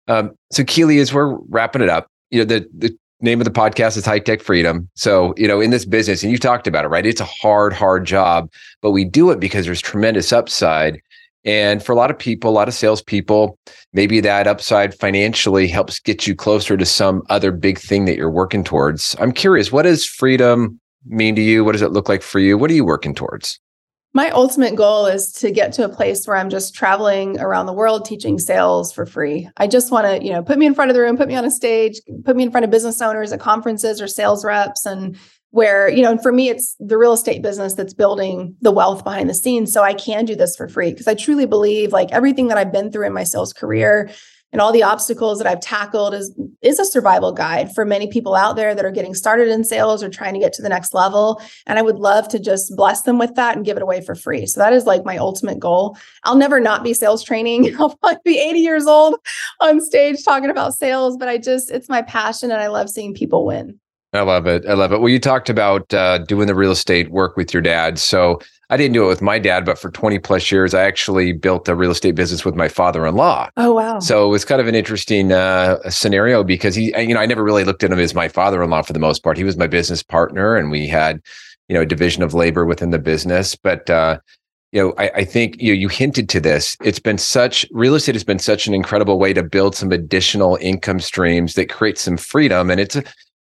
Um, 0.08 0.32
so 0.52 0.64
Keeley, 0.64 1.00
as 1.00 1.12
we're 1.12 1.36
wrapping 1.50 1.82
it 1.82 1.90
up, 1.90 2.08
you 2.30 2.38
know 2.38 2.46
the 2.46 2.68
the 2.78 2.96
name 3.22 3.42
of 3.42 3.46
the 3.46 3.52
podcast 3.52 3.98
is 3.98 4.06
High 4.06 4.20
Tech 4.20 4.42
Freedom. 4.42 4.88
So 4.96 5.34
you 5.36 5.48
know 5.48 5.60
in 5.60 5.72
this 5.72 5.86
business, 5.86 6.22
and 6.22 6.32
you 6.32 6.38
talked 6.38 6.68
about 6.68 6.86
it, 6.86 6.90
right? 6.90 7.08
It's 7.08 7.22
a 7.22 7.26
hard, 7.26 7.74
hard 7.74 8.06
job, 8.06 8.52
but 8.84 8.92
we 8.92 9.04
do 9.04 9.32
it 9.32 9.40
because 9.40 9.66
there's 9.66 9.82
tremendous 9.82 10.32
upside. 10.32 11.02
And 11.44 11.84
for 11.84 11.92
a 11.92 11.96
lot 11.96 12.12
of 12.12 12.20
people, 12.20 12.50
a 12.50 12.54
lot 12.54 12.68
of 12.68 12.74
salespeople, 12.74 13.58
maybe 13.94 14.20
that 14.20 14.48
upside 14.48 14.94
financially 14.94 15.68
helps 15.68 16.00
get 16.00 16.28
you 16.28 16.36
closer 16.36 16.78
to 16.78 16.86
some 16.86 17.24
other 17.30 17.52
big 17.52 17.80
thing 17.80 18.06
that 18.06 18.16
you're 18.16 18.30
working 18.30 18.64
towards. 18.64 19.16
I'm 19.20 19.32
curious, 19.32 19.72
what 19.72 19.84
does 19.84 20.06
freedom 20.06 20.80
mean 21.06 21.36
to 21.36 21.42
you? 21.42 21.64
What 21.66 21.72
does 21.72 21.82
it 21.82 21.92
look 21.92 22.08
like 22.08 22.22
for 22.22 22.40
you? 22.40 22.58
What 22.58 22.70
are 22.70 22.76
you 22.76 22.86
working 22.86 23.16
towards? 23.16 23.60
My 24.14 24.30
ultimate 24.32 24.76
goal 24.76 25.06
is 25.06 25.32
to 25.34 25.52
get 25.52 25.72
to 25.74 25.86
a 25.86 25.90
place 25.90 26.28
where 26.28 26.36
I'm 26.36 26.50
just 26.50 26.76
traveling 26.76 27.40
around 27.40 27.66
the 27.66 27.74
world 27.74 28.04
teaching 28.04 28.40
sales 28.40 28.92
for 28.92 29.06
free. 29.06 29.50
I 29.56 29.68
just 29.68 29.90
want 29.90 30.06
to, 30.06 30.24
you 30.24 30.34
know, 30.34 30.44
put 30.44 30.58
me 30.58 30.66
in 30.66 30.76
front 30.76 30.92
of 30.92 30.96
the 30.96 31.02
room, 31.02 31.16
put 31.16 31.30
me 31.30 31.36
on 31.36 31.46
a 31.46 31.52
stage, 31.52 32.02
put 32.26 32.36
me 32.36 32.44
in 32.44 32.52
front 32.52 32.66
of 32.66 32.72
business 32.72 33.02
owners 33.02 33.32
at 33.32 33.40
conferences 33.40 34.02
or 34.02 34.08
sales 34.08 34.44
reps 34.44 34.86
and 34.86 35.18
where 35.52 35.90
you 35.90 36.02
know 36.02 36.12
and 36.12 36.22
for 36.22 36.32
me 36.32 36.50
it's 36.50 36.76
the 36.80 36.98
real 36.98 37.14
estate 37.14 37.42
business 37.42 37.76
that's 37.76 37.94
building 37.94 38.56
the 38.62 38.72
wealth 38.72 39.04
behind 39.04 39.30
the 39.30 39.34
scenes. 39.34 39.72
So 39.72 39.84
i 39.84 39.94
can 39.94 40.26
do 40.26 40.36
this 40.36 40.56
for 40.56 40.68
free 40.68 40.92
because 40.92 41.08
i 41.08 41.14
truly 41.14 41.46
believe 41.46 41.92
like 41.92 42.12
everything 42.12 42.48
that 42.48 42.58
i've 42.58 42.72
been 42.72 42.92
through 42.92 43.06
in 43.06 43.14
my 43.14 43.24
sales 43.24 43.54
career 43.54 44.10
and 44.54 44.60
all 44.60 44.72
the 44.72 44.84
obstacles 44.84 45.38
that 45.38 45.48
i've 45.48 45.60
tackled 45.60 46.14
is 46.14 46.38
is 46.62 46.80
a 46.80 46.86
survival 46.86 47.32
guide 47.32 47.74
for 47.74 47.86
many 47.86 48.08
people 48.08 48.36
out 48.36 48.56
there 48.56 48.74
that 48.76 48.86
are 48.86 48.92
getting 48.92 49.14
started 49.14 49.48
in 49.50 49.64
sales 49.64 50.04
or 50.04 50.10
trying 50.10 50.34
to 50.34 50.40
get 50.40 50.54
to 50.54 50.62
the 50.62 50.70
next 50.70 50.94
level. 50.94 51.42
And 51.66 51.80
i 51.80 51.82
would 51.82 52.00
love 52.00 52.28
to 52.30 52.40
just 52.40 52.76
bless 52.76 53.04
them 53.04 53.18
with 53.18 53.36
that 53.36 53.56
and 53.56 53.66
give 53.66 53.78
it 53.78 53.84
away 53.84 54.02
for 54.02 54.16
free. 54.16 54.46
So 54.46 54.60
that 54.60 54.74
is 54.74 54.86
like 54.86 55.06
my 55.06 55.18
ultimate 55.18 55.60
goal. 55.60 55.98
I'll 56.24 56.36
never 56.36 56.60
not 56.60 56.84
be 56.84 56.94
sales 56.94 57.24
training. 57.24 57.76
I'll 57.80 57.96
probably 57.96 58.20
be 58.24 58.40
80 58.40 58.60
years 58.60 58.88
old 58.88 59.16
on 59.60 59.82
stage 59.82 60.24
talking 60.24 60.50
about 60.50 60.74
sales 60.74 61.18
but 61.18 61.28
i 61.28 61.38
just 61.38 61.72
it's 61.72 61.90
my 61.90 62.02
passion 62.02 62.52
and 62.52 62.62
i 62.62 62.68
love 62.68 62.90
seeing 62.90 63.14
people 63.14 63.46
win 63.46 63.80
I 64.14 64.22
love 64.22 64.46
it. 64.46 64.66
I 64.68 64.74
love 64.74 64.92
it. 64.92 65.00
Well, 65.00 65.10
you 65.10 65.20
talked 65.20 65.50
about 65.50 65.94
uh, 65.94 66.18
doing 66.20 66.48
the 66.48 66.56
real 66.56 66.72
estate 66.72 67.12
work 67.12 67.38
with 67.38 67.54
your 67.54 67.62
dad. 67.62 67.98
So 67.98 68.42
I 68.70 68.76
didn't 68.76 68.94
do 68.94 69.06
it 69.06 69.08
with 69.08 69.22
my 69.22 69.40
dad, 69.40 69.64
but 69.66 69.80
for 69.80 69.90
20 69.90 70.20
plus 70.20 70.52
years, 70.52 70.74
I 70.74 70.84
actually 70.84 71.32
built 71.32 71.70
a 71.70 71.76
real 71.76 71.92
estate 71.92 72.16
business 72.16 72.44
with 72.44 72.56
my 72.56 72.68
father 72.68 73.06
in 73.06 73.16
law. 73.16 73.50
Oh, 73.56 73.74
wow. 73.74 74.00
So 74.00 74.26
it 74.26 74.30
was 74.30 74.44
kind 74.44 74.60
of 74.60 74.68
an 74.68 74.76
interesting 74.76 75.32
uh, 75.32 75.78
scenario 75.90 76.44
because 76.44 76.76
he, 76.76 76.94
you 76.98 77.14
know, 77.14 77.22
I 77.22 77.26
never 77.26 77.44
really 77.44 77.64
looked 77.64 77.84
at 77.84 77.92
him 77.92 78.00
as 78.00 78.14
my 78.14 78.28
father 78.28 78.62
in 78.62 78.70
law 78.70 78.82
for 78.82 78.94
the 78.94 79.00
most 79.00 79.24
part. 79.24 79.38
He 79.38 79.46
was 79.46 79.56
my 79.56 79.68
business 79.68 80.04
partner 80.04 80.58
and 80.58 80.72
we 80.72 80.88
had, 80.88 81.22
you 81.70 81.74
know, 81.74 81.82
a 81.82 81.86
division 81.86 82.22
of 82.22 82.34
labor 82.34 82.66
within 82.66 82.92
the 82.92 83.00
business. 83.00 83.56
But, 83.56 83.90
uh, 83.90 84.20
you 84.74 84.82
know, 84.82 84.94
I, 84.98 85.10
I, 85.16 85.26
think 85.26 85.62
you 85.62 85.74
know, 85.74 85.80
you 85.80 85.90
hinted 85.90 86.30
to 86.30 86.40
this. 86.40 86.78
It's 86.82 87.00
been 87.00 87.18
such 87.18 87.66
real 87.72 87.96
estate 87.96 88.16
has 88.16 88.24
been 88.24 88.40
such 88.40 88.68
an 88.68 88.74
incredible 88.74 89.20
way 89.20 89.34
to 89.34 89.44
build 89.44 89.76
some 89.76 89.92
additional 89.92 90.58
income 90.62 91.02
streams 91.02 91.56
that 91.56 91.70
create 91.70 91.98
some 91.98 92.16
freedom, 92.16 92.70
and 92.70 92.80
it's 92.80 92.96
a, 92.96 93.04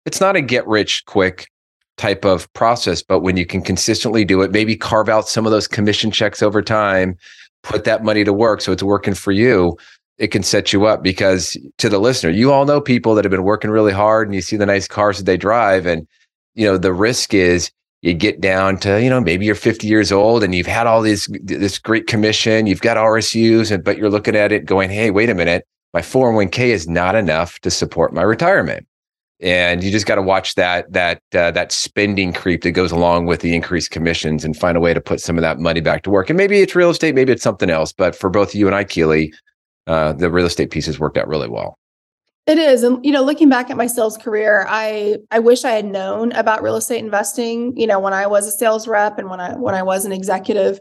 it's 0.06 0.20
not 0.20 0.36
a 0.36 0.40
get 0.40 0.66
rich 0.66 1.04
quick 1.06 1.48
type 1.96 2.24
of 2.24 2.52
process, 2.54 3.02
but 3.02 3.20
when 3.20 3.36
you 3.36 3.46
can 3.46 3.62
consistently 3.62 4.24
do 4.24 4.42
it, 4.42 4.50
maybe 4.50 4.76
carve 4.76 5.08
out 5.08 5.28
some 5.28 5.46
of 5.46 5.52
those 5.52 5.68
commission 5.68 6.10
checks 6.10 6.42
over 6.42 6.60
time, 6.60 7.16
put 7.62 7.84
that 7.84 8.04
money 8.04 8.24
to 8.24 8.32
work 8.32 8.60
so 8.60 8.72
it's 8.72 8.82
working 8.82 9.14
for 9.14 9.32
you, 9.32 9.76
it 10.18 10.28
can 10.28 10.42
set 10.42 10.72
you 10.72 10.86
up 10.86 11.02
because 11.02 11.56
to 11.78 11.88
the 11.88 11.98
listener, 11.98 12.30
you 12.30 12.52
all 12.52 12.64
know 12.64 12.80
people 12.80 13.14
that 13.14 13.24
have 13.24 13.30
been 13.30 13.44
working 13.44 13.70
really 13.70 13.92
hard 13.92 14.28
and 14.28 14.34
you 14.34 14.40
see 14.40 14.56
the 14.56 14.66
nice 14.66 14.86
cars 14.86 15.18
that 15.18 15.24
they 15.24 15.36
drive 15.36 15.86
and 15.86 16.06
you 16.54 16.66
know 16.66 16.78
the 16.78 16.92
risk 16.92 17.34
is 17.34 17.70
you 18.02 18.14
get 18.14 18.40
down 18.40 18.76
to 18.78 19.02
you 19.02 19.10
know 19.10 19.20
maybe 19.20 19.44
you're 19.44 19.54
50 19.54 19.86
years 19.86 20.12
old 20.12 20.44
and 20.44 20.54
you've 20.54 20.66
had 20.66 20.86
all 20.86 21.02
these 21.02 21.26
this 21.42 21.78
great 21.78 22.06
commission 22.06 22.66
you've 22.66 22.80
got 22.80 22.96
rsus 22.96 23.70
and 23.70 23.82
but 23.82 23.96
you're 23.96 24.10
looking 24.10 24.36
at 24.36 24.52
it 24.52 24.66
going 24.66 24.90
hey 24.90 25.10
wait 25.10 25.30
a 25.30 25.34
minute 25.34 25.66
my 25.92 26.00
401k 26.00 26.66
is 26.66 26.86
not 26.86 27.14
enough 27.14 27.58
to 27.60 27.70
support 27.70 28.12
my 28.12 28.22
retirement 28.22 28.86
and 29.44 29.84
you 29.84 29.90
just 29.90 30.06
got 30.06 30.14
to 30.14 30.22
watch 30.22 30.54
that 30.54 30.90
that 30.90 31.20
uh, 31.34 31.50
that 31.50 31.70
spending 31.70 32.32
creep 32.32 32.62
that 32.62 32.72
goes 32.72 32.90
along 32.90 33.26
with 33.26 33.40
the 33.40 33.54
increased 33.54 33.90
commissions 33.90 34.42
and 34.42 34.56
find 34.56 34.76
a 34.76 34.80
way 34.80 34.94
to 34.94 35.00
put 35.00 35.20
some 35.20 35.36
of 35.36 35.42
that 35.42 35.58
money 35.58 35.80
back 35.80 36.02
to 36.04 36.10
work. 36.10 36.30
And 36.30 36.36
maybe 36.36 36.60
it's 36.60 36.74
real 36.74 36.88
estate, 36.88 37.14
maybe 37.14 37.30
it's 37.30 37.42
something 37.42 37.68
else. 37.68 37.92
But 37.92 38.16
for 38.16 38.30
both 38.30 38.54
you 38.54 38.66
and 38.66 38.74
I, 38.74 38.84
Keeley, 38.84 39.34
uh, 39.86 40.14
the 40.14 40.30
real 40.30 40.46
estate 40.46 40.70
piece 40.70 40.86
has 40.86 40.98
worked 40.98 41.18
out 41.18 41.28
really 41.28 41.48
well. 41.48 41.78
It 42.46 42.58
is, 42.58 42.82
and 42.82 43.04
you 43.04 43.12
know, 43.12 43.22
looking 43.22 43.50
back 43.50 43.70
at 43.70 43.76
my 43.76 43.86
sales 43.86 44.16
career, 44.16 44.64
I 44.68 45.18
I 45.30 45.40
wish 45.40 45.64
I 45.64 45.72
had 45.72 45.84
known 45.84 46.32
about 46.32 46.62
real 46.62 46.76
estate 46.76 47.04
investing. 47.04 47.76
You 47.76 47.86
know, 47.86 48.00
when 48.00 48.14
I 48.14 48.26
was 48.26 48.46
a 48.46 48.50
sales 48.50 48.88
rep 48.88 49.18
and 49.18 49.28
when 49.28 49.40
I 49.40 49.54
when 49.56 49.74
I 49.74 49.82
was 49.82 50.06
an 50.06 50.12
executive 50.12 50.80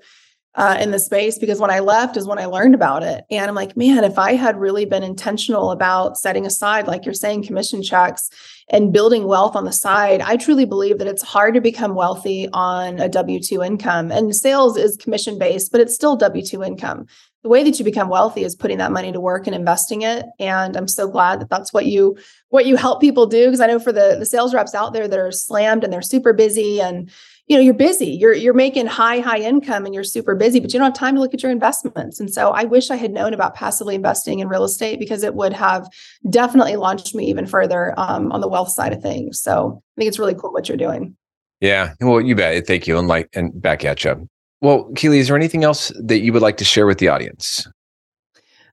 uh, 0.55 0.77
in 0.79 0.91
the 0.91 0.99
space 0.99 1.39
because 1.39 1.59
when 1.59 1.71
I 1.71 1.79
left 1.79 2.15
is 2.15 2.27
when 2.27 2.37
I 2.37 2.45
learned 2.45 2.75
about 2.75 3.01
it. 3.03 3.25
And 3.31 3.49
I'm 3.49 3.55
like, 3.55 3.75
man, 3.75 4.03
if 4.03 4.19
I 4.19 4.35
had 4.35 4.59
really 4.59 4.85
been 4.85 5.03
intentional 5.03 5.71
about 5.71 6.17
setting 6.17 6.45
aside, 6.45 6.87
like 6.87 7.05
you're 7.05 7.13
saying, 7.13 7.43
commission 7.43 7.81
checks 7.81 8.29
and 8.69 8.93
building 8.93 9.25
wealth 9.25 9.55
on 9.55 9.65
the 9.65 9.71
side, 9.71 10.21
I 10.21 10.37
truly 10.37 10.65
believe 10.65 10.99
that 10.99 11.07
it's 11.07 11.23
hard 11.23 11.55
to 11.55 11.61
become 11.61 11.95
wealthy 11.95 12.47
on 12.53 12.99
a 12.99 13.09
W 13.09 13.39
2 13.39 13.63
income. 13.63 14.11
And 14.11 14.35
sales 14.35 14.77
is 14.77 14.95
commission 14.95 15.39
based, 15.39 15.71
but 15.71 15.81
it's 15.81 15.95
still 15.95 16.15
W 16.15 16.45
2 16.45 16.63
income. 16.63 17.07
the 17.41 17.49
way 17.49 17.63
that 17.63 17.77
you 17.77 17.83
become 17.83 18.07
wealthy 18.07 18.43
is 18.43 18.55
putting 18.55 18.77
that 18.77 18.91
money 18.91 19.11
to 19.11 19.19
work 19.19 19.47
and 19.47 19.55
investing 19.55 20.01
it 20.01 20.25
and 20.39 20.77
i'm 20.77 20.87
so 20.87 21.09
glad 21.09 21.41
that 21.41 21.49
that's 21.49 21.73
what 21.73 21.85
you 21.85 22.15
what 22.49 22.65
you 22.65 22.77
help 22.77 23.01
people 23.01 23.25
do 23.25 23.45
because 23.47 23.59
i 23.59 23.67
know 23.67 23.79
for 23.79 23.91
the 23.91 24.15
the 24.17 24.25
sales 24.25 24.53
reps 24.53 24.73
out 24.73 24.93
there 24.93 25.09
that 25.09 25.19
are 25.19 25.31
slammed 25.31 25.83
and 25.83 25.91
they're 25.91 26.01
super 26.01 26.31
busy 26.31 26.79
and 26.79 27.11
you 27.53 27.59
know 27.59 27.63
you're 27.63 27.75
busy. 27.75 28.07
You're 28.07 28.33
you're 28.33 28.55
making 28.55 28.87
high 28.87 29.19
high 29.19 29.37
income 29.37 29.85
and 29.85 29.93
you're 29.93 30.03
super 30.03 30.33
busy 30.33 30.59
but 30.59 30.73
you 30.73 30.79
don't 30.79 30.87
have 30.87 30.97
time 30.97 31.13
to 31.13 31.21
look 31.21 31.35
at 31.35 31.43
your 31.43 31.51
investments. 31.51 32.19
And 32.19 32.33
so 32.33 32.49
i 32.49 32.63
wish 32.63 32.89
i 32.89 32.95
had 32.95 33.11
known 33.11 33.31
about 33.31 33.53
passively 33.53 33.93
investing 33.93 34.39
in 34.39 34.47
real 34.47 34.63
estate 34.63 34.97
because 34.97 35.21
it 35.21 35.35
would 35.35 35.53
have 35.53 35.87
definitely 36.31 36.75
launched 36.77 37.13
me 37.13 37.25
even 37.27 37.45
further 37.45 37.93
um, 37.97 38.31
on 38.31 38.41
the 38.41 38.47
wealth 38.47 38.69
side 38.69 38.91
of 38.91 39.03
things. 39.03 39.39
So 39.39 39.83
i 39.95 40.01
think 40.01 40.07
it's 40.07 40.17
really 40.17 40.33
cool 40.33 40.51
what 40.51 40.67
you're 40.67 40.77
doing. 40.77 41.15
Yeah. 41.61 41.93
Well 42.01 42.21
you 42.21 42.35
bet. 42.35 42.65
Thank 42.65 42.87
you. 42.87 42.97
And 42.97 43.07
like 43.07 43.29
and 43.33 43.61
back 43.61 43.85
at 43.85 44.03
you 44.03 44.27
well, 44.61 44.89
Keeley, 44.95 45.19
is 45.19 45.27
there 45.27 45.35
anything 45.35 45.65
else 45.65 45.91
that 45.99 46.21
you 46.21 46.31
would 46.31 46.41
like 46.41 46.55
to 46.57 46.63
share 46.63 46.87
with 46.87 46.97
the 46.97 47.09
audience? 47.09 47.67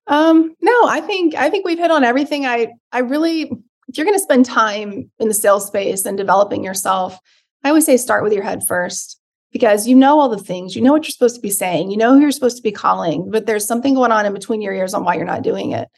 Um, 0.06 0.54
no, 0.62 0.86
I 0.86 1.00
think 1.00 1.34
I 1.34 1.50
think 1.50 1.66
we've 1.66 1.78
hit 1.78 1.90
on 1.90 2.04
everything. 2.04 2.46
I 2.46 2.72
I 2.92 3.00
really 3.00 3.50
if 3.90 3.98
you're 3.98 4.06
going 4.06 4.16
to 4.16 4.22
spend 4.22 4.46
time 4.46 5.10
in 5.18 5.26
the 5.26 5.34
sales 5.34 5.66
space 5.66 6.04
and 6.06 6.16
developing 6.16 6.62
yourself, 6.62 7.18
I 7.62 7.68
always 7.68 7.84
say 7.84 7.96
start 7.96 8.22
with 8.22 8.32
your 8.32 8.42
head 8.42 8.66
first 8.66 9.20
because 9.52 9.86
you 9.86 9.94
know 9.94 10.18
all 10.18 10.28
the 10.28 10.38
things, 10.38 10.74
you 10.74 10.82
know 10.82 10.92
what 10.92 11.04
you're 11.04 11.10
supposed 11.10 11.36
to 11.36 11.40
be 11.40 11.50
saying, 11.50 11.90
you 11.90 11.96
know 11.96 12.14
who 12.14 12.20
you're 12.20 12.30
supposed 12.30 12.56
to 12.56 12.62
be 12.62 12.72
calling, 12.72 13.30
but 13.30 13.46
there's 13.46 13.66
something 13.66 13.94
going 13.94 14.12
on 14.12 14.26
in 14.26 14.32
between 14.32 14.62
your 14.62 14.72
ears 14.72 14.94
on 14.94 15.04
why 15.04 15.14
you're 15.14 15.24
not 15.24 15.42
doing 15.42 15.72
it. 15.72 15.88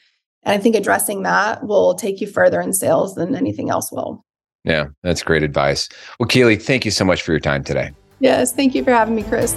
And 0.43 0.55
I 0.55 0.59
think 0.59 0.75
addressing 0.75 1.23
that 1.23 1.65
will 1.67 1.95
take 1.95 2.21
you 2.21 2.27
further 2.27 2.61
in 2.61 2.73
sales 2.73 3.15
than 3.15 3.37
anything 3.37 3.71
else 3.71 3.93
will. 3.93 4.25
Yeah, 4.65 4.87
that's 5.03 5.23
great 5.23 5.43
advice. 5.43 5.89
Well, 6.19 6.29
Keeley, 6.29 6.57
thank 6.57 6.85
you 6.85 6.91
so 6.91 7.05
much 7.05 7.23
for 7.23 7.33
your 7.33 7.41
time 7.41 7.65
today. 7.65 7.93
Yes, 8.21 8.53
thank 8.53 8.75
you 8.75 8.85
for 8.85 8.93
having 8.93 9.15
me, 9.15 9.25
Chris. 9.25 9.57